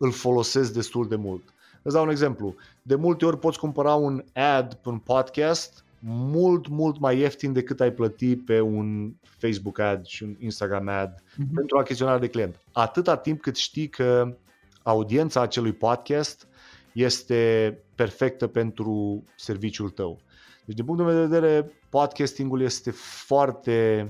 îl 0.00 0.12
folosesc 0.12 0.72
destul 0.72 1.08
de 1.08 1.16
mult. 1.16 1.42
Îți 1.82 1.94
dau 1.94 2.04
un 2.04 2.10
exemplu. 2.10 2.54
De 2.82 2.94
multe 2.94 3.24
ori 3.24 3.38
poți 3.38 3.58
cumpăra 3.58 3.94
un 3.94 4.24
ad 4.32 4.74
pe 4.74 4.88
un 4.88 4.98
podcast 4.98 5.84
mult, 6.02 6.68
mult 6.68 6.98
mai 6.98 7.18
ieftin 7.18 7.52
decât 7.52 7.80
ai 7.80 7.92
plăti 7.92 8.36
pe 8.36 8.60
un 8.60 9.12
Facebook 9.22 9.78
ad 9.78 10.04
și 10.04 10.22
un 10.22 10.36
Instagram 10.38 10.88
ad 10.88 11.20
mm-hmm. 11.20 11.54
pentru 11.54 11.78
achiziționare 11.78 12.18
de 12.18 12.28
client. 12.28 12.60
Atâta 12.72 13.16
timp 13.16 13.40
cât 13.40 13.56
știi 13.56 13.88
că 13.88 14.36
audiența 14.82 15.40
acelui 15.40 15.72
podcast 15.72 16.46
este 16.92 17.78
perfectă 17.94 18.46
pentru 18.46 19.24
serviciul 19.36 19.90
tău. 19.90 20.20
Deci, 20.64 20.76
din 20.76 20.84
punctul 20.84 21.06
meu 21.06 21.14
de 21.14 21.26
vedere, 21.26 21.72
podcastingul 21.88 22.60
este 22.60 22.90
foarte 23.26 24.08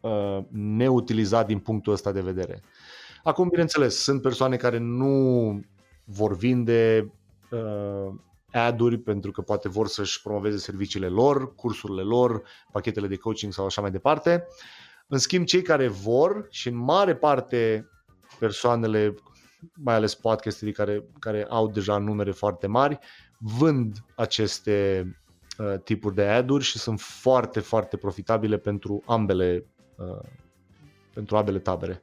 uh, 0.00 0.38
neutilizat 0.50 1.46
din 1.46 1.58
punctul 1.58 1.92
ăsta 1.92 2.12
de 2.12 2.20
vedere. 2.20 2.62
Acum, 3.26 3.48
bineînțeles, 3.48 4.02
sunt 4.02 4.22
persoane 4.22 4.56
care 4.56 4.78
nu 4.78 5.60
vor 6.04 6.36
vinde 6.36 7.12
uh, 7.50 8.14
ad-uri 8.52 8.98
pentru 8.98 9.30
că 9.30 9.40
poate 9.40 9.68
vor 9.68 9.86
să-și 9.86 10.22
promoveze 10.22 10.56
serviciile 10.56 11.08
lor, 11.08 11.54
cursurile 11.54 12.02
lor, 12.02 12.42
pachetele 12.72 13.06
de 13.06 13.16
coaching 13.16 13.52
sau 13.52 13.64
așa 13.64 13.80
mai 13.80 13.90
departe. 13.90 14.46
În 15.06 15.18
schimb, 15.18 15.44
cei 15.44 15.62
care 15.62 15.88
vor 15.88 16.46
și 16.50 16.68
în 16.68 16.76
mare 16.76 17.16
parte 17.16 17.88
persoanele, 18.38 19.14
mai 19.74 19.94
ales 19.94 20.14
podcasterii 20.14 20.74
care, 20.74 21.04
care 21.18 21.46
au 21.48 21.68
deja 21.68 21.98
numere 21.98 22.30
foarte 22.30 22.66
mari, 22.66 22.98
vând 23.38 23.96
aceste 24.16 25.06
uh, 25.58 25.74
tipuri 25.84 26.14
de 26.14 26.22
ad-uri 26.22 26.64
și 26.64 26.78
sunt 26.78 27.00
foarte, 27.00 27.60
foarte 27.60 27.96
profitabile 27.96 28.58
pentru 28.58 29.02
ambele, 29.06 29.66
uh, 29.96 30.28
pentru 31.14 31.36
ambele 31.36 31.58
tabere. 31.58 32.02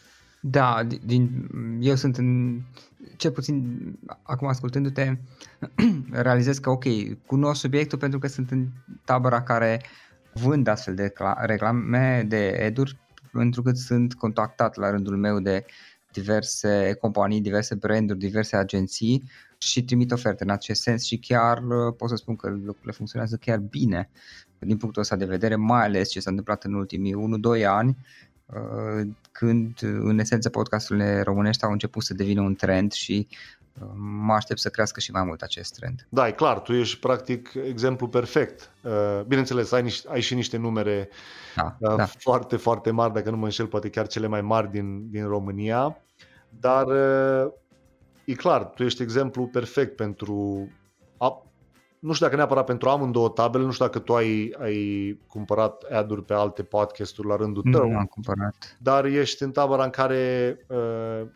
Da, 0.41 0.83
din, 1.05 1.49
eu 1.81 1.95
sunt 1.95 2.17
în, 2.17 2.61
cel 3.17 3.31
puțin 3.31 3.79
acum 4.23 4.47
ascultându-te, 4.47 5.17
realizez 6.11 6.57
că 6.57 6.69
ok, 6.69 6.83
cunosc 7.25 7.59
subiectul 7.59 7.97
pentru 7.97 8.19
că 8.19 8.27
sunt 8.27 8.51
în 8.51 8.67
tabăra 9.05 9.43
care 9.43 9.81
vând 10.33 10.67
astfel 10.67 10.95
de 10.95 11.13
reclame, 11.35 12.25
de 12.27 12.47
eduri, 12.47 12.99
pentru 13.31 13.61
că 13.61 13.71
sunt 13.71 14.13
contactat 14.13 14.75
la 14.75 14.89
rândul 14.89 15.17
meu 15.17 15.39
de 15.39 15.65
diverse 16.11 16.97
companii, 17.01 17.41
diverse 17.41 17.75
branduri, 17.75 18.19
diverse 18.19 18.55
agenții 18.55 19.23
și 19.57 19.83
trimit 19.83 20.11
oferte 20.11 20.43
în 20.43 20.49
acest 20.49 20.81
sens 20.81 21.03
și 21.03 21.17
chiar 21.17 21.61
pot 21.97 22.09
să 22.09 22.15
spun 22.15 22.35
că 22.35 22.49
lucrurile 22.49 22.91
funcționează 22.91 23.35
chiar 23.35 23.59
bine 23.59 24.09
din 24.59 24.77
punctul 24.77 25.01
ăsta 25.01 25.15
de 25.15 25.25
vedere, 25.25 25.55
mai 25.55 25.83
ales 25.83 26.09
ce 26.09 26.19
s-a 26.19 26.29
întâmplat 26.29 26.63
în 26.63 26.73
ultimii 26.73 27.15
1-2 27.59 27.65
ani 27.65 27.97
Uh, 27.97 28.30
când 29.31 29.79
în 29.81 30.19
esență 30.19 30.49
podcasturile 30.49 31.21
românești 31.21 31.63
au 31.63 31.71
început 31.71 32.03
să 32.03 32.13
devină 32.13 32.41
un 32.41 32.55
trend 32.55 32.91
și 32.91 33.27
uh, 33.81 33.87
mă 33.97 34.33
aștept 34.33 34.59
să 34.59 34.69
crească 34.69 34.99
și 34.99 35.11
mai 35.11 35.23
mult 35.23 35.41
acest 35.41 35.75
trend. 35.75 36.07
Da, 36.09 36.27
e 36.27 36.31
clar, 36.31 36.59
tu 36.59 36.73
ești 36.73 36.99
practic 36.99 37.53
exemplu 37.67 38.07
perfect. 38.07 38.69
Uh, 38.81 39.21
bineînțeles, 39.27 39.71
ai, 39.71 39.81
niște, 39.81 40.07
ai 40.11 40.21
și 40.21 40.35
niște 40.35 40.57
numere 40.57 41.09
da, 41.55 41.77
da. 41.95 42.05
foarte, 42.05 42.55
foarte 42.55 42.91
mari, 42.91 43.13
dacă 43.13 43.29
nu 43.29 43.37
mă 43.37 43.45
înșel, 43.45 43.67
poate 43.67 43.89
chiar 43.89 44.07
cele 44.07 44.27
mai 44.27 44.41
mari 44.41 44.71
din, 44.71 45.09
din 45.09 45.27
România, 45.27 45.97
dar 46.49 46.87
e 48.25 48.33
clar, 48.33 48.65
tu 48.65 48.83
ești 48.83 49.01
exemplu 49.01 49.47
perfect 49.47 49.95
pentru 49.95 50.67
nu 52.01 52.13
știu 52.13 52.25
dacă 52.25 52.37
neapărat 52.37 52.65
pentru 52.65 52.89
amândouă 52.89 53.29
tabele, 53.29 53.63
nu 53.63 53.71
știu 53.71 53.85
dacă 53.85 53.99
tu 53.99 54.15
ai, 54.15 54.55
ai 54.59 55.19
cumpărat 55.27 55.83
ad-uri 55.83 56.23
pe 56.23 56.33
alte 56.33 56.63
podcasturi 56.63 57.27
la 57.27 57.35
rândul 57.35 57.63
tău. 57.71 57.89
Nu 57.89 57.97
am 57.97 58.05
cumpărat. 58.05 58.77
Dar 58.79 59.05
ești 59.05 59.43
în 59.43 59.51
tabăra 59.51 59.83
în 59.83 59.89
care 59.89 60.57
uh, 60.67 61.27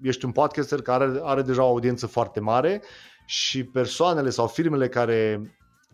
ești 0.00 0.24
un 0.24 0.32
podcaster 0.32 0.82
care 0.82 1.04
are, 1.04 1.20
are 1.22 1.42
deja 1.42 1.62
o 1.62 1.68
audiență 1.68 2.06
foarte 2.06 2.40
mare 2.40 2.82
și 3.26 3.64
persoanele 3.64 4.30
sau 4.30 4.46
firmele 4.46 4.88
care 4.88 5.40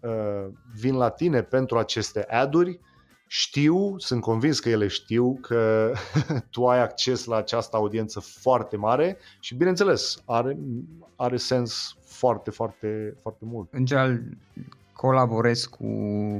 uh, 0.00 0.52
vin 0.74 0.96
la 0.96 1.08
tine 1.08 1.42
pentru 1.42 1.78
aceste 1.78 2.24
ad-uri 2.24 2.80
știu, 3.26 3.98
sunt 3.98 4.20
convins 4.20 4.60
că 4.60 4.68
ele 4.68 4.86
știu 4.86 5.38
că 5.40 5.92
tu 6.50 6.66
ai 6.66 6.80
acces 6.80 7.24
la 7.24 7.36
această 7.36 7.76
audiență 7.76 8.20
foarte 8.20 8.76
mare 8.76 9.18
și 9.40 9.54
bineînțeles 9.54 10.22
are, 10.24 10.58
are 11.16 11.36
sens 11.36 11.96
foarte, 12.16 12.50
foarte, 12.50 13.16
foarte 13.22 13.44
mult. 13.44 13.68
În 13.72 13.84
general, 13.84 14.22
colaborez 14.96 15.64
cu, 15.64 15.86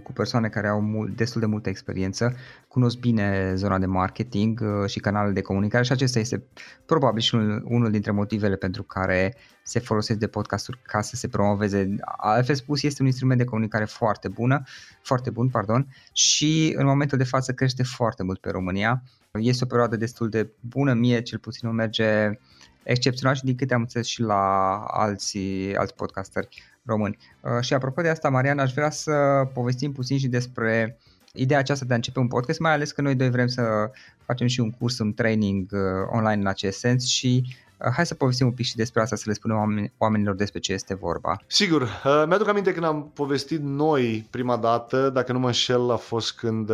cu 0.03 0.12
persoane 0.12 0.49
care 0.49 0.68
au 0.68 0.81
mult, 0.81 1.16
destul 1.16 1.41
de 1.41 1.47
multă 1.47 1.68
experiență, 1.68 2.35
cunosc 2.68 2.99
bine 2.99 3.53
zona 3.55 3.79
de 3.79 3.87
marketing 3.87 4.61
uh, 4.61 4.89
și 4.89 5.01
canalele 5.01 5.33
de 5.33 5.41
comunicare 5.41 5.85
și 5.85 5.93
acesta 5.93 6.18
este 6.18 6.45
probabil 6.87 7.20
și 7.20 7.35
unul, 7.35 7.64
unul 7.68 7.91
dintre 7.91 8.11
motivele 8.11 8.57
pentru 8.57 8.83
care 8.83 9.37
se 9.62 9.79
folosesc 9.79 10.18
de 10.18 10.27
podcasturi 10.27 10.81
ca 10.83 11.01
să 11.01 11.16
se 11.16 11.29
promoveze. 11.29 11.95
Altfel 12.16 12.55
spus, 12.55 12.83
este 12.83 13.03
un 13.03 13.07
instrument 13.07 13.39
de 13.39 13.45
comunicare 13.45 13.85
foarte 13.85 14.29
bună, 14.29 14.62
foarte 15.03 15.31
bun, 15.31 15.49
pardon, 15.49 15.87
și 16.12 16.74
în 16.77 16.87
momentul 16.87 17.18
de 17.18 17.24
față 17.24 17.53
crește 17.53 17.83
foarte 17.83 18.22
mult 18.22 18.41
pe 18.41 18.51
România. 18.51 19.03
Este 19.33 19.64
o 19.64 19.66
perioadă 19.66 19.97
destul 19.97 20.29
de 20.29 20.51
bună, 20.61 20.93
mie 20.95 21.20
cel 21.22 21.39
puțin 21.39 21.68
o 21.68 21.72
merge 21.72 22.39
excepțional 22.87 23.34
și 23.34 23.45
din 23.45 23.57
câte 23.57 23.74
am 23.74 23.80
înțeles 23.80 24.07
și 24.07 24.20
la 24.20 24.76
alții, 24.87 25.76
alți 25.76 25.95
podcasteri 25.95 26.49
români. 26.84 27.16
Uh, 27.41 27.51
și 27.61 27.74
apropo 27.74 28.03
de 28.03 28.09
asta, 28.09 28.28
Marian, 28.28 28.59
aș 28.59 28.72
vrea 28.72 28.91
să 28.91 29.12
povestim 29.55 29.93
puțin 29.93 30.18
și 30.18 30.28
despre 30.28 30.99
ideea 31.32 31.59
aceasta 31.59 31.84
de 31.84 31.93
a 31.93 31.97
începe 31.97 32.18
un 32.18 32.28
podcast, 32.28 32.59
mai 32.61 32.72
ales 32.72 32.93
că 32.93 33.03
noi 33.03 33.14
doi 33.14 33.30
vrem 33.30 33.47
să 33.47 33.91
facem 34.24 34.47
și 34.47 34.61
un 34.61 34.70
curs, 34.70 34.99
un 34.99 35.14
training 35.14 35.70
uh, 35.72 35.80
online 36.11 36.41
în 36.41 36.47
acest 36.47 36.78
sens 36.78 37.07
și 37.07 37.45
uh, 37.47 37.93
hai 37.95 38.07
să 38.07 38.14
povestim 38.14 38.47
un 38.47 38.53
pic 38.53 38.64
și 38.64 38.76
despre 38.76 39.01
asta, 39.01 39.16
să 39.16 39.24
le 39.26 39.32
spunem 39.32 39.93
oamenilor 39.99 40.34
despre 40.34 40.61
ce 40.61 40.72
este 40.72 40.95
vorba. 40.95 41.41
Sigur, 41.47 41.89
mi-aduc 42.05 42.49
aminte 42.49 42.72
când 42.72 42.84
am 42.84 43.11
povestit 43.14 43.61
noi 43.62 44.26
prima 44.30 44.57
dată, 44.57 45.11
dacă 45.11 45.32
nu 45.32 45.39
mă 45.39 45.47
înșel, 45.47 45.91
a 45.91 45.97
fost 45.97 46.37
când 46.37 46.70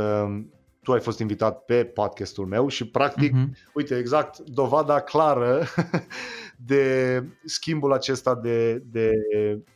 tu 0.82 0.92
ai 0.92 1.00
fost 1.00 1.18
invitat 1.18 1.64
pe 1.64 1.84
podcastul 1.84 2.46
meu 2.46 2.68
și 2.68 2.88
practic, 2.88 3.32
uh-huh. 3.34 3.72
uite, 3.74 3.98
exact 3.98 4.38
dovada 4.38 5.00
clară 5.00 5.64
de 6.70 7.24
schimbul 7.44 7.92
acesta 7.92 8.34
de, 8.34 8.74
de 8.78 9.10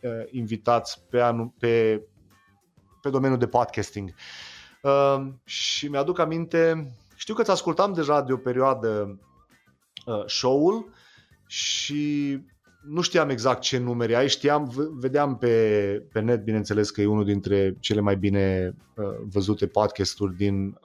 uh, 0.02 0.10
invitați 0.30 1.02
pe, 1.10 1.20
anu- 1.20 1.54
pe, 1.58 2.02
pe 3.02 3.10
domeniul 3.10 3.38
de 3.38 3.46
podcasting. 3.46 4.14
Uh, 4.82 5.26
și 5.44 5.88
mi-aduc 5.88 6.18
aminte, 6.18 6.92
știu 7.16 7.34
că 7.34 7.42
ți 7.42 7.50
ascultam 7.50 7.92
deja 7.92 8.22
de 8.22 8.32
o 8.32 8.36
perioadă 8.36 9.20
uh, 10.06 10.24
show-ul 10.26 10.90
și 11.46 12.38
nu 12.88 13.00
știam 13.00 13.28
exact 13.28 13.60
ce 13.60 13.78
numeri 13.78 14.14
ai, 14.14 14.28
știam, 14.28 14.72
vedeam 14.98 15.36
pe, 15.36 16.06
pe 16.12 16.20
net, 16.20 16.44
bineînțeles 16.44 16.90
că 16.90 17.00
e 17.00 17.06
unul 17.06 17.24
dintre 17.24 17.76
cele 17.80 18.00
mai 18.00 18.16
bine 18.16 18.74
uh, 18.94 19.04
văzute 19.30 19.66
podcasturi 19.66 20.36
din 20.36 20.78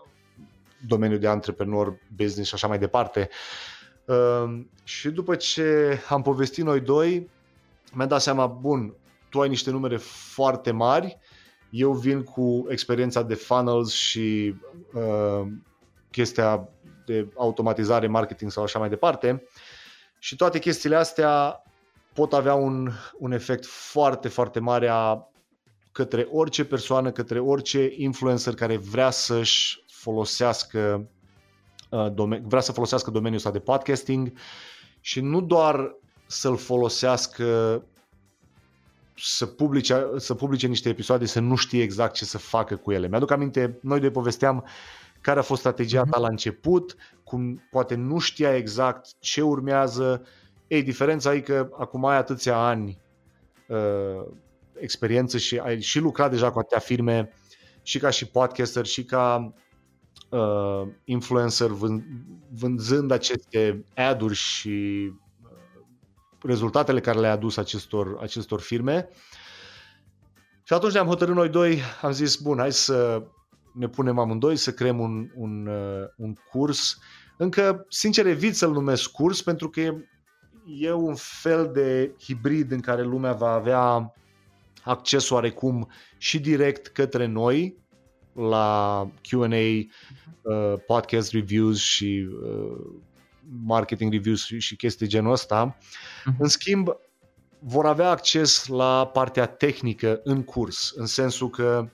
domeniul 0.88 1.20
de 1.20 1.28
antreprenor, 1.28 2.00
business 2.16 2.48
și 2.48 2.56
așa 2.56 2.68
mai 2.68 2.80
departe. 2.80 3.30
Uh, 4.06 4.60
și 4.84 5.10
după 5.10 5.36
ce 5.36 6.00
am 6.10 6.22
povestit 6.22 6.64
noi 6.64 6.80
doi, 6.80 7.30
mi-am 7.94 8.08
dat 8.08 8.22
seama, 8.22 8.48
bun, 8.48 8.94
tu 9.30 9.42
ai 9.42 9.50
niște 9.50 9.72
numere 9.72 9.98
foarte 9.98 10.72
mari, 10.72 11.18
eu 11.70 11.92
vin 11.92 12.24
cu 12.24 12.66
experiența 12.70 13.22
de 13.22 13.34
funnels 13.34 13.92
și 13.92 14.56
uh, 14.94 15.48
chestia 16.12 16.70
de 17.06 17.28
automatizare, 17.36 18.08
marketing 18.08 18.52
sau 18.52 18.64
așa 18.64 18.80
mai 18.80 18.90
departe 18.90 19.44
și 20.20 20.36
toate 20.36 20.60
chestiile 20.60 20.96
astea 20.96 21.64
pot 22.14 22.34
avea 22.34 22.54
un, 22.54 22.90
un 23.18 23.32
efect 23.32 23.66
foarte, 23.66 24.28
foarte 24.28 24.60
mare 24.60 24.88
a, 24.88 25.28
către 25.92 26.28
orice 26.32 26.66
persoană, 26.66 27.12
către 27.12 27.40
orice 27.40 27.90
influencer 27.96 28.54
care 28.54 28.78
vrea 28.78 29.10
să-și 29.10 29.81
folosească 30.02 31.08
uh, 31.89 32.39
vrea 32.43 32.62
să 32.62 32.72
folosească 32.72 33.12
domeniul 33.12 33.38
ăsta 33.38 33.52
de 33.52 33.60
podcasting 33.60 34.34
și 34.99 35.20
nu 35.20 35.41
doar 35.41 35.95
să-l 36.26 36.58
folosească 36.58 37.84
să 39.16 39.45
publice, 39.45 40.06
să 40.18 40.34
publice 40.34 40.68
niște 40.68 40.89
episoade, 40.89 41.26
să 41.26 41.39
nu 41.39 41.56
știe 41.56 41.84
exact 41.84 42.14
ce 42.14 42.26
să 42.26 42.38
facă 42.38 42.76
cu 42.76 42.91
ele. 42.91 43.08
Mi-aduc 43.08 43.32
aminte, 43.32 43.78
noi 43.82 43.99
doi 43.99 44.12
povesteam 44.12 44.66
care 45.22 45.39
a 45.39 45.41
fost 45.41 45.60
strategia 45.60 46.04
ta 46.04 46.20
la 46.20 46.28
început, 46.28 46.95
cum 47.24 47.68
poate 47.72 47.95
nu 47.95 48.20
știa 48.20 48.56
exact 48.56 49.20
ce 49.20 49.41
urmează. 49.41 50.26
Ei, 50.68 50.84
diferența 50.84 51.34
e 51.34 51.39
că 51.39 51.70
acum 51.78 52.06
ai 52.06 52.18
atâția 52.18 52.58
ani 52.58 52.97
uh, 53.68 54.26
experiență 54.80 55.38
și 55.38 55.58
ai 55.58 55.82
și 55.82 55.99
lucrat 55.99 56.30
deja 56.32 56.52
cu 56.52 56.60
atâtea 56.60 56.80
firme 56.80 57.32
și 57.82 57.99
ca 57.99 58.10
și 58.10 58.28
podcaster 58.28 58.86
și 58.86 59.04
ca 59.04 59.54
uh, 60.32 60.88
influencer 61.04 61.68
vând, 61.68 62.04
vânzând 62.50 63.12
aceste 63.12 63.86
ad-uri 63.96 64.36
și 64.36 65.12
uh, 65.44 65.50
rezultatele 66.42 67.00
care 67.00 67.20
le-a 67.20 67.32
adus 67.32 67.58
acestor, 67.58 68.18
acestor 68.22 68.60
firme. 68.60 69.10
Și 70.64 70.74
atunci 70.74 70.94
ne-am 70.94 71.08
hotărât 71.08 71.36
noi 71.36 71.50
doi, 71.50 71.82
am 72.02 72.12
zis, 72.12 72.36
bun, 72.36 72.58
hai 72.58 72.72
să 72.72 73.24
ne 73.74 73.88
punem 73.88 74.20
amândoi 74.20 74.56
să 74.56 74.72
creăm 74.72 75.00
un, 75.00 75.30
un, 75.36 75.68
uh, 75.68 76.08
un 76.18 76.34
curs. 76.52 76.98
Încă, 77.38 77.86
sincer, 77.90 78.26
evit 78.26 78.56
să-l 78.56 78.72
numesc 78.72 79.12
curs 79.12 79.42
pentru 79.42 79.70
că 79.70 79.80
e, 79.80 80.08
e 80.66 80.92
un 80.92 81.16
fel 81.16 81.72
de 81.74 82.16
hibrid 82.24 82.72
în 82.72 82.80
care 82.80 83.04
lumea 83.04 83.34
va 83.34 83.52
avea 83.52 84.14
acces 84.84 85.30
oarecum 85.30 85.92
și 86.18 86.40
direct 86.40 86.88
către 86.88 87.26
noi 87.26 87.81
la 88.34 89.08
Q&A, 89.22 89.88
uh, 90.42 90.80
podcast 90.88 91.32
reviews 91.32 91.78
și 91.78 92.28
uh, 92.44 92.78
marketing 93.64 94.12
reviews 94.12 94.46
și, 94.46 94.60
și 94.60 94.76
chestii 94.76 95.08
genul 95.08 95.32
ăsta. 95.32 95.78
Uh-huh. 95.78 96.38
În 96.38 96.48
schimb, 96.48 96.90
vor 97.60 97.86
avea 97.86 98.10
acces 98.10 98.68
la 98.68 99.08
partea 99.08 99.46
tehnică 99.46 100.22
în 100.24 100.44
curs, 100.44 100.92
în 100.96 101.06
sensul 101.06 101.50
că 101.50 101.90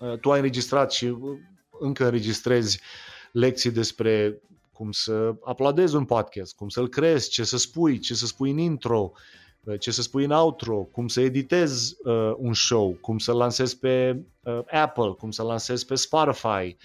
uh, 0.00 0.18
tu 0.18 0.30
ai 0.30 0.38
înregistrat 0.38 0.92
și 0.92 1.04
uh, 1.04 1.38
încă 1.80 2.04
înregistrezi 2.04 2.80
lecții 3.32 3.70
despre 3.70 4.40
cum 4.72 4.90
să 4.92 5.34
uploadezi 5.40 5.96
un 5.96 6.04
podcast, 6.04 6.54
cum 6.54 6.68
să-l 6.68 6.88
creezi, 6.88 7.30
ce 7.30 7.44
să 7.44 7.56
spui, 7.56 7.98
ce 7.98 8.14
să 8.14 8.26
spui 8.26 8.50
în 8.50 8.58
intro, 8.58 9.12
Uh, 9.12 9.20
ce 9.78 9.90
să 9.90 10.02
spui 10.02 10.24
în 10.24 10.30
outro, 10.30 10.76
cum 10.76 11.08
să 11.08 11.20
editezi 11.20 11.96
uh, 12.04 12.32
un 12.36 12.54
show, 12.54 12.96
cum 13.00 13.18
să 13.18 13.32
lansezi 13.32 13.78
pe 13.78 14.22
uh, 14.40 14.58
Apple, 14.70 15.14
cum 15.18 15.30
să 15.30 15.42
lansezi 15.42 15.86
pe 15.86 15.94
Spotify, 15.94 16.76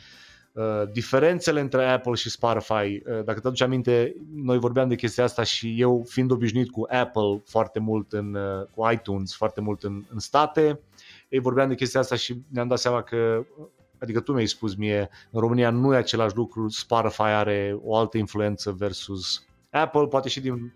uh, 0.52 0.64
diferențele 0.92 1.60
între 1.60 1.86
Apple 1.86 2.14
și 2.14 2.30
Spotify. 2.30 2.74
Uh, 2.74 3.24
dacă 3.24 3.40
te 3.40 3.48
aduci 3.48 3.62
aminte, 3.62 4.16
noi 4.36 4.58
vorbeam 4.60 4.88
de 4.88 4.96
chestia 4.96 5.24
asta 5.24 5.44
și 5.44 5.76
eu 5.78 6.06
fiind 6.08 6.32
obișnuit 6.32 6.72
cu 6.72 6.86
Apple 6.90 7.42
foarte 7.46 7.80
mult 7.80 8.14
în, 8.14 8.34
uh, 8.34 8.66
cu 8.76 8.92
iTunes, 8.92 9.36
foarte 9.36 9.62
mult 9.62 9.84
în, 9.84 10.04
în 10.14 10.20
state, 10.20 10.80
ei 11.30 11.40
vorbeam 11.40 11.68
de 11.68 11.76
chestia 11.76 12.00
asta 12.00 12.16
și 12.16 12.42
ne-am 12.48 12.68
dat 12.68 12.80
seama 12.80 13.02
că 13.02 13.46
adică 14.00 14.20
tu 14.20 14.32
mi-ai 14.32 14.48
spus 14.48 14.76
mie, 14.76 15.10
în 15.32 15.40
România 15.40 15.70
nu 15.70 15.94
e 15.94 15.98
același 15.98 16.36
lucru, 16.36 16.70
Spotify 16.70 17.22
are 17.22 17.80
o 17.84 17.96
altă 17.96 18.18
influență 18.18 18.72
versus 18.72 19.46
Apple, 19.70 20.08
poate 20.08 20.30
și 20.30 20.40
din 20.40 20.54
Uh, 20.54 20.72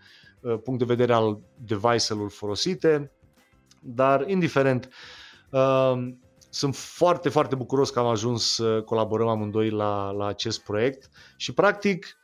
punct 0.64 0.80
de 0.80 0.86
vedere 0.86 1.14
al 1.14 1.40
device-urilor 1.58 2.30
folosite, 2.32 3.12
dar 3.82 4.30
indiferent, 4.30 4.90
uh, 5.52 5.94
sunt 6.50 6.76
foarte, 6.76 7.30
foarte 7.30 7.56
bucuros 7.56 7.90
că 7.90 8.00
am 8.00 8.06
ajuns 8.06 8.54
să 8.54 8.82
colaborăm 8.82 9.28
amândoi 9.28 9.70
la, 9.70 10.12
la 10.12 10.26
acest 10.26 10.64
proiect 10.64 11.10
și 11.38 11.54
practic 11.54 12.18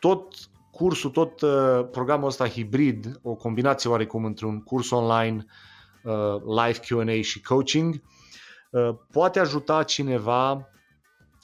tot 0.00 0.34
cursul, 0.70 1.10
tot 1.10 1.40
uh, 1.40 1.88
programul 1.90 2.26
ăsta 2.26 2.48
hibrid, 2.48 3.18
o 3.22 3.34
combinație 3.34 3.90
oarecum 3.90 4.24
între 4.24 4.46
un 4.46 4.62
curs 4.62 4.90
online, 4.90 5.44
live 6.46 6.78
Q&A 6.78 7.20
și 7.22 7.40
coaching, 7.42 8.02
poate 9.10 9.38
ajuta 9.38 9.82
cineva, 9.82 10.68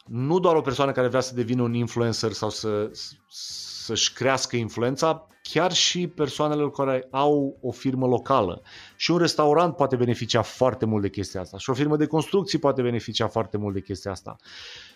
nu 0.07 0.39
doar 0.39 0.57
o 0.57 0.61
persoană 0.61 0.93
care 0.93 1.09
vrea 1.09 1.21
să 1.21 1.35
devină 1.35 1.63
un 1.63 1.75
influencer 1.75 2.33
sau 2.33 2.51
să, 2.51 2.91
să-și 3.29 4.13
crească 4.13 4.57
influența, 4.57 5.27
chiar 5.51 5.73
și 5.73 6.07
persoanele 6.07 6.71
care 6.71 7.09
au 7.11 7.57
o 7.61 7.71
firmă 7.71 8.07
locală. 8.07 8.63
Și 8.97 9.11
un 9.11 9.19
restaurant 9.19 9.77
poate 9.77 9.97
beneficia 9.97 10.43
foarte 10.43 10.87
mult 10.87 11.03
de 11.03 11.09
chestia 11.09 11.41
asta. 11.41 11.59
Și 11.59 11.71
o 11.71 11.75
firmă 11.75 11.97
de 11.97 12.07
construcții 12.07 12.59
poate 12.59 12.83
beneficia 12.83 13.29
foarte 13.29 13.57
mult 13.57 13.75
de 13.75 13.81
chestia 13.81 14.11
asta. 14.11 14.37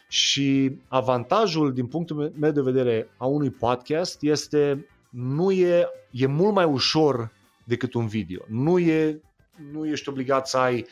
Și 0.09 0.79
avantajul, 0.89 1.73
din 1.73 1.87
punctul 1.87 2.33
meu 2.39 2.51
de 2.51 2.61
vedere, 2.61 3.11
a 3.17 3.27
unui 3.27 3.51
podcast 3.51 4.23
este 4.23 4.87
nu 5.11 5.51
e, 5.51 5.89
e 6.11 6.27
mult 6.27 6.55
mai 6.55 6.65
ușor 6.65 7.33
decât 7.65 7.95
un 7.95 8.07
video. 8.07 8.45
Nu, 8.47 8.79
e, 8.79 9.21
nu 9.73 9.87
ești 9.87 10.09
obligat 10.09 10.49
să 10.49 10.57
ai 10.59 10.87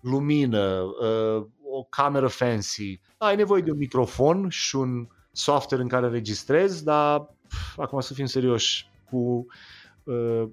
lumină, 0.00 0.80
uh, 0.80 1.46
o 1.70 1.82
cameră 1.82 2.26
fancy. 2.26 3.00
Ai 3.18 3.36
nevoie 3.36 3.62
de 3.62 3.70
un 3.70 3.76
microfon 3.76 4.48
și 4.48 4.76
un 4.76 5.06
software 5.32 5.82
în 5.82 5.88
care 5.88 6.08
registrezi, 6.08 6.84
dar 6.84 7.28
acum 7.76 8.00
să 8.00 8.14
fim 8.14 8.26
serioși, 8.26 8.90
cu 9.12 9.46
uh, 10.04 10.44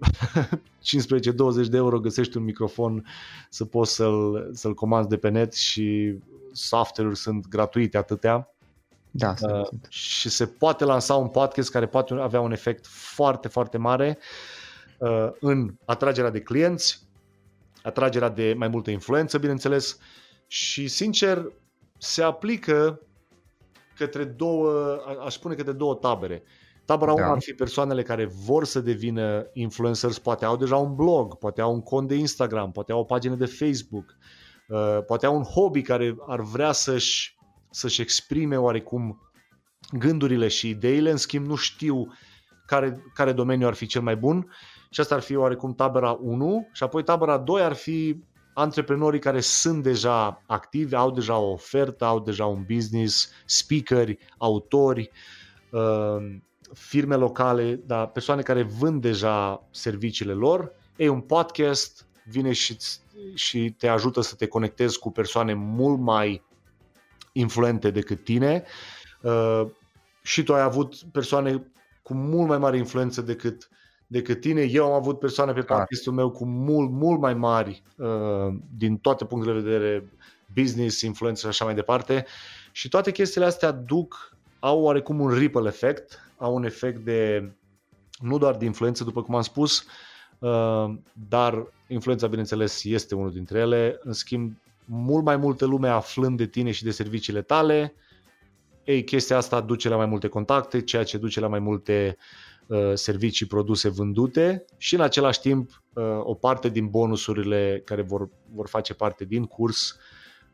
15-20 1.66 1.70
de 1.70 1.78
euro 1.78 2.00
găsești 2.00 2.38
un 2.38 2.44
microfon 2.44 3.06
să 3.50 3.66
poți 3.66 3.96
să-l, 3.96 4.50
să-l 4.54 4.74
comanzi 4.74 5.10
de 5.10 5.18
pe 5.18 5.30
net 5.30 5.54
și 5.54 6.18
software 6.52 7.14
sunt 7.14 7.48
gratuite 7.48 7.98
atâtea. 7.98 8.54
Da, 9.12 9.34
uh, 9.42 9.68
și 9.90 10.30
se 10.30 10.46
poate 10.46 10.84
lansa 10.84 11.16
un 11.16 11.28
podcast 11.28 11.72
care 11.72 11.88
poate 11.88 12.14
avea 12.14 12.40
un 12.40 12.52
efect 12.52 12.86
foarte, 12.88 13.48
foarte 13.48 13.78
mare 13.78 14.18
uh, 14.98 15.30
în 15.40 15.74
atragerea 15.86 16.30
de 16.30 16.42
clienți, 16.42 17.08
atragerea 17.84 18.30
de 18.30 18.54
mai 18.58 18.68
multă 18.68 18.92
influență, 18.92 19.38
bineînțeles, 19.38 19.98
și 20.48 20.88
sincer 20.88 21.52
se 21.98 22.24
aplică 22.24 23.02
către 23.96 24.24
două, 24.24 24.98
aș 25.26 25.34
spune 25.34 25.56
către 25.56 25.72
două 25.72 25.96
tabere. 25.96 26.44
Tabăra 26.90 27.14
da. 27.14 27.24
1 27.24 27.32
ar 27.32 27.42
fi 27.42 27.54
persoanele 27.54 28.04
care 28.04 28.26
vor 28.26 28.66
să 28.66 28.80
devină 28.80 29.50
influencers, 29.54 30.20
poate 30.20 30.46
au 30.46 30.58
deja 30.58 30.76
un 30.76 30.96
blog, 30.96 31.38
poate 31.38 31.62
au 31.62 31.74
un 31.74 31.82
cont 31.82 32.08
de 32.08 32.16
Instagram, 32.16 32.72
poate 32.72 32.92
au 32.92 33.00
o 33.00 33.04
pagină 33.04 33.36
de 33.36 33.46
Facebook, 33.46 34.18
uh, 34.68 35.04
poate 35.06 35.26
au 35.26 35.36
un 35.36 35.44
hobby 35.44 35.82
care 35.82 36.16
ar 36.28 36.42
vrea 36.42 36.72
să-și, 36.72 37.38
să-și 37.70 38.02
exprime 38.02 38.58
oarecum 38.58 39.32
gândurile 39.92 40.48
și 40.48 40.70
ideile, 40.70 41.12
în 41.12 41.18
schimb 41.18 41.46
nu 41.46 41.56
știu 41.56 42.08
care, 42.66 43.04
care 43.14 43.32
domeniu 43.32 43.68
ar 43.68 43.74
fi 43.74 43.86
cel 43.86 44.02
mai 44.02 44.16
bun. 44.16 44.52
Și 44.90 45.00
asta 45.00 45.16
ar 45.16 45.22
fi 45.22 45.36
oarecum 45.36 45.74
tabăra 45.74 46.12
1 46.12 46.68
și 46.74 46.84
apoi 46.84 47.04
tabăra 47.04 47.38
2 47.38 47.62
ar 47.62 47.74
fi 47.74 48.24
antreprenorii 48.54 49.20
care 49.20 49.40
sunt 49.40 49.84
deja 49.84 50.44
activi, 50.48 50.96
au 50.96 51.12
deja 51.12 51.38
o 51.38 51.52
ofertă, 51.52 52.06
au 52.06 52.20
deja 52.20 52.46
un 52.46 52.66
business, 52.68 53.32
speakeri, 53.46 54.18
autori, 54.38 55.10
uh, 55.72 56.40
firme 56.74 57.16
locale, 57.16 57.80
dar 57.86 58.08
persoane 58.08 58.42
care 58.42 58.64
vând 58.64 59.02
deja 59.02 59.68
serviciile 59.72 60.34
lor, 60.34 60.72
ei, 60.96 61.08
un 61.08 61.22
podcast 61.22 62.08
vine 62.26 62.52
și, 62.52 62.78
și 63.34 63.76
te 63.78 63.88
ajută 63.88 64.22
să 64.22 64.36
te 64.36 64.48
conectezi 64.48 65.00
cu 65.00 65.12
persoane 65.12 65.54
mult 65.54 66.00
mai 66.00 66.44
influente 67.32 67.92
decât 67.92 68.24
tine 68.24 68.64
uh, 69.22 69.66
și 70.22 70.44
tu 70.44 70.54
ai 70.54 70.62
avut 70.62 70.96
persoane 71.12 71.72
cu 72.02 72.14
mult 72.14 72.48
mai 72.48 72.58
mare 72.58 72.78
influență 72.78 73.22
decât, 73.22 73.70
decât 74.08 74.40
tine. 74.40 74.62
Eu 74.62 74.86
am 74.86 74.92
avut 74.92 75.20
persoane 75.20 75.54
pe 75.54 75.62
podcastul 75.62 76.14
meu 76.14 76.32
cu 76.32 76.46
mult, 76.46 76.90
mult 76.92 77.20
mai 77.20 77.34
mari 77.34 77.84
uh, 77.98 78.56
din 78.78 78.98
toate 78.98 79.26
punctele 79.26 79.62
de 79.62 79.70
vedere, 79.70 80.10
business, 80.54 81.02
influență 81.02 81.42
și 81.42 81.48
așa 81.48 81.66
mai 81.66 81.76
departe. 81.76 82.26
Și 82.72 82.90
toate 82.90 83.12
chestiile 83.12 83.48
astea 83.48 83.72
duc, 83.72 84.38
au 84.60 84.82
oarecum 84.82 85.20
un 85.20 85.30
ripple 85.30 85.68
effect 85.68 86.29
au 86.40 86.56
un 86.56 86.64
efect 86.64 87.04
de 87.04 87.52
nu 88.20 88.38
doar 88.38 88.56
de 88.56 88.66
influență, 88.66 89.04
după 89.04 89.22
cum 89.22 89.36
am 89.36 89.42
spus, 89.42 89.86
uh, 90.40 90.94
dar 91.30 91.72
influența, 91.88 92.28
bineînțeles, 92.28 92.84
este 92.84 93.16
unul 93.16 93.32
dintre 93.32 93.60
ele. 93.60 94.00
În 94.04 94.14
schimb, 94.14 94.54
mult 94.86 95.24
mai 95.24 95.38
multă 95.38 95.66
lume 95.66 95.88
aflând 95.88 96.38
de 96.38 96.46
tine 96.46 96.72
și 96.72 96.84
de 96.84 96.92
serviciile 96.92 97.42
tale, 97.42 97.94
ei, 98.84 99.04
chestia 99.04 99.38
asta 99.38 99.62
duce 99.62 99.90
la 99.90 99.96
mai 99.96 100.06
multe 100.06 100.28
contacte, 100.28 100.82
ceea 100.82 101.04
ce 101.04 101.18
duce 101.18 101.40
la 101.40 101.48
mai 101.48 101.60
multe 101.60 102.18
uh, 102.68 102.92
servicii, 102.94 103.46
produse 103.46 103.90
vândute 103.90 104.66
și 104.78 104.96
în 104.96 105.02
același 105.02 105.40
timp 105.40 105.84
uh, 105.94 106.04
o 106.20 106.34
parte 106.34 106.70
din 106.70 106.88
bonusurile 106.88 107.82
care 107.86 108.02
vor, 108.02 108.30
vor 108.54 108.68
face 108.68 108.94
parte 108.94 109.26
din 109.26 109.46
curs 109.46 109.98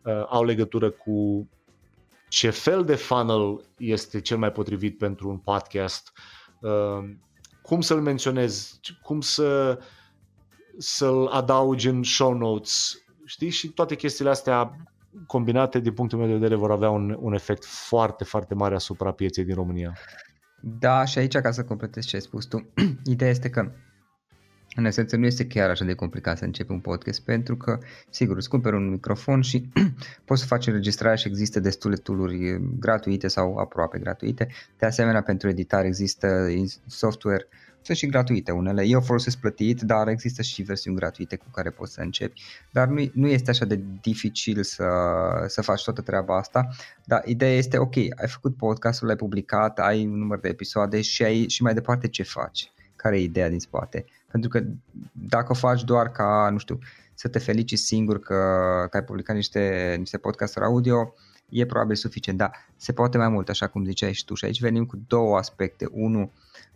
uh, 0.03 0.25
au 0.27 0.43
legătură 0.43 0.89
cu 0.89 1.47
ce 2.35 2.49
fel 2.49 2.83
de 2.83 2.95
funnel 2.95 3.65
este 3.77 4.21
cel 4.21 4.37
mai 4.37 4.51
potrivit 4.51 4.97
pentru 4.97 5.29
un 5.29 5.37
podcast, 5.37 6.11
uh, 6.61 7.15
cum 7.61 7.81
să-l 7.81 8.01
menționez, 8.01 8.79
cum 9.01 9.21
să, 9.21 9.79
să-l 10.77 11.25
adaugi 11.25 11.87
în 11.87 12.03
show 12.03 12.33
notes, 12.33 12.97
știi? 13.25 13.49
Și 13.49 13.67
toate 13.67 13.95
chestiile 13.95 14.29
astea 14.29 14.75
combinate, 15.27 15.79
din 15.79 15.93
punctul 15.93 16.17
meu 16.17 16.27
de 16.27 16.33
vedere, 16.33 16.55
vor 16.55 16.71
avea 16.71 16.89
un, 16.89 17.17
un 17.19 17.33
efect 17.33 17.65
foarte, 17.65 18.23
foarte 18.23 18.53
mare 18.53 18.75
asupra 18.75 19.11
pieței 19.11 19.43
din 19.43 19.55
România. 19.55 19.97
Da, 20.61 21.05
și 21.05 21.17
aici, 21.17 21.37
ca 21.37 21.51
să 21.51 21.63
completez 21.63 22.05
ce 22.05 22.15
ai 22.15 22.21
spus 22.21 22.45
tu, 22.45 22.73
ideea 23.13 23.29
este 23.29 23.49
că 23.49 23.71
în 24.75 24.85
esență 24.85 25.15
nu 25.15 25.25
este 25.25 25.47
chiar 25.47 25.69
așa 25.69 25.85
de 25.85 25.93
complicat 25.93 26.37
să 26.37 26.43
începi 26.43 26.71
un 26.71 26.79
podcast 26.79 27.21
pentru 27.21 27.57
că, 27.57 27.79
sigur, 28.09 28.37
îți 28.37 28.49
cumperi 28.49 28.75
un 28.75 28.89
microfon 28.89 29.41
și 29.41 29.69
poți 30.25 30.41
să 30.41 30.47
faci 30.47 30.67
înregistrarea 30.67 31.15
și 31.15 31.27
există 31.27 31.59
destule 31.59 31.95
tooluri 31.95 32.59
gratuite 32.79 33.27
sau 33.27 33.57
aproape 33.57 33.99
gratuite. 33.99 34.47
De 34.77 34.85
asemenea, 34.85 35.21
pentru 35.21 35.49
editare 35.49 35.87
există 35.87 36.47
software 36.87 37.47
sunt 37.85 37.97
și 37.97 38.07
gratuite 38.07 38.51
unele. 38.51 38.85
Eu 38.85 39.01
folosesc 39.01 39.37
plătit, 39.37 39.81
dar 39.81 40.07
există 40.07 40.41
și 40.41 40.61
versiuni 40.61 40.97
gratuite 40.97 41.35
cu 41.35 41.45
care 41.51 41.69
poți 41.69 41.93
să 41.93 42.01
începi. 42.01 42.41
Dar 42.71 42.87
nu, 42.87 43.09
nu 43.13 43.27
este 43.27 43.49
așa 43.49 43.65
de 43.65 43.79
dificil 44.01 44.63
să, 44.63 44.85
să 45.47 45.61
faci 45.61 45.83
toată 45.83 46.01
treaba 46.01 46.37
asta. 46.37 46.67
Dar 47.03 47.21
ideea 47.25 47.51
este, 47.51 47.77
ok, 47.77 47.95
ai 47.95 48.27
făcut 48.27 48.57
podcastul, 48.57 49.07
l-ai 49.07 49.15
publicat, 49.15 49.79
ai 49.79 50.05
un 50.05 50.17
număr 50.17 50.39
de 50.39 50.47
episoade 50.47 51.01
și, 51.01 51.23
ai, 51.23 51.49
și 51.49 51.63
mai 51.63 51.73
departe 51.73 52.07
ce 52.07 52.23
faci? 52.23 52.71
Care 52.95 53.17
e 53.17 53.21
ideea 53.21 53.49
din 53.49 53.59
spate? 53.59 54.05
Pentru 54.35 54.53
că 54.53 54.65
dacă 55.11 55.51
o 55.51 55.55
faci 55.55 55.83
doar 55.83 56.11
ca, 56.11 56.49
nu 56.51 56.57
știu, 56.57 56.79
să 57.13 57.27
te 57.27 57.39
felici 57.39 57.73
singur 57.73 58.19
că, 58.19 58.33
că 58.89 58.97
ai 58.97 59.03
publicat 59.03 59.35
niște, 59.35 59.95
niște 59.97 60.17
podcasturi 60.17 60.65
audio, 60.65 61.13
e 61.49 61.65
probabil 61.65 61.95
suficient, 61.95 62.37
dar 62.37 62.51
se 62.77 62.93
poate 62.93 63.17
mai 63.17 63.29
mult, 63.29 63.49
așa 63.49 63.67
cum 63.67 63.85
ziceai 63.85 64.13
și 64.13 64.25
tu. 64.25 64.33
Și 64.33 64.45
aici 64.45 64.59
venim 64.59 64.85
cu 64.85 64.99
două 65.07 65.37
aspecte. 65.37 65.87
Unu, 65.91 66.31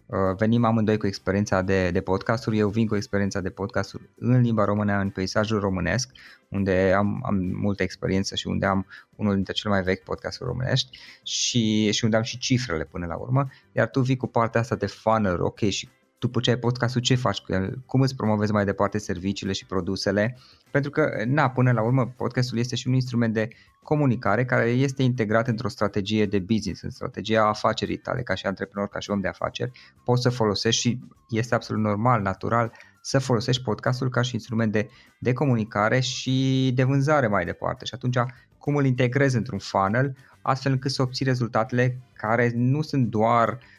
uh, 0.06 0.18
venim 0.38 0.66
amândoi 0.66 0.98
cu 0.98 1.08
experiența 1.08 1.62
de, 1.62 1.92
de 1.92 2.02
podcasturi, 2.02 2.58
eu 2.58 2.70
vin 2.70 2.88
cu 2.88 2.96
experiența 2.96 3.42
de 3.42 3.50
podcasturi 3.50 4.10
în 4.18 4.42
limba 4.42 4.66
română, 4.66 5.00
în 5.00 5.10
peisajul 5.10 5.60
românesc, 5.60 6.12
unde 6.48 6.94
am, 6.98 7.22
am 7.26 7.36
multă 7.36 7.84
experiență 7.84 8.36
și 8.36 8.48
unde 8.48 8.66
am 8.66 8.86
unul 9.16 9.36
dintre 9.36 9.54
cele 9.54 9.74
mai 9.74 9.84
vechi 9.84 10.04
podcasturi 10.04 10.50
românești 10.50 11.00
și, 11.24 11.92
și 11.92 12.04
unde 12.04 12.16
am 12.16 12.24
și 12.24 12.38
cifrele 12.38 12.84
până 12.84 13.06
la 13.06 13.16
urmă, 13.16 13.48
iar 13.72 13.90
tu 13.90 14.02
vii 14.02 14.18
cu 14.18 14.28
partea 14.28 14.62
asta 14.62 14.76
de 14.76 14.86
funnel, 14.86 15.42
ok, 15.42 15.60
și 15.60 15.90
după 16.20 16.40
ce 16.40 16.50
ai 16.50 16.58
podcastul, 16.58 17.02
ce 17.02 17.16
faci 17.16 17.40
cu 17.40 17.54
el, 17.54 17.82
cum 17.86 18.02
îți 18.02 18.16
promovezi 18.16 18.52
mai 18.52 18.66
departe 18.66 18.98
serviciile 18.98 19.54
și 19.54 19.66
produsele, 19.66 20.38
pentru 20.72 20.92
că, 20.92 21.24
na, 21.26 21.50
până 21.50 21.72
la 21.72 21.82
urmă, 21.82 22.06
podcastul 22.06 22.58
este 22.58 22.76
și 22.76 22.88
un 22.88 22.94
instrument 22.94 23.34
de 23.34 23.48
comunicare 23.84 24.46
care 24.46 24.70
este 24.70 25.04
integrat 25.04 25.48
într-o 25.48 25.68
strategie 25.68 26.26
de 26.26 26.40
business, 26.40 26.82
în 26.82 26.90
strategia 26.90 27.48
afacerii 27.48 27.98
tale, 27.98 28.22
ca 28.22 28.34
și 28.34 28.46
antreprenor, 28.46 28.90
ca 28.90 29.00
și 29.00 29.10
om 29.10 29.20
de 29.20 29.28
afaceri, 29.28 29.72
poți 30.04 30.22
să 30.22 30.30
folosești 30.30 30.82
și 30.82 31.00
este 31.30 31.56
absolut 31.56 31.84
normal, 31.84 32.22
natural, 32.22 32.72
să 33.02 33.20
folosești 33.20 33.64
podcastul 33.64 34.10
ca 34.10 34.22
și 34.22 34.34
instrument 34.34 34.72
de, 34.72 34.90
de 35.20 35.34
comunicare 35.34 36.00
și 36.00 36.72
de 36.76 36.84
vânzare 36.84 37.28
mai 37.28 37.46
departe. 37.46 37.86
Și 37.86 37.94
atunci, 37.94 38.18
cum 38.58 38.76
îl 38.76 38.86
integrezi 38.86 39.36
într-un 39.36 39.60
funnel, 39.60 40.16
astfel 40.42 40.72
încât 40.72 40.92
să 40.92 41.02
obții 41.02 41.26
rezultatele 41.26 42.02
care 42.14 42.52
nu 42.56 42.82
sunt 42.82 43.08
doar 43.08 43.50
uh, 43.50 43.58
Uh, 43.60 43.79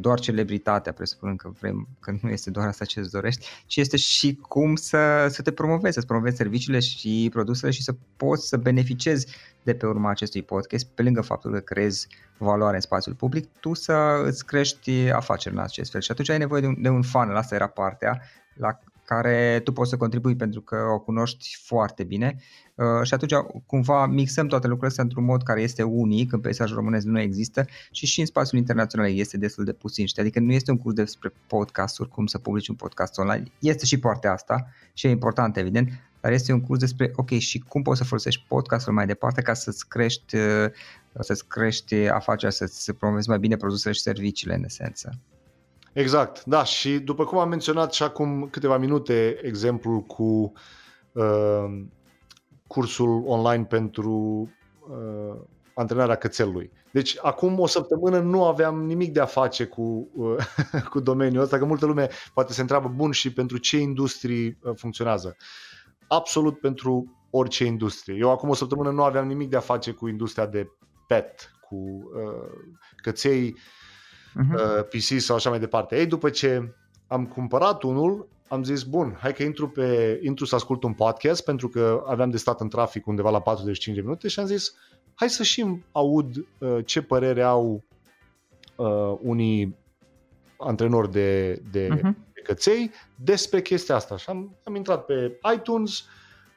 doar 0.00 0.20
celebritatea, 0.20 0.92
presupunând 0.92 1.38
că 1.38 1.50
vrem, 1.60 1.88
că 2.00 2.14
nu 2.22 2.30
este 2.30 2.50
doar 2.50 2.66
asta 2.66 2.84
ce 2.84 3.00
îți 3.00 3.10
dorești, 3.10 3.46
ci 3.66 3.76
este 3.76 3.96
și 3.96 4.34
cum 4.34 4.74
să, 4.74 5.26
să 5.28 5.42
te 5.42 5.52
promovezi, 5.52 5.94
să-ți 5.94 6.06
promovezi 6.06 6.36
serviciile 6.36 6.78
și 6.78 7.28
produsele 7.32 7.72
și 7.72 7.82
să 7.82 7.94
poți 8.16 8.48
să 8.48 8.56
beneficiezi 8.56 9.26
de 9.62 9.74
pe 9.74 9.86
urma 9.86 10.10
acestui 10.10 10.42
podcast, 10.42 10.86
pe 10.86 11.02
lângă 11.02 11.20
faptul 11.20 11.52
că 11.52 11.58
creezi 11.58 12.08
valoare 12.38 12.74
în 12.74 12.80
spațiul 12.80 13.14
public, 13.14 13.48
tu 13.60 13.74
să 13.74 14.22
îți 14.24 14.46
crești 14.46 15.10
afacerile 15.10 15.60
în 15.60 15.66
acest 15.66 15.90
fel. 15.90 16.00
Și 16.00 16.10
atunci 16.10 16.30
ai 16.30 16.38
nevoie 16.38 16.60
de 16.60 16.66
un, 16.66 16.82
de 16.82 16.88
un 16.88 17.02
funnel, 17.02 17.36
asta 17.36 17.54
era 17.54 17.66
partea 17.66 18.22
la 18.54 18.78
care 19.08 19.60
tu 19.64 19.72
poți 19.72 19.90
să 19.90 19.96
contribui 19.96 20.36
pentru 20.36 20.60
că 20.60 20.76
o 20.94 20.98
cunoști 20.98 21.58
foarte 21.64 22.04
bine 22.04 22.36
uh, 22.74 23.02
și 23.02 23.14
atunci 23.14 23.32
cumva 23.66 24.06
mixăm 24.06 24.46
toate 24.46 24.66
lucrurile 24.66 24.88
astea 24.88 25.04
într-un 25.04 25.24
mod 25.24 25.42
care 25.42 25.62
este 25.62 25.82
unic, 25.82 26.32
în 26.32 26.40
peisajul 26.40 26.76
românesc 26.76 27.06
nu 27.06 27.20
există 27.20 27.66
și 27.90 28.06
și 28.06 28.20
în 28.20 28.26
spațiul 28.26 28.60
internațional 28.60 29.14
este 29.14 29.36
destul 29.36 29.64
de 29.64 29.72
puțin. 29.72 30.06
Știi? 30.06 30.22
Adică 30.22 30.40
nu 30.40 30.52
este 30.52 30.70
un 30.70 30.78
curs 30.78 30.94
despre 30.94 31.32
podcasturi, 31.46 32.08
cum 32.08 32.26
să 32.26 32.38
publici 32.38 32.68
un 32.68 32.74
podcast 32.74 33.18
online, 33.18 33.44
este 33.58 33.84
și 33.84 33.98
partea 33.98 34.32
asta 34.32 34.66
și 34.92 35.06
e 35.06 35.10
important 35.10 35.56
evident, 35.56 35.90
dar 36.20 36.32
este 36.32 36.52
un 36.52 36.60
curs 36.60 36.78
despre, 36.78 37.12
ok, 37.16 37.30
și 37.30 37.58
cum 37.58 37.82
poți 37.82 37.98
să 37.98 38.04
folosești 38.04 38.44
podcastul 38.48 38.92
mai 38.92 39.06
departe 39.06 39.42
ca 39.42 39.54
să-ți 39.54 39.88
crești, 39.88 40.36
uh, 40.36 40.66
să-ți 41.20 41.46
crești 41.46 41.94
afacerea, 41.94 42.50
să-ți 42.50 42.92
promovezi 42.92 43.28
mai 43.28 43.38
bine 43.38 43.56
produsele 43.56 43.94
și 43.94 44.00
serviciile 44.00 44.54
în 44.54 44.64
esență. 44.64 45.18
Exact, 45.92 46.44
da, 46.44 46.64
și 46.64 46.98
după 46.98 47.24
cum 47.24 47.38
am 47.38 47.48
menționat 47.48 47.92
și 47.92 48.02
acum 48.02 48.48
câteva 48.50 48.78
minute 48.78 49.40
exemplul 49.42 50.00
cu 50.00 50.52
uh, 51.12 51.82
cursul 52.66 53.22
online 53.26 53.64
pentru 53.64 54.48
uh, 54.88 55.40
antrenarea 55.74 56.14
cățelului. 56.14 56.70
Deci 56.92 57.18
acum 57.22 57.58
o 57.58 57.66
săptămână 57.66 58.18
nu 58.18 58.44
aveam 58.44 58.84
nimic 58.84 59.12
de 59.12 59.20
a 59.20 59.24
face 59.24 59.64
cu, 59.64 60.08
uh, 60.14 60.36
cu 60.90 61.00
domeniul 61.00 61.42
ăsta, 61.42 61.58
că 61.58 61.64
multă 61.64 61.86
lume 61.86 62.08
poate 62.34 62.52
se 62.52 62.60
întreabă, 62.60 62.88
bun, 62.88 63.12
și 63.12 63.32
pentru 63.32 63.58
ce 63.58 63.78
industrii 63.78 64.58
uh, 64.62 64.72
funcționează? 64.76 65.36
Absolut 66.08 66.60
pentru 66.60 67.16
orice 67.30 67.64
industrie. 67.64 68.16
Eu 68.18 68.30
acum 68.30 68.48
o 68.48 68.54
săptămână 68.54 68.90
nu 68.90 69.02
aveam 69.02 69.26
nimic 69.26 69.50
de 69.50 69.56
a 69.56 69.60
face 69.60 69.90
cu 69.90 70.08
industria 70.08 70.46
de 70.46 70.68
pet, 71.06 71.50
cu 71.68 71.76
uh, 71.76 72.48
căței, 72.96 73.46
uh, 73.46 73.77
uh-huh. 74.38 74.78
Mhm. 74.78 74.88
PC 74.88 75.20
sau 75.20 75.36
așa 75.36 75.50
mai 75.50 75.58
departe. 75.58 75.98
Ei, 75.98 76.06
după 76.06 76.30
ce 76.30 76.74
am 77.06 77.26
cumpărat 77.26 77.82
unul, 77.82 78.28
am 78.48 78.64
zis, 78.64 78.82
bun, 78.82 79.16
hai 79.20 79.32
că 79.32 79.42
intru, 79.42 79.68
pe, 79.68 80.20
intru 80.22 80.44
să 80.44 80.54
ascult 80.54 80.82
un 80.82 80.92
podcast, 80.92 81.44
pentru 81.44 81.68
că 81.68 82.04
aveam 82.06 82.30
de 82.30 82.36
stat 82.36 82.60
în 82.60 82.68
trafic 82.68 83.06
undeva 83.06 83.30
la 83.30 83.40
45 83.40 83.96
de 83.96 84.02
minute 84.02 84.28
și 84.28 84.40
am 84.40 84.46
zis, 84.46 84.74
hai 85.14 85.30
să 85.30 85.42
și 85.42 85.82
aud 85.92 86.46
uh, 86.58 86.78
ce 86.84 87.02
părere 87.02 87.42
au 87.42 87.84
uh, 88.76 89.18
unii 89.20 89.76
antrenori 90.58 91.10
de, 91.10 91.62
de, 91.70 91.88
uh-huh. 91.88 92.14
de 92.34 92.40
căței 92.42 92.90
despre 93.14 93.62
chestia 93.62 93.94
asta. 93.94 94.16
Și 94.16 94.24
am, 94.28 94.56
am 94.64 94.74
intrat 94.74 95.04
pe 95.04 95.38
iTunes, 95.54 96.04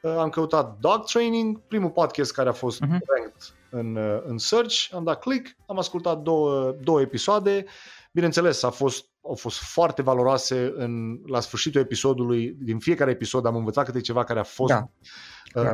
uh, 0.02 0.16
am 0.18 0.28
căutat 0.28 0.78
Dog 0.80 1.04
Training, 1.04 1.60
primul 1.68 1.90
podcast 1.90 2.32
care 2.32 2.48
a 2.48 2.52
fost 2.52 2.84
uh-huh. 2.84 2.98
Ranked 3.42 3.60
în, 3.72 3.96
uh, 3.96 4.22
în 4.24 4.38
search, 4.38 4.88
am 4.92 5.04
dat 5.04 5.20
click, 5.20 5.56
am 5.66 5.78
ascultat 5.78 6.22
două, 6.22 6.76
două 6.82 7.00
episoade. 7.00 7.64
Bineînțeles, 8.12 8.62
a 8.62 8.70
fost, 8.70 9.04
au 9.22 9.34
fost 9.34 9.58
foarte 9.58 10.02
valoroase 10.02 10.72
în, 10.76 11.20
la 11.26 11.40
sfârșitul 11.40 11.80
episodului. 11.80 12.56
Din 12.60 12.78
fiecare 12.78 13.10
episod 13.10 13.46
am 13.46 13.56
învățat 13.56 13.84
câte 13.84 14.00
ceva 14.00 14.24
care 14.24 14.38
a 14.38 14.42
fost 14.42 14.72
da. 14.72 14.88
uh, 15.62 15.70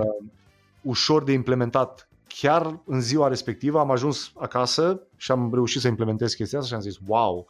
ușor 0.83 1.25
de 1.25 1.33
implementat 1.33 2.09
chiar 2.27 2.81
în 2.87 3.01
ziua 3.01 3.29
respectivă. 3.29 3.79
Am 3.79 3.91
ajuns 3.91 4.33
acasă 4.37 5.01
și 5.17 5.31
am 5.31 5.51
reușit 5.53 5.81
să 5.81 5.89
implementez 5.89 6.33
chestia 6.33 6.59
asta 6.59 6.71
și 6.71 6.75
am 6.75 6.91
zis, 6.91 6.97
wow, 7.07 7.47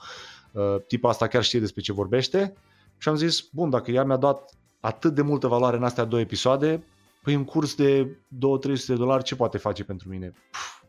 uh, 0.52 0.76
tipul 0.86 1.08
asta 1.08 1.26
chiar 1.26 1.42
știe 1.42 1.60
despre 1.60 1.80
ce 1.80 1.92
vorbește. 1.92 2.54
Și 2.96 3.08
am 3.08 3.16
zis, 3.16 3.40
bun, 3.52 3.70
dacă 3.70 3.90
ea 3.90 4.04
mi-a 4.04 4.16
dat 4.16 4.50
atât 4.80 5.14
de 5.14 5.22
multă 5.22 5.46
valoare 5.46 5.76
în 5.76 5.84
astea 5.84 6.04
două 6.04 6.22
episoade, 6.22 6.82
păi 7.28 7.36
un 7.36 7.44
curs 7.44 7.74
de 7.74 8.06
2-300 8.06 8.86
de 8.86 8.94
dolari 8.94 9.22
ce 9.22 9.36
poate 9.36 9.58
face 9.58 9.84
pentru 9.84 10.08
mine? 10.08 10.32
Puf, 10.50 10.82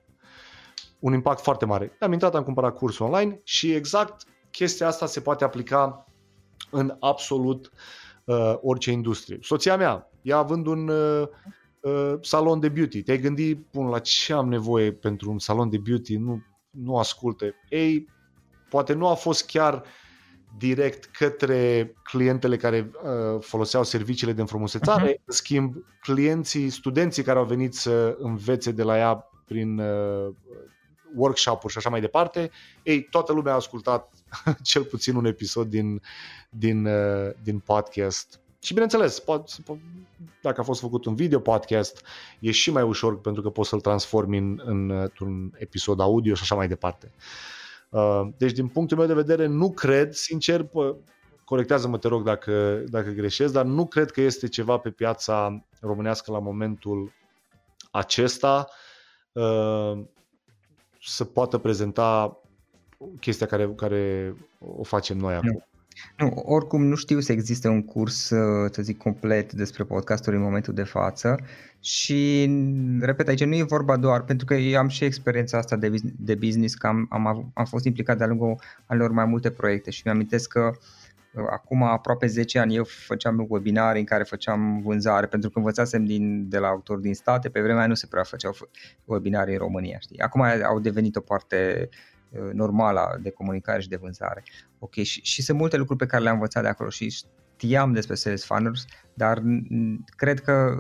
un 1.00 1.14
impact 1.14 1.42
foarte 1.42 1.66
mare. 1.66 1.98
Am 2.00 2.12
intrat, 2.12 2.36
am 2.36 2.44
cumpărat 2.44 2.76
cursul 2.76 3.06
online 3.06 3.42
și 3.44 3.74
exact 3.74 4.24
chestia 4.52 4.88
asta 4.88 5.06
se 5.06 5.22
poate 5.22 5.44
aplica 5.44 6.06
în 6.72 6.96
absolut 7.00 7.72
uh, 8.24 8.54
orice 8.62 8.92
industrie. 8.92 9.38
Soția 9.42 9.78
mea, 9.78 10.10
ea 10.22 10.38
având 10.38 10.66
un 10.66 10.88
uh, 10.88 11.28
uh, 11.82 12.14
salon 12.22 12.60
de 12.60 12.70
beauty, 12.70 13.04
te-ai 13.04 13.20
gândit, 13.20 13.68
bun, 13.72 13.88
la 13.88 14.00
ce 14.00 14.34
am 14.34 14.48
nevoie 14.48 14.92
pentru 14.92 15.32
un 15.32 15.40
salon 15.40 15.70
de 15.70 15.78
beauty? 15.78 16.18
Nu, 16.18 16.42
nu 16.70 16.98
asculte. 16.98 17.56
Ei, 17.70 18.08
poate 18.70 18.94
nu 18.94 19.08
a 19.08 19.14
fost 19.14 19.46
chiar 19.46 19.74
uh, 19.74 19.82
direct 20.58 21.06
către 21.06 21.94
clientele 22.04 22.58
care 22.58 22.92
uh, 22.94 23.42
foloseau 23.42 23.84
serviciile 23.84 24.34
de 24.34 24.42
înfrumusețare. 24.42 25.14
Uh-huh. 25.14 25.26
În 25.26 25.34
schimb, 25.34 25.76
clienții, 26.02 26.70
studenții 26.70 27.24
care 27.24 27.40
au 27.40 27.46
venit 27.46 27.74
să 27.74 28.18
învețe 28.20 28.72
de 28.72 28.84
la 28.84 28.98
ea 28.98 29.30
prin 29.46 29.80
uh, 29.80 30.34
workshop-uri 31.16 31.72
și 31.72 31.78
așa 31.78 31.90
mai 31.90 32.02
departe, 32.02 32.52
ei, 32.84 33.02
toată 33.02 33.34
lumea 33.34 33.52
a 33.52 33.56
ascultat 33.56 34.14
cel 34.64 34.84
puțin 34.84 35.16
un 35.16 35.26
episod 35.26 35.68
din, 35.68 36.02
din, 36.50 36.86
uh, 36.86 37.32
din 37.44 37.60
podcast. 37.60 38.40
Și 38.62 38.74
bineînțeles, 38.74 39.20
pot, 39.20 39.50
dacă 40.42 40.62
a 40.62 40.64
fost 40.64 40.80
făcut 40.80 41.06
un 41.06 41.16
video 41.16 41.40
podcast, 41.40 42.06
e 42.40 42.52
și 42.52 42.72
mai 42.72 42.84
ușor 42.84 43.22
pentru 43.22 43.42
că 43.42 43.50
poți 43.50 43.70
să-l 43.70 43.82
transformi 43.82 44.38
în, 44.38 44.62
în, 44.66 44.90
într-un 44.90 45.54
episod 45.58 46.00
audio 46.00 46.34
și 46.34 46.42
așa 46.42 46.56
mai 46.56 46.68
departe. 46.68 47.12
Uh, 47.16 47.22
Uh, 47.22 47.59
deci, 48.38 48.52
din 48.52 48.68
punctul 48.68 48.98
meu 48.98 49.08
de 49.08 49.14
vedere, 49.14 49.46
nu 49.46 49.72
cred, 49.72 50.14
sincer, 50.14 50.70
corectează-mă, 51.44 51.98
te 51.98 52.08
rog, 52.08 52.24
dacă, 52.24 52.84
dacă 52.88 53.10
greșesc, 53.10 53.54
dar 53.54 53.66
nu 53.66 53.86
cred 53.86 54.12
că 54.12 54.22
este 54.22 54.48
ceva 54.48 54.78
pe 54.78 54.90
piața 54.90 55.66
românească 55.82 56.32
la 56.32 56.40
momentul 56.40 57.12
acesta 57.92 58.68
uh, 59.32 60.02
să 61.02 61.26
poată 61.26 61.58
prezenta 61.58 62.40
chestia 63.20 63.48
care, 63.48 63.74
care 63.76 64.34
o 64.60 64.84
facem 64.84 65.18
noi 65.18 65.34
acum. 65.34 65.69
Nu, 66.18 66.44
oricum 66.46 66.86
nu 66.86 66.96
știu 66.96 67.20
să 67.20 67.32
existe 67.32 67.68
un 67.68 67.84
curs, 67.84 68.30
uh, 68.30 68.72
să 68.72 68.82
zic, 68.82 68.98
complet 68.98 69.54
despre 69.54 69.84
podcasturi 69.84 70.36
în 70.36 70.42
momentul 70.42 70.74
de 70.74 70.84
față 70.84 71.40
și, 71.80 72.50
repet, 73.00 73.28
aici 73.28 73.44
nu 73.44 73.56
e 73.56 73.64
vorba 73.64 73.98
doar, 73.98 74.24
pentru 74.24 74.46
că 74.46 74.54
eu 74.54 74.80
am 74.80 74.88
și 74.88 75.04
experiența 75.04 75.58
asta 75.58 75.76
de, 75.76 75.92
de 76.18 76.36
business, 76.36 76.74
că 76.74 76.88
am, 76.88 77.08
am, 77.10 77.52
am 77.54 77.66
fost 77.66 77.86
implicat 77.86 78.18
de-a 78.18 78.28
lungul 78.28 78.62
anilor 78.86 79.12
mai 79.12 79.26
multe 79.26 79.52
proiecte 79.52 79.92
și 79.92 80.02
mi-amintesc 80.06 80.50
că 80.50 80.72
uh, 81.34 81.46
acum 81.50 81.84
aproape 81.84 82.28
10 82.28 82.60
ani 82.60 82.76
eu 82.76 82.84
făceam 82.84 83.46
webinare 83.50 84.00
în 84.00 84.06
care 84.06 84.24
făceam 84.24 84.82
vânzare, 84.82 85.26
pentru 85.26 85.50
că 85.50 85.58
învățasem 85.58 86.06
din, 86.06 86.50
de 86.50 86.58
la 86.58 86.68
autori 86.68 87.02
din 87.02 87.14
state, 87.14 87.50
pe 87.50 87.62
vremea 87.62 87.88
nu 87.88 87.94
se 87.94 88.08
prea 88.08 88.24
făceau 88.24 88.56
webinare 89.06 89.52
în 89.52 89.58
România, 89.58 89.98
știi? 90.00 90.20
Acum 90.20 90.42
au 90.42 90.80
devenit 90.80 91.16
o 91.16 91.22
parte 91.22 91.90
Uh, 91.92 92.19
normală 92.54 93.20
de 93.22 93.30
comunicare 93.30 93.82
și 93.82 93.90
de 93.90 93.96
vânzare. 93.96 94.44
Ok, 94.80 94.94
și, 94.94 95.22
și 95.22 95.42
sunt 95.42 95.58
multe 95.58 95.78
lucruri 95.78 96.00
pe 96.00 96.06
care 96.06 96.24
le-am 96.24 96.36
învățat 96.36 96.64
de 96.64 96.70
acolo 96.70 96.90
și 96.90 97.10
știam 97.56 97.94
despre 97.94 98.16
sales 98.16 98.46
funnels, 98.46 98.86
dar 99.14 99.42
cred 100.16 100.40
că 100.40 100.78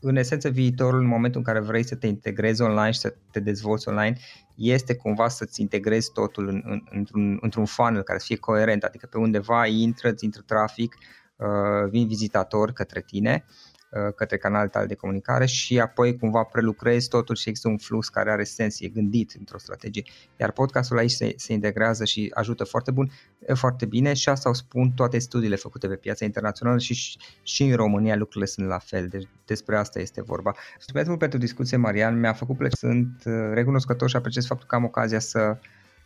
în 0.00 0.16
esență 0.16 0.48
viitorul 0.48 1.00
în 1.00 1.06
momentul 1.06 1.40
în 1.40 1.52
care 1.52 1.60
vrei 1.60 1.82
să 1.82 1.94
te 1.94 2.06
integrezi 2.06 2.62
online 2.62 2.90
și 2.90 2.98
să 2.98 3.14
te 3.30 3.40
dezvolți 3.40 3.88
online 3.88 4.16
este 4.56 4.94
cumva 4.94 5.28
să-ți 5.28 5.60
integrezi 5.60 6.12
totul 6.12 6.48
în, 6.48 6.62
în, 6.64 6.80
într-un, 6.90 7.38
într-un 7.40 7.64
funnel 7.64 8.02
care 8.02 8.18
să 8.18 8.24
fie 8.26 8.36
coerent, 8.36 8.82
adică 8.82 9.06
pe 9.06 9.18
undeva 9.18 9.66
intră, 9.66 10.08
îți 10.08 10.24
intră 10.24 10.42
trafic, 10.46 10.96
uh, 11.36 11.90
vin 11.90 12.06
vizitatori 12.06 12.72
către 12.72 13.00
tine 13.00 13.44
Uh, 13.44 13.69
către 14.16 14.36
canalul 14.36 14.68
tău 14.68 14.86
de 14.86 14.94
comunicare 14.94 15.46
și 15.46 15.80
apoi 15.80 16.16
cumva 16.16 16.42
prelucrezi 16.42 17.08
totul 17.08 17.34
și 17.34 17.48
există 17.48 17.68
un 17.68 17.78
flux 17.78 18.08
care 18.08 18.30
are 18.30 18.44
sens, 18.44 18.80
e 18.80 18.88
gândit 18.88 19.34
într-o 19.38 19.58
strategie. 19.58 20.02
Iar 20.36 20.52
podcastul 20.52 20.98
aici 20.98 21.10
se, 21.10 21.32
se 21.36 21.52
integrează 21.52 22.04
și 22.04 22.30
ajută 22.34 22.64
foarte 22.64 22.90
bun, 22.90 23.10
foarte 23.54 23.86
bine 23.86 24.12
și 24.12 24.28
asta 24.28 24.48
o 24.48 24.52
spun 24.52 24.90
toate 24.90 25.18
studiile 25.18 25.56
făcute 25.56 25.88
pe 25.88 25.96
piața 25.96 26.24
internațională 26.24 26.78
și, 26.78 27.18
și 27.42 27.62
în 27.62 27.76
România 27.76 28.16
lucrurile 28.16 28.46
sunt 28.46 28.66
la 28.66 28.78
fel, 28.78 29.08
deci 29.08 29.28
despre 29.44 29.76
asta 29.76 30.00
este 30.00 30.22
vorba. 30.22 30.54
Mulțumesc 30.76 31.06
mult 31.06 31.18
pentru 31.18 31.38
discuție, 31.38 31.76
Marian, 31.76 32.20
mi-a 32.20 32.32
făcut 32.32 32.56
plăcere, 32.56 32.92
sunt 32.92 33.22
uh, 33.24 33.50
recunoscător 33.52 34.08
și 34.08 34.16
apreciez 34.16 34.46
faptul 34.46 34.66
că 34.66 34.74
am 34.74 34.84
ocazia 34.84 35.18
să, 35.18 35.58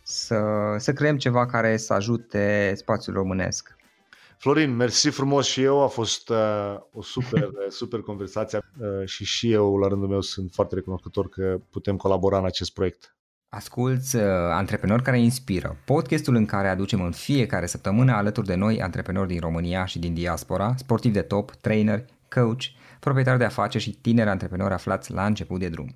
să, 0.03 0.39
să 0.77 0.93
creăm 0.93 1.17
ceva 1.17 1.45
care 1.45 1.77
să 1.77 1.93
ajute 1.93 2.73
spațiul 2.75 3.15
românesc. 3.15 3.75
Florin, 4.37 4.75
mersi 4.75 5.09
frumos 5.09 5.47
și 5.47 5.61
eu, 5.61 5.83
a 5.83 5.87
fost 5.87 6.29
uh, 6.29 6.77
o 6.91 7.01
super, 7.01 7.49
super 7.79 7.99
conversație 7.99 8.59
uh, 8.79 9.07
și 9.07 9.25
și 9.25 9.51
eu, 9.51 9.77
la 9.77 9.87
rândul 9.87 10.07
meu, 10.07 10.21
sunt 10.21 10.51
foarte 10.53 10.75
recunoscător 10.75 11.29
că 11.29 11.59
putem 11.69 11.97
colabora 11.97 12.37
în 12.37 12.45
acest 12.45 12.73
proiect. 12.73 13.15
Asculți 13.49 14.15
uh, 14.15 14.23
Antreprenori 14.51 15.03
care 15.03 15.19
inspiră, 15.19 15.77
podcastul 15.85 16.35
în 16.35 16.45
care 16.45 16.67
aducem 16.67 17.01
în 17.01 17.11
fiecare 17.11 17.65
săptămână 17.65 18.11
alături 18.11 18.47
de 18.47 18.55
noi 18.55 18.81
antreprenori 18.81 19.27
din 19.27 19.39
România 19.39 19.85
și 19.85 19.99
din 19.99 20.13
diaspora, 20.13 20.73
sportivi 20.77 21.13
de 21.13 21.21
top, 21.21 21.51
trainer, 21.51 22.05
coach, 22.29 22.63
proprietari 22.99 23.37
de 23.37 23.43
afaceri 23.43 23.83
și 23.83 23.91
tineri 23.91 24.29
antreprenori 24.29 24.73
aflați 24.73 25.11
la 25.11 25.25
început 25.25 25.59
de 25.59 25.69
drum. 25.69 25.95